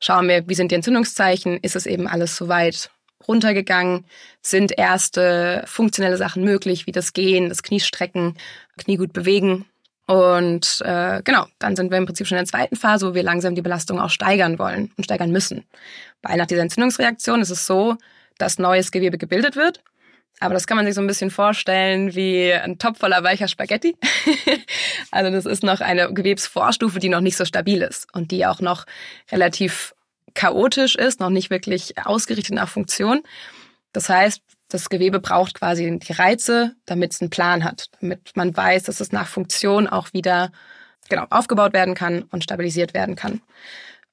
schauen 0.00 0.28
wir, 0.28 0.46
wie 0.48 0.54
sind 0.54 0.70
die 0.70 0.74
Entzündungszeichen, 0.74 1.58
ist 1.62 1.76
es 1.76 1.86
eben 1.86 2.06
alles 2.06 2.36
soweit 2.36 2.90
runtergegangen, 3.26 4.04
sind 4.42 4.76
erste 4.76 5.64
funktionelle 5.66 6.18
Sachen 6.18 6.44
möglich, 6.44 6.86
wie 6.86 6.92
das 6.92 7.14
Gehen, 7.14 7.48
das 7.48 7.62
Kniestrecken, 7.62 8.36
Knie 8.76 8.96
gut 8.96 9.14
bewegen. 9.14 9.64
Und 10.06 10.82
äh, 10.84 11.22
genau, 11.24 11.46
dann 11.58 11.76
sind 11.76 11.90
wir 11.90 11.96
im 11.96 12.04
Prinzip 12.04 12.26
schon 12.26 12.36
in 12.36 12.44
der 12.44 12.50
zweiten 12.50 12.76
Phase, 12.76 13.08
wo 13.08 13.14
wir 13.14 13.22
langsam 13.22 13.54
die 13.54 13.62
Belastung 13.62 13.98
auch 13.98 14.10
steigern 14.10 14.58
wollen 14.58 14.92
und 14.98 15.04
steigern 15.04 15.30
müssen. 15.30 15.64
Weil 16.20 16.36
nach 16.36 16.46
dieser 16.46 16.60
Entzündungsreaktion 16.60 17.40
ist 17.40 17.48
es 17.48 17.64
so, 17.64 17.96
dass 18.36 18.58
neues 18.58 18.90
Gewebe 18.90 19.16
gebildet 19.16 19.56
wird 19.56 19.82
aber 20.40 20.54
das 20.54 20.66
kann 20.66 20.76
man 20.76 20.86
sich 20.86 20.94
so 20.94 21.00
ein 21.00 21.06
bisschen 21.06 21.30
vorstellen 21.30 22.14
wie 22.14 22.52
ein 22.52 22.78
Topf 22.78 22.98
voller 22.98 23.22
weicher 23.22 23.48
Spaghetti. 23.48 23.96
also 25.10 25.30
das 25.30 25.46
ist 25.46 25.62
noch 25.62 25.80
eine 25.80 26.12
Gewebsvorstufe, 26.12 26.98
die 26.98 27.08
noch 27.08 27.20
nicht 27.20 27.36
so 27.36 27.44
stabil 27.44 27.82
ist 27.82 28.12
und 28.14 28.30
die 28.30 28.44
auch 28.46 28.60
noch 28.60 28.84
relativ 29.30 29.94
chaotisch 30.34 30.96
ist, 30.96 31.20
noch 31.20 31.30
nicht 31.30 31.50
wirklich 31.50 31.94
ausgerichtet 32.04 32.56
nach 32.56 32.68
Funktion. 32.68 33.22
Das 33.92 34.08
heißt, 34.08 34.42
das 34.68 34.88
Gewebe 34.88 35.20
braucht 35.20 35.54
quasi 35.54 35.98
die 35.98 36.12
Reize, 36.12 36.74
damit 36.84 37.12
es 37.12 37.20
einen 37.20 37.30
Plan 37.30 37.62
hat, 37.62 37.86
damit 38.00 38.32
man 38.34 38.56
weiß, 38.56 38.82
dass 38.84 39.00
es 39.00 39.12
nach 39.12 39.28
Funktion 39.28 39.86
auch 39.86 40.12
wieder 40.12 40.50
genau 41.08 41.26
aufgebaut 41.30 41.72
werden 41.72 41.94
kann 41.94 42.22
und 42.22 42.42
stabilisiert 42.42 42.92
werden 42.92 43.14
kann. 43.14 43.40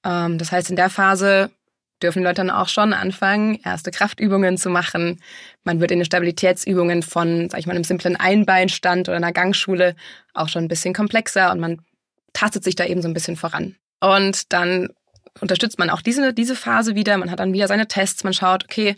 Ähm, 0.06 0.38
das 0.38 0.52
heißt, 0.52 0.70
in 0.70 0.76
der 0.76 0.90
Phase 0.90 1.52
dürfen 2.02 2.24
Leute 2.24 2.36
dann 2.36 2.50
auch 2.50 2.68
schon 2.68 2.94
anfangen, 2.94 3.60
erste 3.64 3.92
Kraftübungen 3.92 4.58
zu 4.58 4.70
machen. 4.70 5.22
Man 5.64 5.80
wird 5.80 5.92
in 5.92 6.00
den 6.00 6.06
Stabilitätsübungen 6.06 7.04
von, 7.04 7.50
sag 7.50 7.60
ich 7.60 7.68
mal, 7.68 7.74
einem 7.74 7.84
simplen 7.84 8.16
Einbeinstand 8.16 9.10
oder 9.10 9.18
einer 9.18 9.32
Gangschule 9.32 9.96
auch 10.34 10.50
schon 10.50 10.64
ein 10.66 10.68
bisschen 10.68 10.94
komplexer 10.94 11.52
und 11.52 11.60
man 11.60 11.82
tastet 12.34 12.64
sich 12.64 12.76
da 12.76 12.86
eben 12.86 13.02
so 13.02 13.08
ein 13.08 13.14
bisschen 13.14 13.36
voran. 13.36 13.76
Und 14.00 14.52
dann 14.54 14.90
unterstützt 15.40 15.80
man 15.80 15.90
auch 15.90 16.02
diese, 16.02 16.34
diese 16.34 16.56
Phase 16.56 16.96
wieder. 16.96 17.18
Man 17.18 17.32
hat 17.32 17.40
dann 17.40 17.54
wieder 17.54 17.68
seine 17.68 17.88
Tests. 17.88 18.24
Man 18.24 18.34
schaut, 18.34 18.66
okay, 18.66 18.96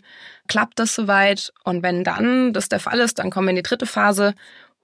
klappt 0.48 0.78
das 0.78 0.94
soweit? 0.94 1.52
Und 1.64 1.82
wenn 1.82 2.04
dann 2.04 2.52
das 2.52 2.68
der 2.68 2.80
Fall 2.80 2.98
ist, 2.98 3.18
dann 3.18 3.30
kommen 3.30 3.46
wir 3.46 3.50
in 3.50 3.56
die 3.56 3.62
dritte 3.62 3.86
Phase, 3.86 4.34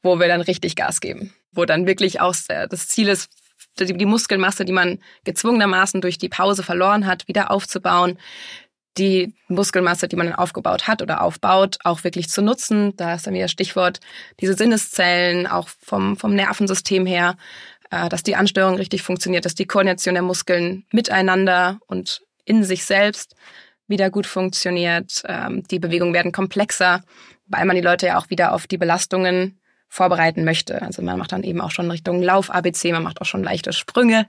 wo 0.03 0.21
wir 0.21 0.29
dann 0.29 0.41
richtig 0.41 0.77
Gas 0.77 1.01
geben. 1.01 1.33
Wo 1.53 1.65
dann 1.65 1.87
wirklich 1.87 2.21
auch 2.21 2.35
das 2.47 2.89
Ziel 2.89 3.09
ist, 3.09 3.31
die 3.85 4.07
Muskelmasse, 4.07 4.65
die 4.65 4.73
man 4.73 4.99
gezwungenermaßen 5.25 6.01
durch 6.01 6.19
die 6.19 6.29
Pause 6.29 6.63
verloren 6.63 7.07
hat, 7.07 7.29
wieder 7.29 7.51
aufzubauen, 7.51 8.19
die 8.99 9.35
Muskelmasse, 9.49 10.09
die 10.09 10.17
man 10.17 10.27
dann 10.27 10.37
aufgebaut 10.37 10.89
hat 10.89 11.03
oder 11.03 11.23
aufbaut, 11.23 11.79
auch 11.85 12.05
wirklich 12.05 12.29
zu 12.29 12.43
nutzen. 12.43 12.97
Da 12.97 13.15
ist 13.15 13.27
dann 13.27 13.35
wieder 13.35 13.49
Stichwort 13.49 14.01
diese 14.41 14.55
Sinneszellen, 14.55 15.47
auch 15.47 15.69
vom, 15.69 16.17
vom 16.17 16.35
Nervensystem 16.35 17.07
her, 17.07 17.37
äh, 17.91 18.09
dass 18.09 18.23
die 18.23 18.37
Ansteuerung 18.37 18.77
richtig 18.77 19.03
funktioniert, 19.03 19.45
dass 19.45 19.55
die 19.55 19.67
Koordination 19.67 20.15
der 20.15 20.23
Muskeln 20.23 20.85
miteinander 20.93 21.79
und 21.87 22.23
in 22.45 22.65
sich 22.65 22.85
selbst 22.85 23.37
wieder 23.87 24.11
gut 24.11 24.27
funktioniert. 24.27 25.23
Ähm, 25.27 25.63
die 25.71 25.79
Bewegungen 25.79 26.15
werden 26.15 26.33
komplexer, 26.33 27.03
weil 27.47 27.65
man 27.65 27.77
die 27.77 27.83
Leute 27.83 28.07
ja 28.07 28.19
auch 28.19 28.31
wieder 28.31 28.55
auf 28.55 28.67
die 28.67 28.79
Belastungen 28.79 29.60
vorbereiten 29.91 30.45
möchte. 30.45 30.81
Also 30.81 31.03
man 31.03 31.19
macht 31.19 31.33
dann 31.33 31.43
eben 31.43 31.61
auch 31.61 31.73
schon 31.73 31.91
Richtung 31.91 32.23
Lauf-ABC, 32.23 32.93
man 32.93 33.03
macht 33.03 33.21
auch 33.21 33.27
schon 33.27 33.43
leichte 33.43 33.73
Sprünge, 33.73 34.27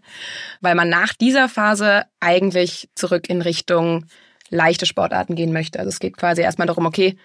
weil 0.60 0.76
man 0.76 0.90
nach 0.90 1.14
dieser 1.14 1.48
Phase 1.48 2.06
eigentlich 2.20 2.90
zurück 2.96 3.30
in 3.30 3.42
Richtung 3.42 4.06
leichte 4.50 4.88
Sportarten 4.88 5.36
gehen 5.36 5.54
möchte. 5.54 5.80
Also 5.80 5.90
es 5.90 6.00
geht 6.00 6.18
quasi 6.18 6.42
erstmal 6.42 6.68
darum, 6.68 6.86
okay, 6.86 7.16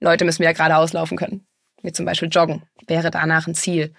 Leute 0.00 0.24
müssen 0.24 0.42
ja 0.42 0.52
gerade 0.52 0.76
auslaufen 0.76 1.16
können. 1.16 1.46
Wie 1.82 1.92
zum 1.92 2.04
Beispiel 2.04 2.28
Joggen 2.28 2.62
wäre 2.88 3.10
danach 3.10 3.46
ein 3.46 3.54
Ziel. 3.54 3.94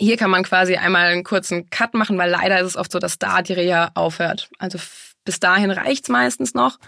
Hier 0.00 0.16
kann 0.16 0.30
man 0.30 0.44
quasi 0.44 0.76
einmal 0.76 1.08
einen 1.08 1.24
kurzen 1.24 1.68
Cut 1.70 1.94
machen, 1.94 2.16
weil 2.18 2.30
leider 2.30 2.60
ist 2.60 2.66
es 2.66 2.76
oft 2.76 2.92
so, 2.92 3.00
dass 3.00 3.18
da 3.18 3.42
die 3.42 3.52
Reha 3.52 3.90
aufhört. 3.94 4.48
Also 4.58 4.78
bis 5.24 5.40
dahin 5.40 5.72
reicht's 5.72 6.08
meistens 6.08 6.54
noch, 6.54 6.78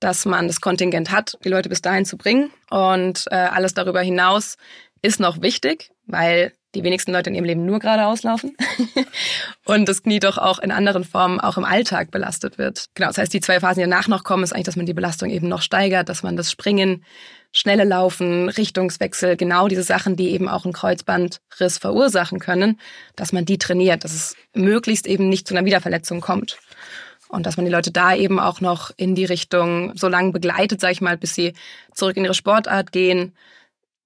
dass 0.00 0.24
man 0.26 0.48
das 0.48 0.60
Kontingent 0.60 1.12
hat, 1.12 1.38
die 1.44 1.48
Leute 1.48 1.68
bis 1.68 1.80
dahin 1.80 2.04
zu 2.04 2.16
bringen. 2.16 2.50
Und 2.70 3.26
äh, 3.30 3.36
alles 3.36 3.74
darüber 3.74 4.00
hinaus 4.00 4.56
ist 5.02 5.20
noch 5.20 5.40
wichtig, 5.42 5.90
weil 6.06 6.52
die 6.74 6.84
wenigsten 6.84 7.12
Leute 7.12 7.30
in 7.30 7.34
ihrem 7.34 7.44
Leben 7.44 7.66
nur 7.66 7.80
geradeaus 7.80 8.22
laufen 8.22 8.56
und 9.64 9.88
das 9.88 10.02
Knie 10.02 10.20
doch 10.20 10.38
auch 10.38 10.60
in 10.60 10.70
anderen 10.70 11.04
Formen 11.04 11.40
auch 11.40 11.56
im 11.56 11.64
Alltag 11.64 12.10
belastet 12.10 12.58
wird. 12.58 12.86
Genau, 12.94 13.08
das 13.08 13.18
heißt, 13.18 13.32
die 13.32 13.40
zwei 13.40 13.58
Phasen, 13.58 13.82
die 13.82 13.90
danach 13.90 14.08
noch 14.08 14.22
kommen, 14.22 14.44
ist 14.44 14.52
eigentlich, 14.52 14.66
dass 14.66 14.76
man 14.76 14.86
die 14.86 14.94
Belastung 14.94 15.30
eben 15.30 15.48
noch 15.48 15.62
steigert, 15.62 16.08
dass 16.08 16.22
man 16.22 16.36
das 16.36 16.50
Springen, 16.50 17.04
schnelle 17.52 17.84
Laufen, 17.84 18.48
Richtungswechsel, 18.48 19.36
genau 19.36 19.66
diese 19.66 19.82
Sachen, 19.82 20.14
die 20.14 20.30
eben 20.30 20.48
auch 20.48 20.64
einen 20.64 20.72
Kreuzbandriss 20.72 21.78
verursachen 21.78 22.38
können, 22.38 22.78
dass 23.16 23.32
man 23.32 23.44
die 23.44 23.58
trainiert, 23.58 24.04
dass 24.04 24.14
es 24.14 24.36
möglichst 24.54 25.08
eben 25.08 25.28
nicht 25.28 25.48
zu 25.48 25.54
einer 25.54 25.66
Wiederverletzung 25.66 26.20
kommt. 26.20 26.58
Und 27.28 27.46
dass 27.46 27.56
man 27.56 27.64
die 27.64 27.72
Leute 27.72 27.92
da 27.92 28.14
eben 28.14 28.40
auch 28.40 28.60
noch 28.60 28.90
in 28.96 29.14
die 29.14 29.24
Richtung 29.24 29.96
so 29.96 30.08
lange 30.08 30.32
begleitet, 30.32 30.80
sag 30.80 30.92
ich 30.92 31.00
mal, 31.00 31.16
bis 31.16 31.34
sie 31.34 31.54
zurück 31.94 32.16
in 32.16 32.24
ihre 32.24 32.34
Sportart 32.34 32.90
gehen, 32.90 33.34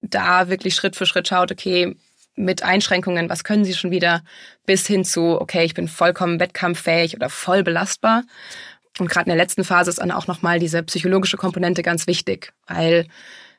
da 0.09 0.49
wirklich 0.49 0.75
Schritt 0.75 0.95
für 0.95 1.05
Schritt 1.05 1.27
schaut, 1.27 1.51
okay, 1.51 1.95
mit 2.35 2.63
Einschränkungen, 2.63 3.29
was 3.29 3.43
können 3.43 3.65
sie 3.65 3.73
schon 3.73 3.91
wieder, 3.91 4.23
bis 4.65 4.85
hin 4.85 5.05
zu, 5.05 5.39
okay, 5.39 5.63
ich 5.63 5.73
bin 5.73 5.87
vollkommen 5.87 6.39
wettkampffähig 6.39 7.15
oder 7.15 7.29
voll 7.29 7.63
belastbar. 7.63 8.23
Und 8.99 9.09
gerade 9.09 9.25
in 9.25 9.35
der 9.35 9.43
letzten 9.43 9.63
Phase 9.63 9.89
ist 9.89 9.99
dann 9.99 10.11
auch 10.11 10.27
nochmal 10.27 10.59
diese 10.59 10.83
psychologische 10.83 11.37
Komponente 11.37 11.83
ganz 11.83 12.07
wichtig, 12.07 12.53
weil 12.67 13.07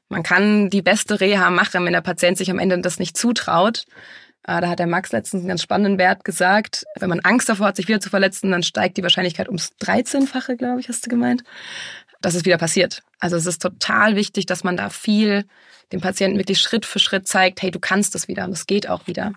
man 0.09 0.23
kann 0.23 0.71
die 0.71 0.83
beste 0.83 1.21
Reha 1.21 1.51
machen, 1.51 1.85
wenn 1.85 1.93
der 1.93 2.01
Patient 2.01 2.39
sich 2.39 2.51
am 2.51 2.59
Ende 2.59 2.79
das 2.81 2.99
nicht 2.99 3.17
zutraut. 3.17 3.87
Äh, 4.45 4.61
da 4.61 4.69
hat 4.69 4.79
der 4.79 4.87
Max 4.87 5.11
letztens 5.13 5.41
einen 5.41 5.49
ganz 5.49 5.63
spannenden 5.63 5.99
Wert 5.99 6.25
gesagt. 6.25 6.85
Wenn 6.99 7.09
man 7.09 7.21
Angst 7.21 7.49
davor 7.49 7.67
hat, 7.67 7.77
sich 7.77 7.89
wieder 7.89 8.01
zu 8.01 8.11
verletzen, 8.11 8.53
dann 8.53 8.63
steigt 8.63 8.97
die 8.97 9.03
Wahrscheinlichkeit 9.03 9.49
ums 9.49 9.73
13-fache, 9.81 10.57
glaube 10.57 10.81
ich, 10.81 10.89
hast 10.89 11.05
du 11.05 11.11
gemeint, 11.11 11.43
dass 12.21 12.35
es 12.35 12.45
wieder 12.45 12.59
passiert. 12.59 13.03
Also 13.19 13.37
es 13.37 13.47
ist 13.47 13.63
total 13.63 14.17
wichtig, 14.17 14.47
dass 14.47 14.65
man 14.65 14.77
da 14.77 14.91
viel 14.91 15.47
dem 15.93 16.01
Patienten 16.01 16.39
wirklich 16.39 16.61
Schritt 16.61 16.85
für 16.85 16.99
Schritt 16.99 17.29
zeigt, 17.29 17.63
hey, 17.63 17.71
du 17.71 17.79
kannst 17.79 18.15
das 18.15 18.29
wieder 18.29 18.45
und 18.45 18.53
es 18.53 18.67
geht 18.67 18.89
auch 18.89 19.07
wieder. 19.07 19.33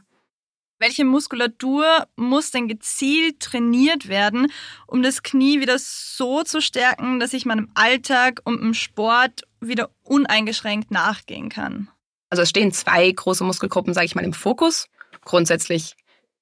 Welche 0.80 1.03
Muskulatur 1.03 2.07
muss 2.15 2.51
denn 2.51 2.69
gezielt 2.69 3.41
trainiert 3.41 4.07
werden, 4.07 4.47
um 4.88 5.03
das 5.03 5.23
Knie 5.23 5.59
wieder 5.59 5.77
so 5.77 6.43
zu 6.43 6.61
stärken, 6.61 7.19
dass 7.19 7.34
ich 7.34 7.45
meinem 7.45 7.69
Alltag 7.73 8.41
und 8.45 8.61
im 8.61 8.73
Sport 8.73 9.43
wieder 9.59 9.89
uneingeschränkt 10.03 10.89
nachgehen 10.89 11.49
kann? 11.49 11.89
Also 12.30 12.43
es 12.43 12.49
stehen 12.49 12.71
zwei 12.71 13.11
große 13.11 13.43
Muskelgruppen, 13.43 13.93
sage 13.93 14.05
ich 14.05 14.15
mal, 14.15 14.23
im 14.23 14.34
Fokus. 14.34 14.88
Grundsätzlich 15.25 15.95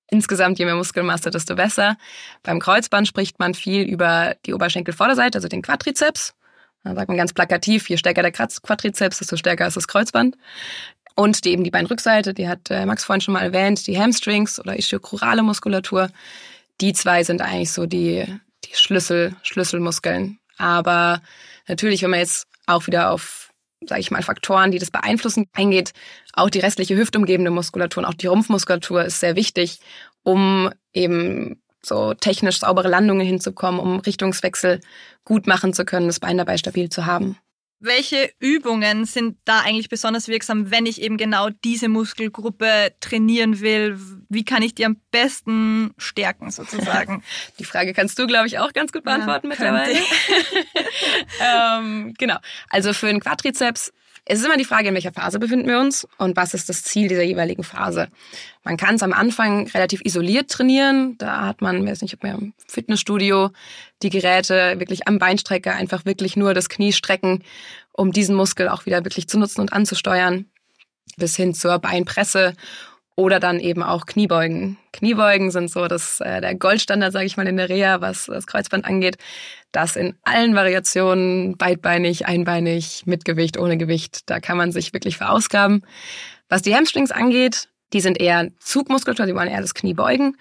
insgesamt, 0.10 0.60
je 0.60 0.66
mehr 0.66 0.76
Muskelmasse, 0.76 1.30
desto 1.30 1.56
besser. 1.56 1.98
Beim 2.44 2.60
Kreuzband 2.60 3.08
spricht 3.08 3.40
man 3.40 3.54
viel 3.54 3.84
über 3.84 4.36
die 4.46 4.54
Oberschenkelvorderseite, 4.54 5.38
also 5.38 5.48
den 5.48 5.62
Quadrizeps. 5.62 6.34
Da 6.84 6.96
sagt 6.96 7.10
man 7.10 7.18
ganz 7.18 7.34
plakativ, 7.34 7.90
je 7.90 7.98
stärker 7.98 8.22
der 8.22 8.32
Quadrizeps, 8.32 9.20
desto 9.20 9.36
stärker 9.36 9.68
ist 9.68 9.78
das 9.78 9.88
Kreuzband. 9.88 10.38
Und 11.16 11.46
die 11.46 11.52
eben 11.52 11.64
die 11.64 11.72
Beinrückseite, 11.72 12.34
die 12.34 12.48
hat 12.48 12.70
äh, 12.70 12.86
Max 12.86 13.04
vorhin 13.04 13.22
schon 13.22 13.34
mal 13.34 13.42
erwähnt, 13.42 13.88
die 13.88 14.00
Hamstrings 14.00 14.60
oder 14.60 14.78
ischiochorale 14.78 15.42
Muskulatur. 15.42 16.10
Die 16.80 16.94
zwei 16.94 17.24
sind 17.24 17.42
eigentlich 17.42 17.72
so 17.72 17.88
die, 17.88 18.24
die 18.66 18.76
Schlüssel, 18.76 19.36
Schlüsselmuskeln. 19.42 20.40
Aber 20.58 21.22
natürlich, 21.68 22.04
wenn 22.04 22.12
man 22.12 22.20
jetzt 22.20 22.48
auch 22.68 22.86
wieder 22.86 23.12
auf, 23.12 23.47
sage 23.86 24.02
ich 24.02 24.12
mal, 24.12 24.24
Faktoren, 24.24 24.72
die 24.72 24.80
das 24.80 24.92
beeinflussen, 24.92 25.48
eingeht, 25.54 25.94
auch 26.34 26.50
die 26.50 26.60
restliche 26.60 26.96
hüftumgebende 26.96 27.52
Muskulatur 27.52 28.04
und 28.04 28.10
auch 28.10 28.14
die 28.14 28.28
Rumpfmuskulatur 28.28 29.06
ist 29.06 29.20
sehr 29.20 29.36
wichtig, 29.36 29.80
um 30.24 30.70
eben 30.94 31.62
so 31.82 32.14
technisch 32.14 32.60
saubere 32.60 32.90
Landungen 32.90 33.26
hinzukommen, 33.26 33.80
um 33.80 34.00
Richtungswechsel 34.00 34.82
gut 35.24 35.48
machen 35.48 35.74
zu 35.74 35.86
können, 35.86 36.08
das 36.08 36.20
Bein 36.20 36.38
dabei 36.38 36.58
stabil 36.58 36.90
zu 36.90 37.06
haben. 37.06 37.38
Welche 37.80 38.32
Übungen 38.40 39.06
sind 39.06 39.38
da 39.46 39.60
eigentlich 39.60 39.90
besonders 39.90 40.28
wirksam, 40.28 40.72
wenn 40.72 40.88
ich 40.88 41.00
eben 41.00 41.18
genau 41.18 41.50
diese 41.64 41.90
Muskelgruppe 41.90 42.94
trainieren 43.00 43.62
will? 43.62 44.00
Wie 44.30 44.44
kann 44.44 44.62
ich 44.62 44.76
die 44.76 44.86
am 44.86 44.98
besten 45.12 45.94
stärken 45.98 46.52
sozusagen? 46.52 47.24
Die 47.60 47.66
Frage 47.66 47.94
kannst 47.94 48.20
du, 48.20 48.28
glaube 48.28 48.48
ich, 48.48 48.60
auch 48.60 48.74
ganz 48.74 48.92
gut 48.92 49.04
beantworten 49.04 49.48
ja, 49.48 49.50
mittlerweile. 49.50 50.00
ähm, 51.42 52.14
genau. 52.18 52.38
Also 52.70 52.94
für 52.94 53.08
den 53.08 53.20
Quadrizeps 53.20 53.92
es 54.30 54.40
ist 54.40 54.46
immer 54.46 54.58
die 54.58 54.66
Frage, 54.66 54.90
in 54.90 54.94
welcher 54.94 55.14
Phase 55.14 55.40
befinden 55.40 55.70
wir 55.70 55.80
uns 55.80 56.06
und 56.18 56.36
was 56.36 56.54
ist 56.54 56.68
das 56.68 56.84
Ziel 56.84 57.08
dieser 57.08 57.24
jeweiligen 57.24 57.64
Phase. 57.64 58.10
Man 58.66 58.76
kann 58.76 58.96
es 58.96 59.04
am 59.04 59.14
Anfang 59.14 59.68
relativ 59.70 60.02
isoliert 60.04 60.52
trainieren. 60.52 61.18
Da 61.18 61.46
hat 61.46 61.62
man, 61.62 61.88
weiß 61.88 62.02
nicht, 62.02 62.14
ob 62.14 62.24
man 62.24 62.38
im 62.38 62.54
Fitnessstudio 62.68 63.52
die 64.04 64.10
Geräte 64.10 64.76
wirklich 64.80 65.08
am 65.08 65.18
Beinstrecker 65.18 65.74
einfach 65.74 66.04
wirklich 66.04 66.36
nur 66.36 66.54
das 66.54 66.68
Knie 66.68 66.92
strecken, 66.92 67.42
um 67.94 68.12
diesen 68.12 68.36
Muskel 68.36 68.68
auch 68.68 68.86
wieder 68.86 69.06
wirklich 69.06 69.30
zu 69.30 69.40
nutzen 69.40 69.62
und 69.62 69.72
anzusteuern. 69.72 70.46
Bis 71.16 71.38
hin 71.38 71.54
zur 71.54 71.80
Beinpresse 71.80 72.54
oder 73.18 73.40
dann 73.40 73.60
eben 73.60 73.82
auch 73.84 74.06
Kniebeugen. 74.06 74.78
Kniebeugen 74.94 75.50
sind 75.50 75.72
so 75.72 75.88
das, 75.88 76.22
äh, 76.22 76.40
der 76.40 76.56
Goldstandard, 76.56 77.12
sage 77.12 77.26
ich 77.26 77.36
mal, 77.36 77.48
in 77.48 77.58
der 77.58 77.68
Reha, 77.68 78.00
was 78.00 78.28
das 78.28 78.46
Kreuzband 78.46 78.86
angeht. 78.86 79.18
Das 79.72 79.96
in 79.96 80.16
allen 80.24 80.56
Variationen, 80.56 81.58
beidbeinig, 81.58 82.28
einbeinig, 82.28 83.04
mit 83.06 83.26
Gewicht, 83.26 83.58
ohne 83.58 83.78
Gewicht. 83.78 84.30
Da 84.30 84.40
kann 84.40 84.56
man 84.56 84.72
sich 84.72 84.94
wirklich 84.94 85.18
verausgaben. 85.18 85.82
Was 86.48 86.62
die 86.62 86.76
Hamstrings 86.76 87.12
angeht, 87.12 87.68
die 87.92 88.02
sind 88.02 88.20
eher 88.20 88.50
Zugmuskulatur, 88.60 89.26
die 89.26 89.36
wollen 89.36 89.50
eher 89.50 89.62
das 89.62 89.74
Knie 89.74 89.96
beugen. 89.96 90.38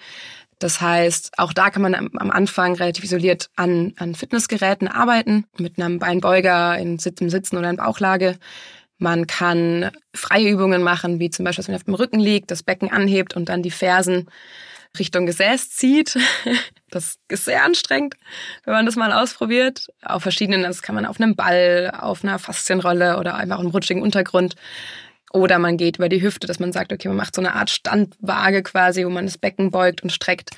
Das 0.58 0.80
heißt, 0.80 1.38
auch 1.38 1.52
da 1.52 1.70
kann 1.70 1.82
man 1.82 1.94
am 1.94 2.30
Anfang 2.30 2.74
relativ 2.76 3.04
isoliert 3.04 3.50
an, 3.56 3.94
an 3.98 4.14
Fitnessgeräten 4.14 4.88
arbeiten, 4.88 5.46
mit 5.58 5.78
einem 5.78 5.98
Beinbeuger 5.98 6.78
in 6.78 6.98
Sitzen 6.98 7.56
oder 7.56 7.70
in 7.70 7.76
Bauchlage. 7.76 8.38
Man 8.98 9.26
kann 9.26 9.90
freie 10.14 10.48
Übungen 10.48 10.82
machen, 10.82 11.20
wie 11.20 11.30
zum 11.30 11.44
Beispiel, 11.44 11.62
dass 11.62 11.68
man 11.68 11.76
auf 11.76 11.84
dem 11.84 11.94
Rücken 11.94 12.20
liegt, 12.20 12.50
das 12.50 12.62
Becken 12.62 12.90
anhebt 12.90 13.34
und 13.34 13.48
dann 13.48 13.62
die 13.62 13.70
Fersen 13.70 14.28
Richtung 14.98 15.26
Gesäß 15.26 15.70
zieht. 15.70 16.18
Das 16.88 17.18
ist 17.28 17.44
sehr 17.44 17.64
anstrengend, 17.64 18.14
wenn 18.64 18.72
man 18.72 18.86
das 18.86 18.94
mal 18.94 19.12
ausprobiert. 19.12 19.88
Auf 20.02 20.22
verschiedenen, 20.22 20.62
das 20.62 20.82
kann 20.82 20.94
man 20.94 21.04
auf 21.04 21.20
einem 21.20 21.34
Ball, 21.34 21.92
auf 21.98 22.22
einer 22.22 22.38
Faszienrolle 22.38 23.18
oder 23.18 23.34
einfach 23.34 23.58
im 23.58 23.66
rutschigen 23.66 24.02
Untergrund. 24.02 24.54
Oder 25.32 25.58
man 25.58 25.76
geht 25.76 25.96
über 25.96 26.08
die 26.08 26.22
Hüfte, 26.22 26.46
dass 26.46 26.60
man 26.60 26.72
sagt, 26.72 26.92
okay, 26.92 27.08
man 27.08 27.16
macht 27.16 27.34
so 27.34 27.42
eine 27.42 27.54
Art 27.54 27.70
Standwaage 27.70 28.62
quasi, 28.62 29.04
wo 29.04 29.10
man 29.10 29.26
das 29.26 29.36
Becken 29.36 29.72
beugt 29.72 30.04
und 30.04 30.12
streckt, 30.12 30.52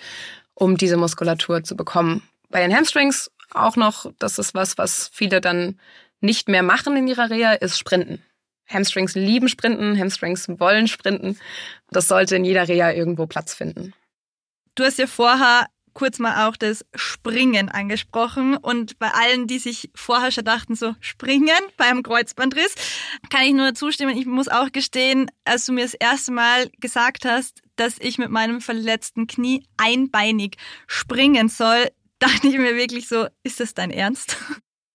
um 0.52 0.76
diese 0.76 0.98
Muskulatur 0.98 1.64
zu 1.64 1.74
bekommen. 1.74 2.22
Bei 2.50 2.60
den 2.60 2.76
Hamstrings 2.76 3.30
auch 3.54 3.76
noch, 3.76 4.12
das 4.18 4.38
ist 4.38 4.54
was, 4.54 4.76
was 4.76 5.10
viele 5.12 5.40
dann 5.40 5.80
nicht 6.20 6.48
mehr 6.48 6.62
machen 6.62 6.96
in 6.96 7.06
ihrer 7.06 7.30
Reha, 7.30 7.52
ist 7.52 7.78
Sprinten. 7.78 8.22
Hamstrings 8.68 9.14
lieben 9.14 9.48
Sprinten, 9.48 9.98
Hamstrings 9.98 10.48
wollen 10.48 10.88
Sprinten. 10.88 11.38
Das 11.90 12.08
sollte 12.08 12.36
in 12.36 12.44
jeder 12.44 12.68
Reha 12.68 12.92
irgendwo 12.92 13.26
Platz 13.26 13.54
finden. 13.54 13.94
Du 14.74 14.84
hast 14.84 14.98
ja 14.98 15.06
vorher 15.06 15.66
kurz 15.98 16.20
mal 16.20 16.46
auch 16.46 16.56
das 16.56 16.84
Springen 16.94 17.68
angesprochen 17.68 18.56
und 18.56 19.00
bei 19.00 19.08
allen, 19.08 19.48
die 19.48 19.58
sich 19.58 19.90
vorher 19.96 20.30
schon 20.30 20.44
dachten, 20.44 20.76
so 20.76 20.94
Springen 21.00 21.50
beim 21.76 22.04
Kreuzbandriss, 22.04 22.76
kann 23.30 23.42
ich 23.42 23.52
nur 23.52 23.74
zustimmen. 23.74 24.16
Ich 24.16 24.24
muss 24.24 24.46
auch 24.46 24.70
gestehen, 24.70 25.28
als 25.44 25.66
du 25.66 25.72
mir 25.72 25.82
das 25.82 25.94
erste 25.94 26.30
Mal 26.30 26.70
gesagt 26.78 27.24
hast, 27.24 27.62
dass 27.74 27.96
ich 27.98 28.18
mit 28.18 28.30
meinem 28.30 28.60
verletzten 28.60 29.26
Knie 29.26 29.66
einbeinig 29.76 30.56
springen 30.86 31.48
soll, 31.48 31.88
dachte 32.20 32.46
ich 32.46 32.58
mir 32.58 32.76
wirklich 32.76 33.08
so, 33.08 33.26
ist 33.42 33.58
das 33.58 33.74
dein 33.74 33.90
Ernst? 33.90 34.36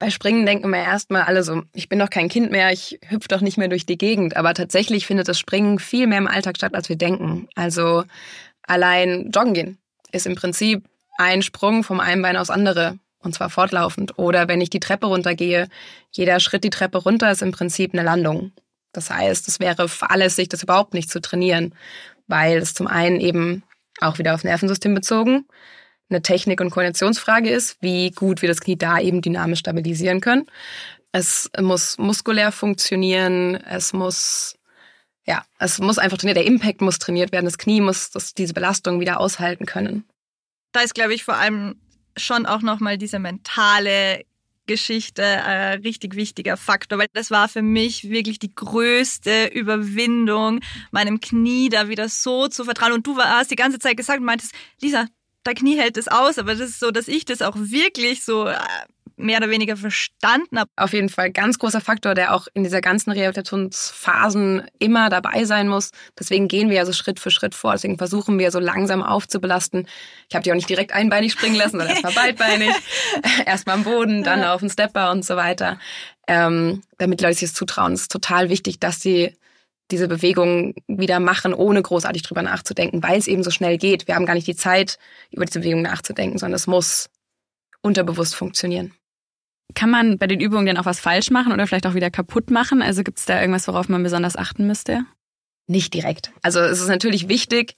Bei 0.03 0.09
Springen 0.09 0.45
denken 0.45 0.69
wir 0.69 0.79
erstmal 0.79 1.21
alle 1.21 1.43
so, 1.43 1.63
ich 1.71 1.87
bin 1.87 1.97
doch 1.97 2.09
kein 2.09 2.27
Kind 2.27 2.51
mehr, 2.51 2.73
ich 2.73 2.99
hüpfe 3.07 3.29
doch 3.29 3.39
nicht 3.39 3.57
mehr 3.57 3.69
durch 3.69 3.85
die 3.85 3.97
Gegend. 3.97 4.35
Aber 4.35 4.53
tatsächlich 4.53 5.07
findet 5.07 5.29
das 5.29 5.39
Springen 5.39 5.79
viel 5.79 6.07
mehr 6.07 6.17
im 6.17 6.27
Alltag 6.27 6.57
statt, 6.57 6.75
als 6.75 6.89
wir 6.89 6.97
denken. 6.97 7.47
Also 7.55 8.03
allein 8.63 9.31
joggen 9.31 9.53
gehen 9.53 9.77
ist 10.11 10.25
im 10.25 10.35
Prinzip 10.35 10.83
ein 11.17 11.41
Sprung 11.41 11.85
vom 11.85 12.01
einen 12.01 12.21
Bein 12.21 12.35
aufs 12.35 12.49
andere. 12.49 12.99
Und 13.19 13.33
zwar 13.33 13.49
fortlaufend. 13.49 14.19
Oder 14.19 14.49
wenn 14.49 14.59
ich 14.59 14.69
die 14.69 14.81
Treppe 14.81 15.07
runtergehe, 15.07 15.69
jeder 16.11 16.41
Schritt 16.41 16.65
die 16.65 16.69
Treppe 16.69 16.97
runter 16.97 17.31
ist 17.31 17.41
im 17.41 17.53
Prinzip 17.53 17.93
eine 17.93 18.03
Landung. 18.03 18.51
Das 18.91 19.09
heißt, 19.09 19.47
es 19.47 19.61
wäre 19.61 19.87
fahrlässig, 19.87 20.49
das 20.49 20.63
überhaupt 20.63 20.93
nicht 20.93 21.09
zu 21.09 21.21
trainieren, 21.21 21.73
weil 22.27 22.57
es 22.57 22.73
zum 22.73 22.87
einen 22.87 23.21
eben 23.21 23.63
auch 24.01 24.17
wieder 24.17 24.33
auf 24.33 24.43
Nervensystem 24.43 24.93
bezogen 24.93 25.45
eine 26.13 26.21
Technik- 26.21 26.61
und 26.61 26.69
Koordinationsfrage 26.69 27.49
ist, 27.49 27.77
wie 27.81 28.11
gut 28.11 28.41
wir 28.41 28.49
das 28.49 28.61
Knie 28.61 28.77
da 28.77 28.99
eben 28.99 29.21
dynamisch 29.21 29.59
stabilisieren 29.59 30.21
können. 30.21 30.45
Es 31.11 31.49
muss 31.59 31.97
muskulär 31.97 32.51
funktionieren, 32.51 33.55
es 33.55 33.93
muss 33.93 34.55
ja, 35.25 35.45
es 35.57 35.79
muss 35.79 35.99
einfach 35.99 36.17
trainiert, 36.17 36.37
der 36.37 36.45
Impact 36.45 36.81
muss 36.81 36.99
trainiert 36.99 37.31
werden, 37.31 37.45
das 37.45 37.57
Knie 37.57 37.81
muss 37.81 38.11
das, 38.11 38.33
diese 38.33 38.53
Belastung 38.53 38.99
wieder 38.99 39.19
aushalten 39.19 39.65
können. 39.65 40.03
Da 40.73 40.81
ist, 40.81 40.95
glaube 40.95 41.13
ich, 41.13 41.23
vor 41.23 41.35
allem 41.35 41.75
schon 42.17 42.45
auch 42.45 42.61
nochmal 42.61 42.97
diese 42.97 43.19
mentale 43.19 44.25
Geschichte 44.65 45.23
ein 45.23 45.81
richtig 45.81 46.15
wichtiger 46.15 46.57
Faktor, 46.57 46.97
weil 46.97 47.07
das 47.13 47.31
war 47.31 47.49
für 47.49 47.61
mich 47.61 48.09
wirklich 48.09 48.39
die 48.39 48.53
größte 48.53 49.47
Überwindung, 49.47 50.61
meinem 50.91 51.19
Knie 51.19 51.69
da 51.69 51.89
wieder 51.89 52.07
so 52.07 52.47
zu 52.47 52.63
vertrauen. 52.63 52.93
Und 52.93 53.07
du 53.07 53.17
hast 53.17 53.51
die 53.51 53.55
ganze 53.55 53.79
Zeit 53.79 53.97
gesagt, 53.97 54.21
meintest, 54.21 54.53
Lisa, 54.81 55.07
dein 55.43 55.55
Knie 55.55 55.77
hält 55.77 55.97
es 55.97 56.07
aus, 56.07 56.37
aber 56.37 56.55
das 56.55 56.69
ist 56.69 56.79
so, 56.79 56.91
dass 56.91 57.07
ich 57.07 57.25
das 57.25 57.41
auch 57.41 57.55
wirklich 57.57 58.23
so 58.23 58.47
äh, 58.47 58.55
mehr 59.15 59.37
oder 59.37 59.49
weniger 59.49 59.77
verstanden 59.77 60.59
habe. 60.59 60.69
Auf 60.75 60.93
jeden 60.93 61.09
Fall 61.09 61.31
ganz 61.31 61.59
großer 61.59 61.81
Faktor, 61.81 62.15
der 62.15 62.33
auch 62.33 62.47
in 62.53 62.63
dieser 62.63 62.81
ganzen 62.81 63.11
Rehabilitationsphasen 63.11 64.63
immer 64.79 65.09
dabei 65.09 65.45
sein 65.45 65.67
muss. 65.67 65.91
Deswegen 66.17 66.47
gehen 66.47 66.69
wir 66.69 66.77
ja 66.77 66.85
so 66.85 66.93
Schritt 66.93 67.19
für 67.19 67.31
Schritt 67.31 67.55
vor. 67.55 67.73
Deswegen 67.73 67.97
versuchen 67.97 68.39
wir 68.39 68.51
so 68.51 68.59
langsam 68.59 69.03
aufzubelasten. 69.03 69.87
Ich 70.29 70.35
habe 70.35 70.43
die 70.43 70.51
auch 70.51 70.55
nicht 70.55 70.69
direkt 70.69 70.93
einbeinig 70.93 71.31
springen 71.33 71.55
lassen, 71.55 71.77
sondern 71.77 71.89
erstmal 71.89 72.13
beidbeinig, 72.13 72.69
erstmal 73.45 73.75
am 73.77 73.83
Boden, 73.83 74.23
dann 74.23 74.43
auf 74.43 74.61
den 74.61 74.69
Stepper 74.69 75.11
und 75.11 75.23
so 75.23 75.35
weiter. 75.35 75.79
Ähm, 76.27 76.81
damit 76.97 77.21
Leute 77.21 77.35
sich 77.35 77.49
das 77.49 77.53
zutrauen. 77.57 77.93
Es 77.93 78.03
ist 78.03 78.11
total 78.11 78.49
wichtig, 78.49 78.79
dass 78.79 79.01
sie 79.01 79.35
diese 79.93 80.07
Bewegung 80.07 80.73
wieder 80.87 81.19
machen, 81.19 81.53
ohne 81.53 81.81
großartig 81.81 82.23
drüber 82.23 82.41
nachzudenken, 82.41 83.03
weil 83.03 83.19
es 83.19 83.27
eben 83.27 83.43
so 83.43 83.51
schnell 83.51 83.77
geht. 83.77 84.07
Wir 84.07 84.15
haben 84.15 84.25
gar 84.25 84.33
nicht 84.33 84.47
die 84.47 84.55
Zeit, 84.55 84.97
über 85.29 85.45
diese 85.45 85.59
Bewegung 85.59 85.83
nachzudenken, 85.83 86.39
sondern 86.39 86.55
es 86.55 86.65
muss 86.65 87.11
unterbewusst 87.83 88.35
funktionieren. 88.35 88.91
Kann 89.75 89.91
man 89.91 90.17
bei 90.17 90.25
den 90.25 90.39
Übungen 90.39 90.65
denn 90.65 90.77
auch 90.77 90.85
was 90.85 90.99
falsch 90.99 91.29
machen 91.29 91.51
oder 91.51 91.67
vielleicht 91.67 91.85
auch 91.85 91.93
wieder 91.93 92.09
kaputt 92.09 92.49
machen? 92.49 92.81
Also 92.81 93.03
gibt 93.03 93.19
es 93.19 93.25
da 93.25 93.39
irgendwas, 93.39 93.67
worauf 93.67 93.87
man 93.87 94.01
besonders 94.01 94.35
achten 94.35 94.65
müsste? 94.65 95.05
Nicht 95.67 95.93
direkt. 95.93 96.31
Also 96.41 96.59
es 96.59 96.81
ist 96.81 96.87
natürlich 96.87 97.29
wichtig, 97.29 97.75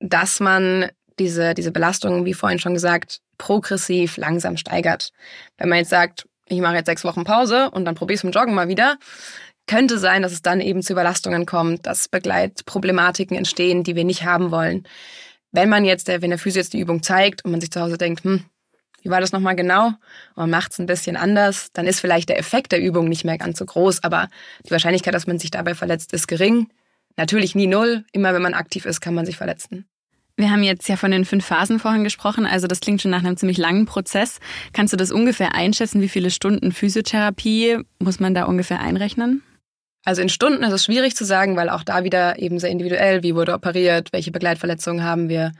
dass 0.00 0.40
man 0.40 0.90
diese, 1.18 1.54
diese 1.54 1.72
Belastung, 1.72 2.26
wie 2.26 2.34
vorhin 2.34 2.58
schon 2.58 2.74
gesagt, 2.74 3.20
progressiv 3.38 4.18
langsam 4.18 4.58
steigert. 4.58 5.12
Wenn 5.56 5.70
man 5.70 5.78
jetzt 5.78 5.90
sagt, 5.90 6.28
ich 6.46 6.60
mache 6.60 6.76
jetzt 6.76 6.86
sechs 6.86 7.04
Wochen 7.04 7.24
Pause 7.24 7.70
und 7.70 7.86
dann 7.86 7.94
probiere 7.94 8.14
ich 8.14 8.20
es 8.20 8.24
mit 8.24 8.34
Joggen 8.34 8.54
mal 8.54 8.68
wieder, 8.68 8.98
könnte 9.68 9.98
sein, 9.98 10.22
dass 10.22 10.32
es 10.32 10.42
dann 10.42 10.60
eben 10.60 10.82
zu 10.82 10.92
Überlastungen 10.92 11.46
kommt, 11.46 11.86
dass 11.86 12.08
Begleitproblematiken 12.08 13.36
entstehen, 13.36 13.84
die 13.84 13.94
wir 13.94 14.04
nicht 14.04 14.24
haben 14.24 14.50
wollen. 14.50 14.84
Wenn 15.52 15.68
man 15.68 15.84
jetzt, 15.84 16.08
wenn 16.08 16.30
der 16.30 16.38
Physio 16.38 16.60
jetzt 16.60 16.72
die 16.72 16.80
Übung 16.80 17.02
zeigt 17.02 17.44
und 17.44 17.52
man 17.52 17.60
sich 17.60 17.70
zu 17.70 17.80
Hause 17.80 17.96
denkt, 17.96 18.24
hm, 18.24 18.44
wie 19.02 19.10
war 19.10 19.20
das 19.20 19.32
nochmal 19.32 19.54
genau? 19.54 19.86
Und 19.86 19.96
man 20.36 20.50
macht 20.50 20.72
es 20.72 20.78
ein 20.78 20.86
bisschen 20.86 21.16
anders, 21.16 21.68
dann 21.72 21.86
ist 21.86 22.00
vielleicht 22.00 22.28
der 22.28 22.38
Effekt 22.38 22.72
der 22.72 22.80
Übung 22.80 23.08
nicht 23.08 23.24
mehr 23.24 23.38
ganz 23.38 23.58
so 23.58 23.64
groß, 23.64 24.02
aber 24.02 24.28
die 24.66 24.70
Wahrscheinlichkeit, 24.70 25.14
dass 25.14 25.26
man 25.26 25.38
sich 25.38 25.50
dabei 25.50 25.74
verletzt, 25.74 26.12
ist 26.12 26.26
gering. 26.26 26.68
Natürlich 27.16 27.54
nie 27.54 27.66
null. 27.66 28.04
Immer 28.12 28.34
wenn 28.34 28.42
man 28.42 28.54
aktiv 28.54 28.86
ist, 28.86 29.00
kann 29.00 29.14
man 29.14 29.26
sich 29.26 29.36
verletzen. 29.36 29.86
Wir 30.36 30.52
haben 30.52 30.62
jetzt 30.62 30.88
ja 30.88 30.96
von 30.96 31.10
den 31.10 31.24
fünf 31.24 31.44
Phasen 31.44 31.80
vorhin 31.80 32.04
gesprochen, 32.04 32.46
also 32.46 32.68
das 32.68 32.78
klingt 32.78 33.02
schon 33.02 33.10
nach 33.10 33.24
einem 33.24 33.36
ziemlich 33.36 33.58
langen 33.58 33.86
Prozess. 33.86 34.38
Kannst 34.72 34.92
du 34.92 34.96
das 34.96 35.10
ungefähr 35.10 35.56
einschätzen, 35.56 36.00
wie 36.00 36.08
viele 36.08 36.30
Stunden 36.30 36.70
Physiotherapie 36.70 37.78
muss 37.98 38.20
man 38.20 38.34
da 38.34 38.44
ungefähr 38.44 38.78
einrechnen? 38.78 39.42
Also 40.08 40.22
in 40.22 40.30
Stunden 40.30 40.62
ist 40.62 40.72
es 40.72 40.86
schwierig 40.86 41.14
zu 41.14 41.26
sagen, 41.26 41.54
weil 41.54 41.68
auch 41.68 41.82
da 41.82 42.02
wieder 42.02 42.38
eben 42.38 42.58
sehr 42.58 42.70
individuell, 42.70 43.22
wie 43.22 43.34
wurde 43.34 43.52
operiert, 43.52 44.10
welche 44.10 44.30
Begleitverletzungen 44.30 45.04
haben 45.04 45.28
wir 45.28 45.52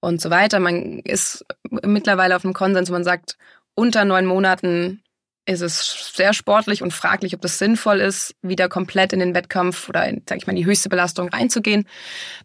und 0.00 0.20
so 0.20 0.28
weiter. 0.28 0.60
Man 0.60 0.98
ist 0.98 1.46
mittlerweile 1.70 2.36
auf 2.36 2.44
einem 2.44 2.52
Konsens, 2.52 2.90
wo 2.90 2.92
man 2.92 3.04
sagt, 3.04 3.38
unter 3.74 4.04
neun 4.04 4.26
Monaten 4.26 5.02
ist 5.46 5.62
es 5.62 6.12
sehr 6.14 6.34
sportlich 6.34 6.82
und 6.82 6.92
fraglich, 6.92 7.32
ob 7.32 7.40
das 7.40 7.56
sinnvoll 7.56 8.00
ist, 8.00 8.34
wieder 8.42 8.68
komplett 8.68 9.14
in 9.14 9.20
den 9.20 9.34
Wettkampf 9.34 9.88
oder 9.88 10.06
in, 10.06 10.20
sag 10.28 10.36
ich 10.36 10.46
mal, 10.46 10.54
die 10.54 10.66
höchste 10.66 10.90
Belastung 10.90 11.30
reinzugehen. 11.30 11.88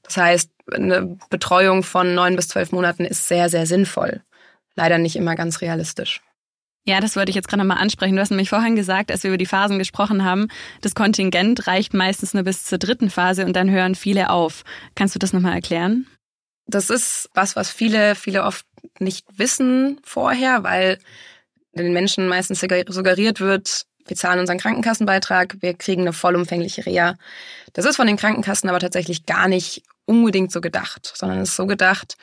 Das 0.03 0.15
heißt, 0.15 0.51
eine 0.71 1.17
Betreuung 1.29 1.83
von 1.83 2.15
neun 2.15 2.37
bis 2.37 2.47
zwölf 2.47 2.71
Monaten 2.71 3.03
ist 3.03 3.27
sehr, 3.27 3.49
sehr 3.49 3.65
sinnvoll. 3.65 4.21
Leider 4.75 4.99
nicht 4.99 5.17
immer 5.17 5.35
ganz 5.35 5.59
realistisch. 5.59 6.21
Ja, 6.85 6.99
das 6.99 7.15
wollte 7.15 7.29
ich 7.29 7.35
jetzt 7.35 7.47
gerade 7.47 7.61
nochmal 7.61 7.81
ansprechen. 7.81 8.15
Du 8.15 8.21
hast 8.21 8.31
nämlich 8.31 8.49
vorhin 8.49 8.75
gesagt, 8.75 9.11
als 9.11 9.23
wir 9.23 9.29
über 9.29 9.37
die 9.37 9.45
Phasen 9.45 9.77
gesprochen 9.77 10.23
haben, 10.23 10.47
das 10.81 10.95
Kontingent 10.95 11.67
reicht 11.67 11.93
meistens 11.93 12.33
nur 12.33 12.43
bis 12.43 12.65
zur 12.65 12.79
dritten 12.79 13.11
Phase 13.11 13.45
und 13.45 13.55
dann 13.55 13.69
hören 13.69 13.93
viele 13.93 14.31
auf. 14.31 14.63
Kannst 14.95 15.13
du 15.13 15.19
das 15.19 15.31
nochmal 15.31 15.53
erklären? 15.53 16.07
Das 16.65 16.89
ist 16.89 17.29
was, 17.33 17.55
was 17.55 17.69
viele, 17.69 18.15
viele 18.15 18.43
oft 18.43 18.65
nicht 18.99 19.25
wissen 19.37 19.99
vorher, 20.03 20.63
weil 20.63 20.97
den 21.73 21.93
Menschen 21.93 22.27
meistens 22.27 22.59
suggeriert 22.59 23.39
wird, 23.39 23.85
wir 24.07 24.17
zahlen 24.17 24.39
unseren 24.39 24.57
Krankenkassenbeitrag, 24.57 25.57
wir 25.61 25.73
kriegen 25.75 26.01
eine 26.01 26.13
vollumfängliche 26.13 26.85
Reha. 26.85 27.15
Das 27.73 27.85
ist 27.85 27.95
von 27.95 28.07
den 28.07 28.17
Krankenkassen 28.17 28.69
aber 28.69 28.79
tatsächlich 28.79 29.25
gar 29.25 29.47
nicht 29.47 29.83
unbedingt 30.05 30.51
so 30.51 30.61
gedacht, 30.61 31.11
sondern 31.15 31.39
es 31.39 31.49
ist 31.49 31.55
so 31.55 31.67
gedacht, 31.67 32.17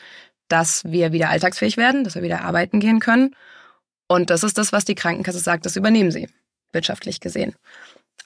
dass 0.49 0.85
wir 0.85 1.13
wieder 1.13 1.31
alltagsfähig 1.31 1.77
werden, 1.77 2.05
dass 2.05 2.15
wir 2.15 2.23
wieder 2.23 2.43
arbeiten 2.43 2.81
gehen 2.81 3.01
können. 3.01 3.35
Und 4.09 4.31
das 4.31 4.43
ist 4.43 4.59
das, 4.59 4.73
was 4.73 4.85
die 4.85 4.95
Krankenkasse 4.95 5.39
sagt, 5.39 5.67
das 5.67 5.77
übernehmen 5.77 6.11
sie, 6.11 6.29
wirtschaftlich 6.73 7.21
gesehen. 7.21 7.55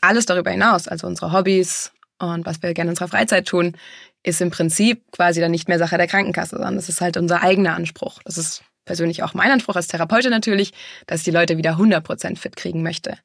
Alles 0.01 0.27
darüber 0.27 0.51
hinaus, 0.51 0.89
also 0.89 1.07
unsere 1.07 1.33
Hobbys 1.33 1.93
und 2.19 2.47
was 2.47 2.63
wir 2.63 2.73
gerne 2.73 2.89
in 2.89 2.93
unserer 2.93 3.09
Freizeit 3.09 3.47
tun, 3.47 3.77
ist 4.23 4.41
im 4.41 4.51
Prinzip 4.51 5.03
quasi 5.11 5.41
dann 5.41 5.51
nicht 5.51 5.69
mehr 5.69 5.79
Sache 5.79 5.97
der 5.97 6.07
Krankenkasse, 6.07 6.57
sondern 6.57 6.77
das 6.77 6.89
ist 6.89 7.01
halt 7.01 7.17
unser 7.17 7.43
eigener 7.43 7.75
Anspruch. 7.75 8.21
Das 8.25 8.39
ist 8.39 8.63
persönlich 8.85 9.23
auch 9.23 9.35
mein 9.35 9.51
Anspruch 9.51 9.77
als 9.77 9.89
Therapeutin 9.89 10.31
natürlich, 10.31 10.73
dass 11.07 11.21
ich 11.21 11.25
die 11.25 11.31
Leute 11.31 11.57
wieder 11.57 11.73
100% 11.73 12.39
fit 12.39 12.57
kriegen 12.57 12.83
möchte. 12.83 13.19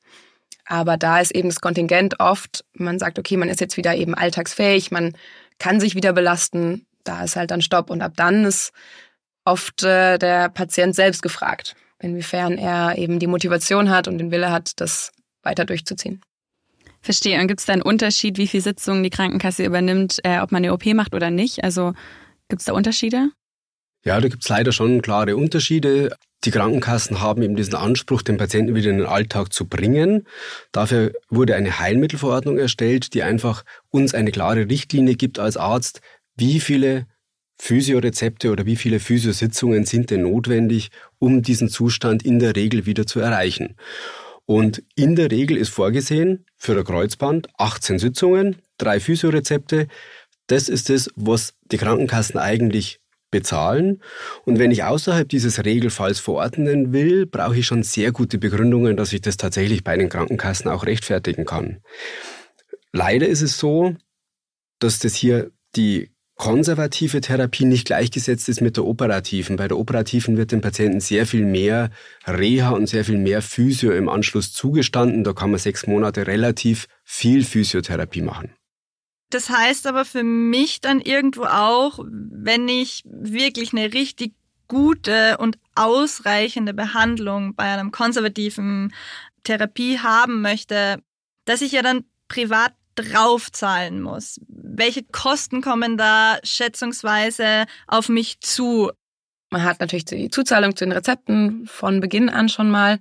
Aber 0.65 0.97
da 0.97 1.19
ist 1.19 1.31
eben 1.31 1.49
das 1.49 1.61
Kontingent 1.61 2.19
oft, 2.19 2.65
man 2.73 2.99
sagt, 2.99 3.19
okay, 3.19 3.37
man 3.37 3.49
ist 3.49 3.61
jetzt 3.61 3.77
wieder 3.77 3.95
eben 3.95 4.15
alltagsfähig, 4.15 4.91
man 4.91 5.15
kann 5.59 5.79
sich 5.79 5.95
wieder 5.95 6.13
belasten, 6.13 6.85
da 7.03 7.23
ist 7.23 7.35
halt 7.35 7.51
dann 7.51 7.61
Stopp. 7.61 7.89
Und 7.89 8.01
ab 8.01 8.13
dann 8.15 8.45
ist 8.45 8.73
oft 9.45 9.83
äh, 9.83 10.17
der 10.17 10.49
Patient 10.49 10.93
selbst 10.93 11.21
gefragt, 11.21 11.75
inwiefern 12.01 12.57
er 12.57 12.97
eben 12.97 13.19
die 13.19 13.27
Motivation 13.27 13.89
hat 13.89 14.07
und 14.07 14.17
den 14.17 14.31
Wille 14.31 14.51
hat, 14.51 14.79
das 14.79 15.11
weiter 15.43 15.65
durchzuziehen. 15.65 16.21
Verstehe. 17.01 17.39
Und 17.39 17.47
gibt 17.47 17.59
es 17.59 17.65
da 17.65 17.73
einen 17.73 17.81
Unterschied, 17.81 18.37
wie 18.37 18.47
viele 18.47 18.63
Sitzungen 18.63 19.03
die 19.03 19.09
Krankenkasse 19.09 19.63
übernimmt, 19.63 20.19
äh, 20.23 20.39
ob 20.39 20.51
man 20.51 20.63
eine 20.63 20.73
OP 20.73 20.85
macht 20.93 21.13
oder 21.13 21.29
nicht? 21.29 21.63
Also 21.63 21.93
gibt 22.49 22.61
es 22.61 22.65
da 22.65 22.73
Unterschiede? 22.73 23.29
Ja, 24.03 24.19
da 24.19 24.27
gibt 24.27 24.43
es 24.43 24.49
leider 24.49 24.71
schon 24.71 25.01
klare 25.01 25.35
Unterschiede. 25.35 26.15
Die 26.43 26.51
Krankenkassen 26.51 27.19
haben 27.19 27.41
eben 27.41 27.55
diesen 27.55 27.75
Anspruch, 27.75 28.21
den 28.21 28.37
Patienten 28.37 28.75
wieder 28.75 28.91
in 28.91 28.99
den 28.99 29.07
Alltag 29.07 29.51
zu 29.51 29.65
bringen. 29.65 30.27
Dafür 30.71 31.13
wurde 31.29 31.55
eine 31.55 31.79
Heilmittelverordnung 31.79 32.57
erstellt, 32.57 33.13
die 33.13 33.23
einfach 33.23 33.63
uns 33.89 34.13
eine 34.13 34.31
klare 34.31 34.69
Richtlinie 34.69 35.15
gibt 35.15 35.39
als 35.39 35.57
Arzt, 35.57 36.01
wie 36.35 36.59
viele 36.59 37.07
Physiorezepte 37.59 38.51
oder 38.51 38.65
wie 38.65 38.75
viele 38.75 38.99
Physiositzungen 38.99 39.85
sind 39.85 40.11
denn 40.11 40.23
notwendig, 40.23 40.89
um 41.19 41.41
diesen 41.41 41.69
Zustand 41.69 42.23
in 42.23 42.39
der 42.39 42.55
Regel 42.55 42.85
wieder 42.85 43.05
zu 43.05 43.19
erreichen. 43.19 43.75
Und 44.45 44.83
in 44.95 45.15
der 45.15 45.31
Regel 45.31 45.57
ist 45.57 45.69
vorgesehen 45.69 46.45
für 46.55 46.77
ein 46.77 46.83
Kreuzband 46.83 47.49
18 47.57 47.99
Sitzungen, 47.99 48.57
drei 48.77 48.99
Physiorezepte. 48.99 49.87
Das 50.47 50.69
ist 50.69 50.89
es, 50.89 51.09
was 51.15 51.53
die 51.71 51.77
Krankenkassen 51.77 52.39
eigentlich 52.39 53.01
bezahlen. 53.29 54.01
Und 54.45 54.57
wenn 54.57 54.71
ich 54.71 54.83
außerhalb 54.83 55.27
dieses 55.27 55.65
Regelfalls 55.65 56.19
verordnen 56.19 56.93
will, 56.93 57.25
brauche 57.25 57.57
ich 57.57 57.65
schon 57.65 57.83
sehr 57.83 58.13
gute 58.13 58.37
Begründungen, 58.37 58.95
dass 58.95 59.11
ich 59.11 59.21
das 59.21 59.35
tatsächlich 59.35 59.83
bei 59.83 59.97
den 59.97 60.09
Krankenkassen 60.09 60.71
auch 60.71 60.85
rechtfertigen 60.85 61.43
kann. 61.43 61.81
Leider 62.93 63.27
ist 63.27 63.41
es 63.41 63.57
so, 63.57 63.95
dass 64.79 64.99
das 64.99 65.13
hier 65.13 65.51
die 65.75 66.11
konservative 66.37 67.19
Therapie 67.19 67.65
nicht 67.65 67.87
gleichgesetzt 67.87 68.47
ist 68.47 68.61
mit 68.61 68.77
der 68.77 68.85
operativen. 68.85 69.57
Bei 69.57 69.67
der 69.67 69.77
operativen 69.77 70.37
wird 70.37 70.51
dem 70.51 70.61
Patienten 70.61 70.99
sehr 70.99 71.25
viel 71.25 71.45
mehr 71.45 71.89
Reha 72.25 72.69
und 72.69 72.87
sehr 72.87 73.03
viel 73.03 73.17
mehr 73.17 73.41
Physio 73.41 73.91
im 73.91 74.07
Anschluss 74.07 74.53
zugestanden. 74.53 75.23
Da 75.23 75.33
kann 75.33 75.49
man 75.49 75.59
sechs 75.59 75.87
Monate 75.87 76.27
relativ 76.27 76.87
viel 77.03 77.43
Physiotherapie 77.43 78.21
machen. 78.21 78.53
Das 79.29 79.49
heißt 79.49 79.87
aber 79.87 80.05
für 80.05 80.23
mich 80.23 80.79
dann 80.79 81.01
irgendwo 81.01 81.43
auch, 81.43 81.99
wenn 82.05 82.67
ich 82.67 83.03
wirklich 83.05 83.73
eine 83.73 83.93
richtig 83.93 84.33
gute 84.67 85.37
und 85.37 85.57
ausreichende 85.75 86.73
Behandlung 86.73 87.55
bei 87.55 87.63
einem 87.63 87.91
konservativen 87.91 88.93
Therapie 89.43 89.99
haben 89.99 90.41
möchte, 90.41 91.01
dass 91.45 91.61
ich 91.61 91.71
ja 91.71 91.81
dann 91.81 92.05
privat 92.27 92.73
draufzahlen 92.97 94.01
muss? 94.01 94.39
Welche 94.47 95.03
Kosten 95.03 95.61
kommen 95.61 95.97
da 95.97 96.37
schätzungsweise 96.43 97.65
auf 97.87 98.09
mich 98.09 98.39
zu? 98.41 98.91
Man 99.49 99.63
hat 99.63 99.79
natürlich 99.79 100.05
die 100.05 100.29
Zuzahlung 100.29 100.75
zu 100.75 100.85
den 100.85 100.91
Rezepten 100.91 101.67
von 101.67 102.01
Beginn 102.01 102.29
an 102.29 102.49
schon 102.49 102.69
mal. 102.69 102.99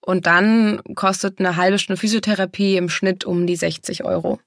Und 0.00 0.26
dann 0.26 0.82
kostet 0.94 1.38
eine 1.38 1.56
halbe 1.56 1.78
Stunde 1.78 2.00
Physiotherapie 2.00 2.76
im 2.76 2.88
Schnitt 2.88 3.24
um 3.24 3.46
die 3.46 3.56
60 3.56 4.04
Euro. 4.04 4.40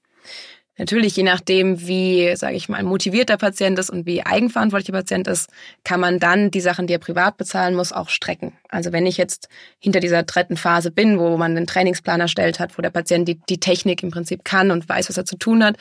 Natürlich, 0.78 1.16
je 1.16 1.22
nachdem, 1.22 1.86
wie, 1.86 2.36
sage 2.36 2.54
ich 2.54 2.68
mal, 2.68 2.82
motiviert 2.82 3.30
der 3.30 3.38
Patient 3.38 3.78
ist 3.78 3.88
und 3.88 4.04
wie 4.04 4.24
eigenverantwortlich 4.24 4.86
der 4.86 4.92
Patient 4.92 5.26
ist, 5.26 5.50
kann 5.84 6.00
man 6.00 6.18
dann 6.18 6.50
die 6.50 6.60
Sachen, 6.60 6.86
die 6.86 6.92
er 6.92 6.98
privat 6.98 7.38
bezahlen 7.38 7.74
muss, 7.74 7.92
auch 7.92 8.10
strecken. 8.10 8.52
Also 8.68 8.92
wenn 8.92 9.06
ich 9.06 9.16
jetzt 9.16 9.48
hinter 9.78 10.00
dieser 10.00 10.22
dritten 10.22 10.58
Phase 10.58 10.90
bin, 10.90 11.18
wo 11.18 11.38
man 11.38 11.56
einen 11.56 11.66
Trainingsplan 11.66 12.20
erstellt 12.20 12.60
hat, 12.60 12.76
wo 12.76 12.82
der 12.82 12.90
Patient 12.90 13.26
die, 13.26 13.40
die 13.48 13.58
Technik 13.58 14.02
im 14.02 14.10
Prinzip 14.10 14.44
kann 14.44 14.70
und 14.70 14.86
weiß, 14.86 15.08
was 15.08 15.16
er 15.16 15.24
zu 15.24 15.36
tun 15.36 15.64
hat, 15.64 15.76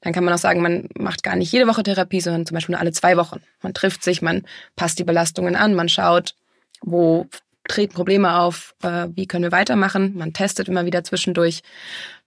dann 0.00 0.12
kann 0.12 0.24
man 0.24 0.32
auch 0.32 0.38
sagen, 0.38 0.62
man 0.62 0.88
macht 0.96 1.24
gar 1.24 1.34
nicht 1.34 1.50
jede 1.50 1.66
Woche 1.66 1.82
Therapie, 1.82 2.20
sondern 2.20 2.46
zum 2.46 2.54
Beispiel 2.54 2.74
nur 2.74 2.80
alle 2.80 2.92
zwei 2.92 3.16
Wochen. 3.16 3.40
Man 3.62 3.74
trifft 3.74 4.04
sich, 4.04 4.22
man 4.22 4.44
passt 4.76 5.00
die 5.00 5.04
Belastungen 5.04 5.56
an, 5.56 5.74
man 5.74 5.88
schaut, 5.88 6.36
wo 6.82 7.26
treten 7.68 7.94
Probleme 7.94 8.38
auf, 8.38 8.74
äh, 8.82 9.08
wie 9.14 9.26
können 9.26 9.44
wir 9.44 9.52
weitermachen. 9.52 10.14
Man 10.16 10.32
testet 10.32 10.68
immer 10.68 10.86
wieder 10.86 11.04
zwischendurch. 11.04 11.62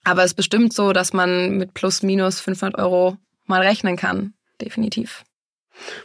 Aber 0.04 0.24
es 0.24 0.32
ist 0.32 0.36
bestimmt 0.36 0.74
so, 0.74 0.94
dass 0.94 1.14
man 1.14 1.58
mit 1.58 1.74
plus 1.74 2.04
minus 2.04 2.40
500 2.40 2.78
Euro 2.80 3.18
mal 3.46 3.62
rechnen 3.62 3.96
kann. 3.96 4.34
Definitiv. 4.62 5.24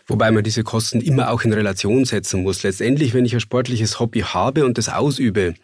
Wobei 0.07 0.31
man 0.31 0.45
diese 0.45 0.63
Kosten 0.63 1.01
immer 1.01 1.31
auch 1.31 1.43
in 1.43 1.53
Relation 1.53 2.05
setzen 2.05 2.43
muss. 2.43 2.63
Letztendlich, 2.63 3.15
wenn 3.15 3.25
ich 3.25 3.35
ein 3.35 3.41
sportliches 3.41 3.99
Hobby 3.99 4.21
habe 4.21 4.65
und 4.65 4.79
das 4.79 4.89
ausübe, 4.89 5.55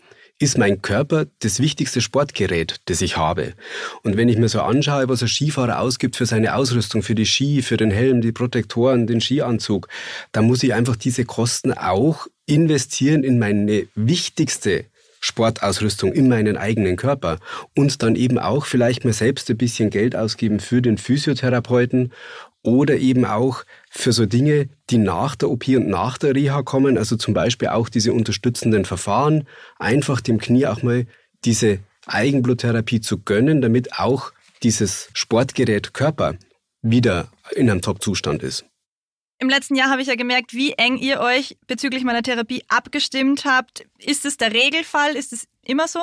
ist 0.41 0.57
mein 0.57 0.81
Körper 0.81 1.27
das 1.41 1.61
wichtigste 1.61 2.01
Sportgerät, 2.01 2.81
das 2.87 3.03
ich 3.03 3.19
habe. 3.19 3.53
Und 4.03 4.17
wenn 4.17 4.29
ich 4.29 4.39
mir 4.39 4.49
so 4.49 4.63
anschaue, 4.63 5.09
was 5.09 5.23
ein 5.23 5.29
Skifahrer 5.29 5.79
ausgibt 5.79 6.17
für 6.17 6.25
seine 6.25 6.55
Ausrüstung, 6.55 7.03
für 7.03 7.15
die 7.15 7.27
Ski, 7.27 7.61
für 7.61 7.77
den 7.77 7.91
Helm, 7.91 8.23
die 8.23 8.33
Protektoren, 8.33 9.07
den 9.07 9.21
Skianzug, 9.21 9.89
dann 10.33 10.47
muss 10.47 10.63
ich 10.63 10.73
einfach 10.73 10.97
diese 10.97 11.27
Kosten 11.27 11.75
auch 11.75 12.27
investieren 12.47 13.23
in 13.23 13.39
meine 13.39 13.87
wichtigste 13.95 14.87
Sportausrüstung 15.21 16.13
in 16.13 16.29
meinen 16.29 16.57
eigenen 16.57 16.97
Körper 16.97 17.39
und 17.77 18.03
dann 18.03 18.17
eben 18.17 18.39
auch 18.39 18.67
vielleicht 18.67 19.05
mir 19.05 19.13
selbst 19.13 19.51
ein 19.51 19.59
bisschen 19.59 19.91
Geld 19.91 20.17
ausgeben 20.17 20.61
für 20.61 20.83
den 20.83 20.99
Physiotherapeuten 20.99 22.13
oder 22.63 22.97
eben 22.97 23.25
auch 23.25 23.65
für 23.91 24.13
so 24.13 24.27
Dinge, 24.27 24.69
die 24.91 24.99
nach 24.99 25.37
der 25.37 25.51
OP 25.51 25.69
und 25.69 25.89
nach 25.89 26.19
der 26.19 26.35
Reha 26.35 26.63
kommen, 26.63 26.99
also 26.99 27.17
zum 27.17 27.35
Beispiel 27.35 27.69
auch 27.69 27.89
diese 27.89 28.13
unterstützenden 28.13 28.85
Verfahren, 28.85 29.47
einfach 29.79 30.21
dem 30.21 30.39
Knie 30.39 30.67
auch 30.67 30.83
mal 30.83 31.07
diese 31.45 31.79
Eigenbluttherapie 32.07 33.01
zu 33.01 33.19
gönnen, 33.19 33.61
damit 33.61 33.99
auch 33.99 34.33
dieses 34.63 35.09
Sportgerät 35.15 35.95
Körper 35.95 36.35
wieder 36.83 37.29
in 37.53 37.71
einem 37.71 37.83
Top-Zustand 37.83 38.43
ist. 38.43 38.65
Im 39.43 39.49
letzten 39.49 39.75
Jahr 39.75 39.89
habe 39.89 40.03
ich 40.03 40.09
ja 40.09 40.17
gemerkt, 40.17 40.53
wie 40.53 40.75
eng 40.75 40.99
ihr 40.99 41.21
euch 41.21 41.57
bezüglich 41.67 42.05
meiner 42.05 42.23
Therapie 42.23 42.63
abgestimmt 42.69 43.47
habt. 43.47 43.87
Ist 43.99 44.27
es 44.27 44.37
der 44.37 44.53
Regelfall? 44.53 45.17
Ist 45.17 45.33
es 45.33 45.47
immer 45.65 45.89
so? 45.89 46.01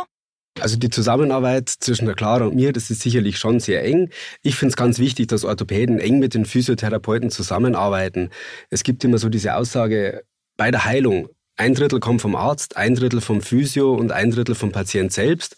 Also 0.59 0.75
die 0.75 0.89
Zusammenarbeit 0.89 1.69
zwischen 1.69 2.07
der 2.07 2.15
Clara 2.15 2.45
und 2.45 2.55
mir, 2.55 2.73
das 2.73 2.89
ist 2.89 3.01
sicherlich 3.01 3.37
schon 3.37 3.59
sehr 3.59 3.83
eng. 3.83 4.09
Ich 4.41 4.55
finde 4.55 4.71
es 4.71 4.75
ganz 4.75 4.97
wichtig, 4.97 5.27
dass 5.27 5.45
Orthopäden 5.45 5.99
eng 5.99 6.17
mit 6.17 6.33
den 6.33 6.45
Physiotherapeuten 6.45 7.29
zusammenarbeiten. 7.29 8.31
Es 8.71 8.81
gibt 8.81 9.03
immer 9.03 9.19
so 9.19 9.29
diese 9.29 9.55
Aussage, 9.55 10.23
bei 10.57 10.71
der 10.71 10.85
Heilung, 10.85 11.29
ein 11.57 11.75
Drittel 11.75 11.99
kommt 11.99 12.21
vom 12.21 12.35
Arzt, 12.35 12.75
ein 12.75 12.95
Drittel 12.95 13.21
vom 13.21 13.41
Physio 13.41 13.93
und 13.93 14.11
ein 14.11 14.31
Drittel 14.31 14.55
vom 14.55 14.71
Patient 14.71 15.13
selbst. 15.13 15.57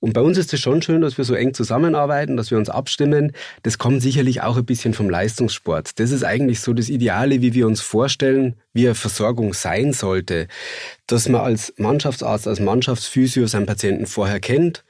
Und 0.00 0.14
bei 0.14 0.22
uns 0.22 0.38
ist 0.38 0.52
es 0.54 0.60
schon 0.60 0.80
schön, 0.80 1.02
dass 1.02 1.18
wir 1.18 1.24
so 1.24 1.34
eng 1.34 1.52
zusammenarbeiten, 1.52 2.38
dass 2.38 2.50
wir 2.50 2.56
uns 2.56 2.70
abstimmen. 2.70 3.32
Das 3.62 3.76
kommt 3.76 4.00
sicherlich 4.00 4.40
auch 4.40 4.56
ein 4.56 4.64
bisschen 4.64 4.94
vom 4.94 5.10
Leistungssport. 5.10 6.00
Das 6.00 6.10
ist 6.10 6.24
eigentlich 6.24 6.60
so 6.60 6.72
das 6.72 6.88
Ideale, 6.88 7.42
wie 7.42 7.52
wir 7.52 7.66
uns 7.66 7.82
vorstellen, 7.82 8.56
wie 8.72 8.86
eine 8.86 8.94
Versorgung 8.94 9.52
sein 9.52 9.92
sollte. 9.92 10.48
Dass 11.06 11.28
man 11.28 11.42
als 11.42 11.74
Mannschaftsarzt, 11.76 12.48
als 12.48 12.60
Mannschaftsphysio 12.60 13.46
seinen 13.46 13.66
Patienten 13.66 14.06
vorher 14.06 14.40
kennt, 14.40 14.84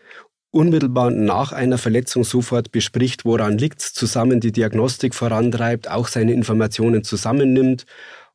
unmittelbar 0.52 1.10
nach 1.10 1.52
einer 1.52 1.78
Verletzung 1.78 2.22
sofort 2.22 2.70
bespricht, 2.70 3.24
woran 3.24 3.58
liegt, 3.58 3.80
zusammen 3.80 4.40
die 4.40 4.52
Diagnostik 4.52 5.14
vorantreibt, 5.14 5.90
auch 5.90 6.06
seine 6.06 6.32
Informationen 6.32 7.02
zusammennimmt 7.02 7.84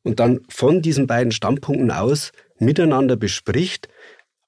und 0.02 0.20
dann 0.20 0.40
von 0.48 0.82
diesen 0.82 1.06
beiden 1.06 1.32
Standpunkten 1.32 1.90
aus 1.90 2.32
miteinander 2.58 3.16
bespricht, 3.16 3.88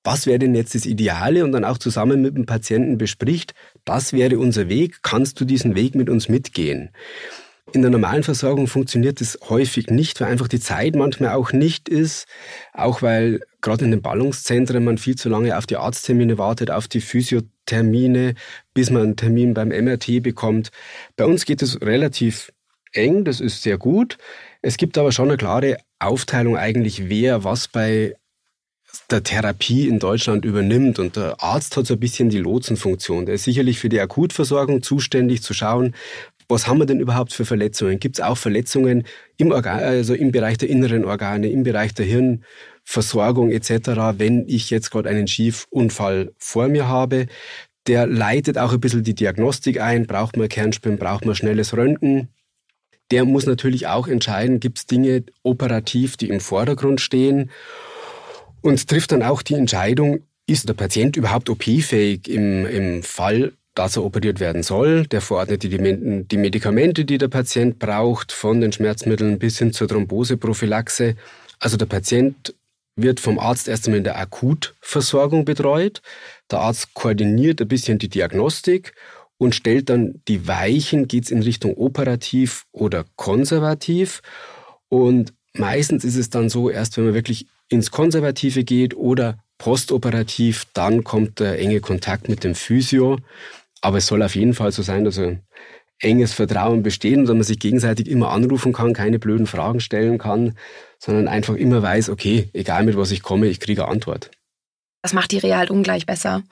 was 0.05 0.27
wäre 0.27 0.39
denn 0.39 0.55
jetzt 0.55 0.75
das 0.75 0.87
Ideale 0.87 1.45
und 1.45 1.53
dann 1.53 1.65
auch 1.65 1.79
zusammen 1.79 2.23
mit 2.23 2.37
dem 2.37 2.47
Patienten 2.47 2.99
bespricht, 2.99 3.55
das 3.85 4.13
wäre 4.13 4.39
unser 4.39 4.69
Weg, 4.69 5.03
kannst 5.03 5.41
du 5.41 5.45
diesen 5.45 5.75
Weg 5.75 5.95
mit 5.95 6.09
uns 6.09 6.29
mitgehen? 6.29 6.91
In 7.73 7.83
der 7.83 7.91
normalen 7.91 8.23
Versorgung 8.23 8.67
funktioniert 8.67 9.21
das 9.21 9.39
häufig 9.51 9.89
nicht, 9.89 10.21
weil 10.21 10.29
einfach 10.29 10.49
die 10.49 10.61
Zeit 10.61 10.97
manchmal 10.97 11.35
auch 11.35 11.53
nicht 11.53 11.91
ist, 11.91 12.27
auch 12.73 13.03
weil 13.03 13.41
gerade 13.61 13.85
in 13.85 13.91
den 13.91 14.01
Ballungszentren 14.01 14.83
man 14.83 14.97
viel 14.97 15.17
zu 15.17 15.29
lange 15.29 15.57
auf 15.57 15.67
die 15.67 15.77
Arzttermine 15.77 16.39
wartet, 16.39 16.71
auf 16.71 16.89
die 16.89 17.03
Physiothermine, 17.03 18.35
bis 18.73 18.91
man 18.91 19.03
einen 19.03 19.17
Termin 19.17 19.53
beim 19.53 19.69
MRT 19.69 20.23
bekommt. 20.23 20.71
Bei 21.17 21.27
uns 21.27 21.45
geht 21.45 21.61
es 21.61 21.83
relativ 21.83 22.53
eng, 22.93 23.25
das 23.25 23.41
ist 23.41 23.63
sehr 23.63 23.77
gut. 23.77 24.17
Es 24.63 24.79
gibt 24.79 24.97
aber 24.97 25.13
schon 25.13 25.29
eine 25.29 25.37
klare 25.37 25.77
Aufteilung 25.99 26.57
eigentlich, 26.57 27.11
wer 27.11 27.45
was 27.45 27.69
bei 27.69 28.15
der 29.11 29.23
Therapie 29.23 29.89
in 29.89 29.99
Deutschland 29.99 30.45
übernimmt. 30.45 30.99
Und 30.99 31.17
der 31.17 31.43
Arzt 31.43 31.77
hat 31.77 31.87
so 31.87 31.95
ein 31.95 32.01
bisschen 32.01 32.29
die 32.29 32.39
Lotsenfunktion. 32.39 33.27
Der 33.27 33.37
ist 33.37 33.45
sicherlich 33.45 33.79
für 33.79 33.89
die 33.89 34.01
Akutversorgung 34.01 34.83
zuständig, 34.83 35.43
zu 35.43 35.55
schauen, 35.55 35.95
was 36.51 36.67
haben 36.67 36.79
wir 36.79 36.87
denn 36.87 37.01
überhaupt 37.01 37.33
für 37.35 37.45
Verletzungen? 37.45 38.01
Gibt 38.01 38.19
es 38.19 38.25
auch 38.25 38.39
Verletzungen 38.39 39.05
im, 39.37 39.53
Organ, 39.53 39.81
also 39.81 40.15
im 40.15 40.33
Bereich 40.33 40.57
der 40.57 40.71
inneren 40.71 41.05
Organe, 41.05 41.51
im 41.51 41.63
Bereich 41.63 41.93
der 41.93 42.07
Hirnversorgung 42.07 43.51
etc., 43.51 44.17
wenn 44.17 44.49
ich 44.49 44.71
jetzt 44.71 44.91
gerade 44.91 45.11
einen 45.11 45.29
Schiefunfall 45.29 46.33
vor 46.39 46.69
mir 46.69 46.89
habe? 46.89 47.27
Der 47.87 48.07
leitet 48.07 48.57
auch 48.57 48.73
ein 48.73 48.81
bisschen 48.81 49.03
die 49.03 49.15
Diagnostik 49.15 49.81
ein. 49.81 50.07
Braucht 50.07 50.39
man 50.39 50.49
Kernspin, 50.49 50.99
braucht 50.99 51.27
man 51.27 51.35
schnelles 51.35 51.77
Röntgen? 51.77 52.29
Der 53.11 53.25
muss 53.25 53.47
natürlich 53.47 53.87
auch 53.87 54.09
entscheiden, 54.09 54.61
gibt 54.61 54.79
es 54.79 54.87
Dinge 54.87 55.25
operativ, 55.43 56.17
die 56.17 56.29
im 56.29 56.41
Vordergrund 56.41 57.01
stehen 57.01 57.51
und 58.61 58.89
trifft 58.89 59.13
dann 59.13 59.23
auch 59.23 59.43
die 59.43 59.55
Entscheidung, 59.55 60.21
ist 60.47 60.69
der 60.69 60.75
Patient 60.75 61.17
überhaupt 61.17 61.51
OP-fähig 61.51 62.29
im, 62.29 62.67
im 62.67 63.03
Fall, 63.03 63.53
dass 63.75 63.97
er 63.97 64.05
operiert 64.05 64.41
werden 64.41 64.63
soll. 64.63 65.07
Der 65.07 65.21
verordnet 65.21 65.63
die, 65.63 65.69
die 65.69 66.37
Medikamente, 66.37 67.05
die 67.05 67.19
der 67.19 67.29
Patient 67.29 67.79
braucht, 67.79 68.33
von 68.33 68.61
den 68.61 68.73
Schmerzmitteln 68.73 69.39
bis 69.39 69.59
hin 69.59 69.73
zur 69.73 69.89
Thromboseprophylaxe. 69.89 71.17
Also 71.61 71.77
der 71.77 71.87
Patient 71.87 72.55
wird 72.97 73.21
vom 73.21 73.39
Arzt 73.39 73.69
erst 73.69 73.87
einmal 73.87 73.99
in 73.99 74.05
der 74.05 74.19
Akutversorgung 74.19 75.45
betreut. 75.45 76.03
Der 76.51 76.61
Arzt 76.61 76.95
koordiniert 76.95 77.61
ein 77.61 77.69
bisschen 77.69 77.99
die 77.99 78.09
Diagnostik 78.09 78.95
und 79.37 79.55
stellt 79.55 79.89
dann 79.89 80.21
die 80.27 80.49
Weichen, 80.49 81.07
geht 81.07 81.25
es 81.25 81.31
in 81.31 81.43
Richtung 81.43 81.77
operativ 81.77 82.65
oder 82.73 83.05
konservativ. 83.15 84.21
Und 84.89 85.33
meistens 85.53 86.05
ist 86.05 86.17
es 86.17 86.31
dann 86.31 86.49
so, 86.49 86.71
erst 86.71 86.97
wenn 86.97 87.05
man 87.05 87.15
wirklich 87.15 87.47
ins 87.69 87.91
Konservative 87.91 88.65
geht 88.65 88.97
oder 88.97 89.39
postoperativ, 89.59 90.67
dann 90.73 91.05
kommt 91.05 91.41
der 91.41 91.59
enge 91.59 91.81
Kontakt 91.81 92.29
mit 92.29 92.45
dem 92.45 92.55
Physio. 92.55 93.19
Aber 93.81 93.99
es 93.99 94.07
soll 94.07 94.23
auf 94.23 94.35
jeden 94.35 94.55
Fall 94.55 94.73
so 94.73 94.83
sein, 94.83 95.05
dass 95.05 95.19
ein 95.19 95.43
enges 96.01 96.33
Vertrauen 96.33 96.83
besteht 96.83 97.17
und 97.17 97.27
dass 97.27 97.35
man 97.35 97.43
sich 97.43 97.59
gegenseitig 97.59 98.09
immer 98.09 98.31
anrufen 98.31 98.73
kann, 98.73 98.93
keine 98.93 99.19
blöden 99.19 99.47
Fragen 99.47 99.81
stellen 99.81 100.19
kann, 100.19 100.57
sondern 100.99 101.29
einfach 101.29 101.55
immer 101.55 101.83
weiß, 101.83 102.09
okay, 102.09 102.49
egal 102.53 102.85
mit 102.85 102.97
was 102.97 103.11
ich 103.11 103.23
komme, 103.23 103.47
ich 103.47 103.61
kriege 103.61 103.83
eine 103.83 103.93
Antwort. 103.93 104.31
Das 105.03 105.13
macht 105.13 105.33
die 105.33 105.39
Reha 105.39 105.59
halt 105.59 105.71
ungleich 105.71 106.07
besser. 106.07 106.43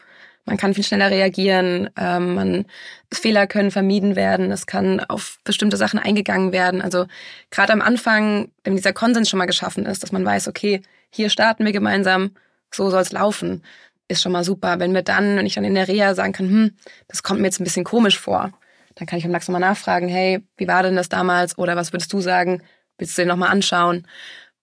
Man 0.46 0.56
kann 0.56 0.74
viel 0.74 0.84
schneller 0.84 1.10
reagieren, 1.10 1.90
ähm, 1.96 2.34
man, 2.34 2.66
Fehler 3.12 3.48
können 3.48 3.72
vermieden 3.72 4.14
werden, 4.14 4.52
es 4.52 4.66
kann 4.66 5.00
auf 5.00 5.38
bestimmte 5.42 5.76
Sachen 5.76 5.98
eingegangen 5.98 6.52
werden. 6.52 6.82
Also 6.82 7.06
gerade 7.50 7.72
am 7.72 7.82
Anfang, 7.82 8.48
wenn 8.62 8.76
dieser 8.76 8.92
Konsens 8.92 9.28
schon 9.28 9.38
mal 9.38 9.46
geschaffen 9.46 9.86
ist, 9.86 10.04
dass 10.04 10.12
man 10.12 10.24
weiß, 10.24 10.46
okay, 10.46 10.82
hier 11.11 11.30
starten 11.30 11.64
wir 11.64 11.72
gemeinsam, 11.72 12.32
so 12.72 12.90
soll 12.90 13.02
es 13.02 13.12
laufen, 13.12 13.62
ist 14.09 14.22
schon 14.22 14.32
mal 14.32 14.44
super. 14.44 14.78
Wenn 14.78 14.94
wir 14.94 15.02
dann, 15.02 15.36
wenn 15.36 15.46
ich 15.46 15.54
dann 15.54 15.64
in 15.64 15.74
der 15.74 15.88
Reha 15.88 16.14
sagen 16.14 16.32
kann, 16.32 16.48
hm, 16.48 16.76
das 17.09 17.22
kommt 17.22 17.40
mir 17.40 17.46
jetzt 17.46 17.61
ein 17.61 17.64
bisschen 17.64 17.84
komisch 17.84 18.18
vor, 18.18 18.52
dann 18.94 19.07
kann 19.07 19.18
ich 19.18 19.24
am 19.24 19.30
Max 19.32 19.48
nochmal 19.48 19.61
nachfragen, 19.61 20.09
hey, 20.09 20.42
wie 20.57 20.68
war 20.68 20.82
denn 20.82 20.96
das 20.96 21.09
damals? 21.09 21.59
Oder 21.59 21.76
was 21.76 21.92
würdest 21.92 22.12
du 22.12 22.20
sagen? 22.20 22.62
Willst 22.98 23.16
du 23.16 23.22
den 23.22 23.28
nochmal 23.28 23.50
anschauen? 23.50 24.07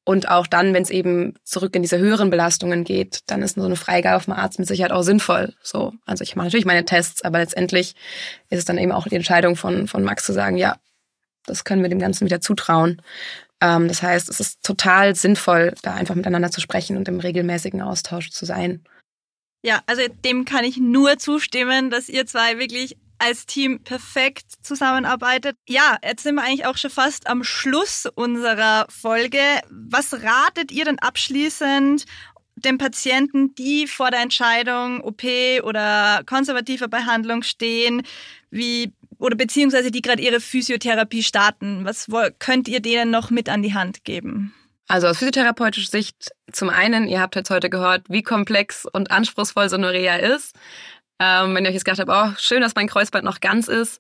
Und 0.05 0.27
auch 0.27 0.47
dann, 0.47 0.73
wenn 0.73 0.83
es 0.83 0.89
eben 0.89 1.35
zurück 1.43 1.75
in 1.75 1.81
diese 1.81 1.97
höheren 1.97 2.29
Belastungen 2.29 2.83
geht, 2.83 3.21
dann 3.27 3.41
ist 3.41 3.55
so 3.55 3.63
eine 3.63 3.77
Freigabe 3.77 4.21
vom 4.21 4.33
Arzt 4.33 4.59
mit 4.59 4.67
Sicherheit 4.67 4.91
auch 4.91 5.03
sinnvoll. 5.03 5.53
So, 5.61 5.93
also 6.05 6.23
ich 6.23 6.35
mache 6.35 6.47
natürlich 6.47 6.65
meine 6.65 6.83
Tests, 6.83 7.23
aber 7.23 7.39
letztendlich 7.39 7.95
ist 8.49 8.59
es 8.59 8.65
dann 8.65 8.77
eben 8.77 8.91
auch 8.91 9.07
die 9.07 9.15
Entscheidung 9.15 9.55
von, 9.55 9.87
von 9.87 10.03
Max 10.03 10.25
zu 10.25 10.33
sagen, 10.33 10.57
ja, 10.57 10.75
das 11.45 11.63
können 11.63 11.83
wir 11.83 11.89
dem 11.89 11.99
Ganzen 11.99 12.25
wieder 12.25 12.41
zutrauen. 12.41 13.01
Ähm, 13.64 13.88
das 13.88 14.03
heißt, 14.03 14.30
es 14.30 14.41
ist 14.41 14.61
total 14.61 15.16
sinnvoll, 15.16 15.74
da 15.84 15.93
einfach 15.93 16.16
miteinander 16.16 16.51
zu 16.51 16.59
sprechen 16.59 16.97
und 16.97 17.07
im 17.07 17.22
regelmäßigen 17.22 17.82
Austausch 17.82 18.30
zu 18.30 18.45
sein. 18.45 18.84
Ja, 19.66 19.80
also 19.86 20.01
dem 20.26 20.43
kann 20.43 20.66
ich 20.66 20.76
nur 20.76 21.18
zustimmen, 21.18 21.89
dass 21.89 22.09
ihr 22.09 22.26
zwei 22.26 22.59
wirklich 22.59 22.97
als 23.20 23.45
Team 23.45 23.80
perfekt 23.82 24.43
zusammenarbeitet. 24.61 25.55
Ja, 25.66 25.97
jetzt 26.03 26.24
sind 26.24 26.36
wir 26.36 26.43
eigentlich 26.43 26.66
auch 26.66 26.76
schon 26.76 26.91
fast 26.91 27.28
am 27.28 27.45
Schluss 27.45 28.05
unserer 28.16 28.86
Folge. 28.89 29.39
Was 29.70 30.14
ratet 30.14 30.74
ihr 30.74 30.84
denn 30.84 30.99
abschließend 30.99 32.03
den 32.55 32.78
Patienten, 32.78 33.55
die 33.55 33.88
vor 33.88 34.11
der 34.11 34.20
Entscheidung 34.20 34.99
OP 34.99 35.24
oder 35.64 36.24
konservativer 36.26 36.89
Behandlung 36.89 37.43
stehen? 37.43 38.01
Wie 38.51 38.91
oder 39.20 39.36
beziehungsweise 39.36 39.91
die 39.91 40.01
gerade 40.01 40.22
ihre 40.22 40.39
Physiotherapie 40.39 41.24
starten? 41.24 41.86
Was 41.86 42.07
könnt 42.39 42.68
ihr 42.68 42.80
denen 42.80 43.11
noch 43.11 43.30
mit 43.30 43.49
an 43.49 43.61
die 43.61 43.74
Hand 43.74 44.03
geben? 44.03 44.53
Also 44.88 45.07
aus 45.07 45.18
physiotherapeutischer 45.18 45.91
Sicht, 45.91 46.32
zum 46.51 46.70
einen, 46.70 47.07
ihr 47.07 47.22
habt 47.22 47.36
jetzt 47.36 47.49
heute 47.49 47.70
gehört, 47.70 48.03
wie 48.09 48.22
komplex 48.22 48.86
und 48.86 49.11
anspruchsvoll 49.11 49.70
Sonorea 49.70 50.18
ist. 50.18 50.55
Ähm, 51.20 51.55
wenn 51.55 51.64
ihr 51.64 51.70
euch 51.70 51.76
jetzt 51.76 51.86
gedacht 51.86 52.07
habt, 52.07 52.11
oh, 52.11 52.36
schön, 52.39 52.61
dass 52.61 52.76
mein 52.76 52.88
Kreuzband 52.88 53.24
noch 53.24 53.39
ganz 53.39 53.68
ist, 53.68 53.99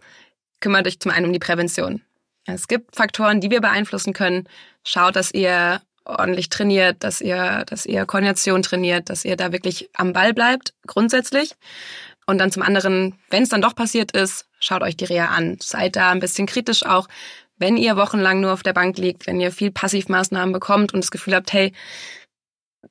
kümmert 0.59 0.87
euch 0.87 0.99
zum 0.99 1.11
einen 1.11 1.27
um 1.27 1.33
die 1.33 1.39
Prävention. 1.39 2.01
Es 2.45 2.67
gibt 2.67 2.95
Faktoren, 2.95 3.39
die 3.39 3.49
wir 3.49 3.61
beeinflussen 3.61 4.13
können. 4.13 4.49
Schaut, 4.83 5.15
dass 5.15 5.33
ihr 5.33 5.81
ordentlich 6.05 6.49
trainiert, 6.49 7.03
dass 7.03 7.21
ihr, 7.21 7.63
dass 7.65 7.85
ihr 7.85 8.05
Koordination 8.05 8.61
trainiert, 8.61 9.09
dass 9.09 9.23
ihr 9.23 9.37
da 9.37 9.51
wirklich 9.51 9.89
am 9.93 10.11
Ball 10.11 10.33
bleibt, 10.33 10.73
grundsätzlich. 10.85 11.55
Und 12.25 12.37
dann 12.37 12.51
zum 12.51 12.63
anderen, 12.63 13.15
wenn 13.29 13.43
es 13.43 13.49
dann 13.49 13.61
doch 13.61 13.75
passiert 13.75 14.11
ist, 14.11 14.47
schaut 14.59 14.81
euch 14.81 14.95
die 14.95 15.05
Reha 15.05 15.27
an. 15.27 15.57
Seid 15.61 15.95
da 15.95 16.11
ein 16.11 16.19
bisschen 16.19 16.47
kritisch 16.47 16.85
auch, 16.85 17.07
wenn 17.57 17.77
ihr 17.77 17.95
wochenlang 17.97 18.41
nur 18.41 18.53
auf 18.53 18.63
der 18.63 18.73
Bank 18.73 18.97
liegt, 18.97 19.27
wenn 19.27 19.39
ihr 19.39 19.51
viel 19.51 19.71
Passivmaßnahmen 19.71 20.53
bekommt 20.53 20.93
und 20.93 21.03
das 21.03 21.11
Gefühl 21.11 21.35
habt, 21.35 21.53
hey, 21.53 21.73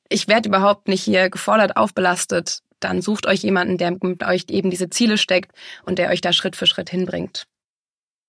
ich 0.08 0.28
werde 0.28 0.48
überhaupt 0.48 0.88
nicht 0.88 1.02
hier 1.02 1.30
gefordert, 1.30 1.76
aufbelastet, 1.76 2.60
dann 2.80 3.02
sucht 3.02 3.26
euch 3.26 3.42
jemanden, 3.42 3.78
der 3.78 3.92
mit 4.02 4.24
euch 4.24 4.44
eben 4.48 4.70
diese 4.70 4.90
Ziele 4.90 5.18
steckt 5.18 5.52
und 5.84 5.98
der 5.98 6.10
euch 6.10 6.20
da 6.20 6.32
Schritt 6.32 6.56
für 6.56 6.66
Schritt 6.66 6.90
hinbringt. 6.90 7.46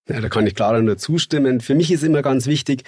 Ja, 0.10 0.20
da 0.20 0.28
kann 0.28 0.46
ich 0.46 0.56
Clara 0.56 0.82
nur 0.82 0.98
zustimmen. 0.98 1.62
Für 1.62 1.76
mich 1.76 1.92
ist 1.92 2.04
immer 2.04 2.22
ganz 2.22 2.46
wichtig, 2.46 2.84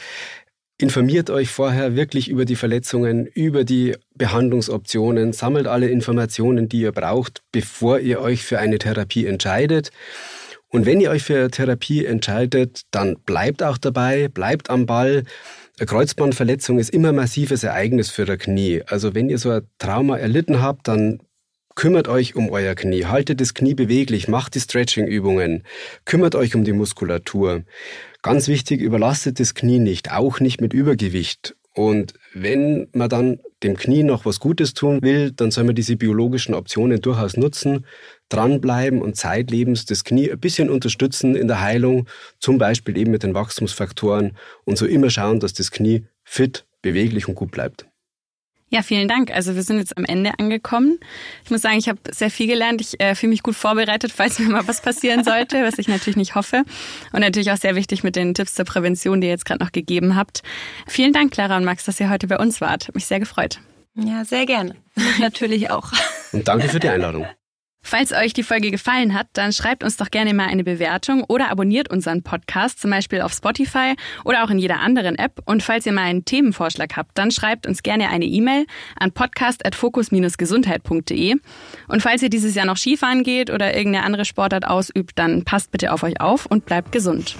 informiert 0.78 1.30
euch 1.30 1.50
vorher 1.50 1.96
wirklich 1.96 2.30
über 2.30 2.46
die 2.46 2.56
Verletzungen, 2.56 3.26
über 3.28 3.64
die 3.64 3.96
Behandlungsoptionen, 4.16 5.34
sammelt 5.34 5.68
alle 5.68 5.88
Informationen, 5.88 6.68
die 6.68 6.82
ihr 6.82 6.92
braucht, 6.92 7.44
bevor 7.52 8.00
ihr 8.00 8.20
euch 8.20 8.44
für 8.44 8.60
eine 8.60 8.78
Therapie 8.78 9.26
entscheidet. 9.26 9.92
Und 10.70 10.86
wenn 10.86 11.00
ihr 11.00 11.12
euch 11.12 11.24
für 11.24 11.50
Therapie 11.50 12.06
entscheidet, 12.06 12.82
dann 12.92 13.16
bleibt 13.26 13.64
auch 13.64 13.78
dabei, 13.78 14.28
bleibt 14.28 14.70
am 14.70 14.86
Ball. 14.86 15.24
Eine 15.78 15.86
Kreuzbandverletzung 15.86 16.80
ist 16.80 16.90
immer 16.90 17.10
ein 17.10 17.16
massives 17.16 17.64
Ereignis 17.64 18.10
für 18.10 18.26
das 18.26 18.40
Knie. 18.40 18.82
Also 18.86 19.16
wenn 19.16 19.30
ihr 19.30 19.38
so 19.38 19.52
ein 19.52 19.68
Trauma 19.80 20.18
erlitten 20.18 20.62
habt, 20.62 20.88
dann 20.90 21.20
Kümmert 21.76 22.08
euch 22.08 22.38
um 22.38 22.50
euer 22.50 22.74
Knie, 22.74 23.06
haltet 23.06 23.42
das 23.42 23.54
Knie 23.54 23.74
beweglich, 23.74 24.30
macht 24.30 24.56
die 24.56 24.62
Stretching-Übungen, 24.62 25.64
kümmert 26.06 26.34
euch 26.34 26.56
um 26.56 26.64
die 26.64 26.72
Muskulatur. 26.72 27.64
Ganz 28.22 28.48
wichtig, 28.48 28.80
überlastet 28.80 29.42
das 29.42 29.56
Knie 29.56 29.80
nicht, 29.80 30.10
auch 30.10 30.40
nicht 30.40 30.62
mit 30.62 30.72
Übergewicht. 30.72 31.58
Und 31.74 32.14
wenn 32.34 32.88
man 32.94 33.10
dann 33.10 33.40
dem 33.62 33.76
Knie 33.76 34.04
noch 34.04 34.26
was 34.26 34.40
Gutes 34.40 34.74
tun 34.74 35.00
will, 35.02 35.32
dann 35.32 35.52
soll 35.52 35.66
man 35.66 35.76
diese 35.76 35.98
biologischen 35.98 36.56
Optionen 36.56 37.02
durchaus 37.02 37.36
nutzen, 37.36 37.86
dranbleiben 38.30 39.02
und 39.02 39.18
zeitlebens 39.18 39.86
das 39.86 40.06
Knie 40.06 40.32
ein 40.32 40.40
bisschen 40.40 40.70
unterstützen 40.70 41.36
in 41.36 41.50
der 41.50 41.60
Heilung, 41.60 42.08
zum 42.40 42.58
Beispiel 42.58 42.98
eben 42.98 43.12
mit 43.12 43.24
den 43.24 43.34
Wachstumsfaktoren 43.34 44.38
und 44.64 44.78
so 44.78 44.86
immer 44.86 45.10
schauen, 45.10 45.42
dass 45.42 45.52
das 45.52 45.72
Knie 45.72 46.06
fit, 46.24 46.66
beweglich 46.82 47.28
und 47.28 47.36
gut 47.36 47.52
bleibt. 47.52 47.86
Ja, 48.70 48.82
vielen 48.82 49.08
Dank. 49.08 49.32
Also 49.32 49.56
wir 49.56 49.62
sind 49.62 49.78
jetzt 49.78 49.96
am 49.98 50.06
Ende 50.06 50.40
angekommen. 50.40 51.00
Ich 51.44 51.52
muss 51.52 51.62
sagen, 51.62 51.78
ich 51.78 51.88
habe 51.88 52.00
sehr 52.12 52.32
viel 52.32 52.48
gelernt. 52.48 52.82
Ich 52.82 53.00
äh, 53.00 53.14
fühle 53.14 53.30
mich 53.30 53.44
gut 53.44 53.56
vorbereitet, 53.56 54.12
falls 54.12 54.40
mir 54.40 54.50
mal 54.50 54.68
was 54.68 54.82
passieren 54.82 55.24
sollte, 55.24 55.64
was 55.64 55.78
ich 55.78 55.88
natürlich 55.88 56.18
nicht 56.18 56.36
hoffe. 56.36 56.64
Und 57.14 57.20
natürlich 57.20 57.52
auch 57.52 57.58
sehr 57.58 57.76
wichtig 57.76 58.04
mit 58.04 58.16
den 58.16 58.34
Tipps 58.34 58.56
zur 58.56 58.66
Prävention, 58.66 59.22
die 59.22 59.28
ihr 59.28 59.32
jetzt 59.32 59.46
gerade 59.46 59.64
noch 59.64 59.72
gegeben 59.72 60.16
habt. 60.16 60.42
Vielen 60.88 61.14
Dank, 61.14 61.32
Clara 61.32 61.58
und 61.58 61.64
Max, 61.64 61.86
dass 61.86 62.00
ihr 62.00 62.10
heute 62.10 62.28
bei 62.28 62.38
uns 62.38 62.60
wart. 62.60 62.88
Hat 62.88 62.96
mich 62.96 63.06
sehr 63.06 63.20
gefreut. 63.20 63.60
Ja, 63.96 64.26
sehr 64.26 64.46
gerne. 64.46 64.76
natürlich 65.20 65.70
auch. 65.70 65.92
Und 66.32 66.48
danke 66.48 66.68
für 66.68 66.80
die 66.80 66.90
Einladung. 66.90 67.28
Falls 67.88 68.12
euch 68.12 68.34
die 68.34 68.42
Folge 68.42 68.72
gefallen 68.72 69.14
hat, 69.14 69.28
dann 69.34 69.54
schreibt 69.54 69.84
uns 69.84 69.96
doch 69.96 70.10
gerne 70.10 70.34
mal 70.34 70.48
eine 70.48 70.64
Bewertung 70.64 71.24
oder 71.24 71.52
abonniert 71.52 71.92
unseren 71.92 72.24
Podcast, 72.24 72.82
zum 72.82 72.90
Beispiel 72.90 73.22
auf 73.22 73.32
Spotify 73.32 73.94
oder 74.24 74.44
auch 74.44 74.50
in 74.50 74.58
jeder 74.58 74.80
anderen 74.80 75.20
App. 75.20 75.40
Und 75.46 75.62
falls 75.62 75.86
ihr 75.86 75.92
mal 75.92 76.06
einen 76.06 76.26
Themenvorschlag 76.26 76.98
habt, 76.98 77.16
dann 77.16 77.30
schreibt 77.30 77.68
uns 77.68 77.84
gerne 77.84 78.10
eine 78.10 78.26
E-Mail 78.26 78.66
an 79.00 79.12
podcast.fokus-gesundheit.de. 79.12 81.36
Und 81.88 82.02
falls 82.02 82.24
ihr 82.24 82.32
dieses 82.32 82.56
Jahr 82.56 82.66
noch 82.66 82.78
Skifahren 82.78 83.22
geht 83.22 83.52
oder 83.52 83.78
irgendeine 83.78 84.04
andere 84.04 84.26
Sportart 84.26 84.66
ausübt, 84.66 85.20
dann 85.20 85.44
passt 85.44 85.70
bitte 85.70 85.94
auf 85.94 86.02
euch 86.02 86.20
auf 86.20 86.48
und 86.48 86.66
bleibt 86.66 86.92
gesund. 86.92 87.36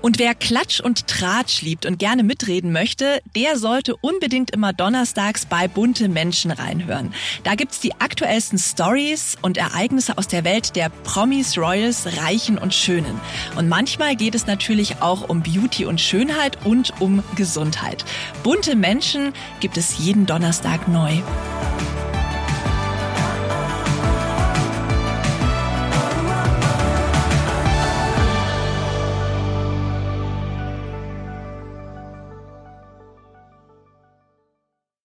Und 0.00 0.18
wer 0.18 0.34
Klatsch 0.34 0.80
und 0.80 1.08
Tratsch 1.08 1.62
liebt 1.62 1.84
und 1.84 1.98
gerne 1.98 2.22
mitreden 2.22 2.72
möchte, 2.72 3.20
der 3.34 3.58
sollte 3.58 3.96
unbedingt 3.96 4.50
immer 4.52 4.72
donnerstags 4.72 5.46
bei 5.46 5.66
Bunte 5.66 6.08
Menschen 6.08 6.50
reinhören. 6.50 7.12
Da 7.42 7.56
gibt's 7.56 7.80
die 7.80 7.94
aktuellsten 7.94 8.58
Stories 8.58 9.36
und 9.42 9.56
Ereignisse 9.56 10.16
aus 10.16 10.28
der 10.28 10.44
Welt 10.44 10.76
der 10.76 10.88
Promis, 10.88 11.58
Royals, 11.58 12.18
Reichen 12.18 12.58
und 12.58 12.74
Schönen. 12.74 13.20
Und 13.56 13.68
manchmal 13.68 14.14
geht 14.14 14.34
es 14.34 14.46
natürlich 14.46 15.02
auch 15.02 15.28
um 15.28 15.42
Beauty 15.42 15.84
und 15.84 16.00
Schönheit 16.00 16.64
und 16.64 16.92
um 17.00 17.24
Gesundheit. 17.34 18.04
Bunte 18.42 18.76
Menschen 18.76 19.32
gibt 19.60 19.76
es 19.76 19.98
jeden 19.98 20.26
Donnerstag 20.26 20.86
neu. 20.88 21.20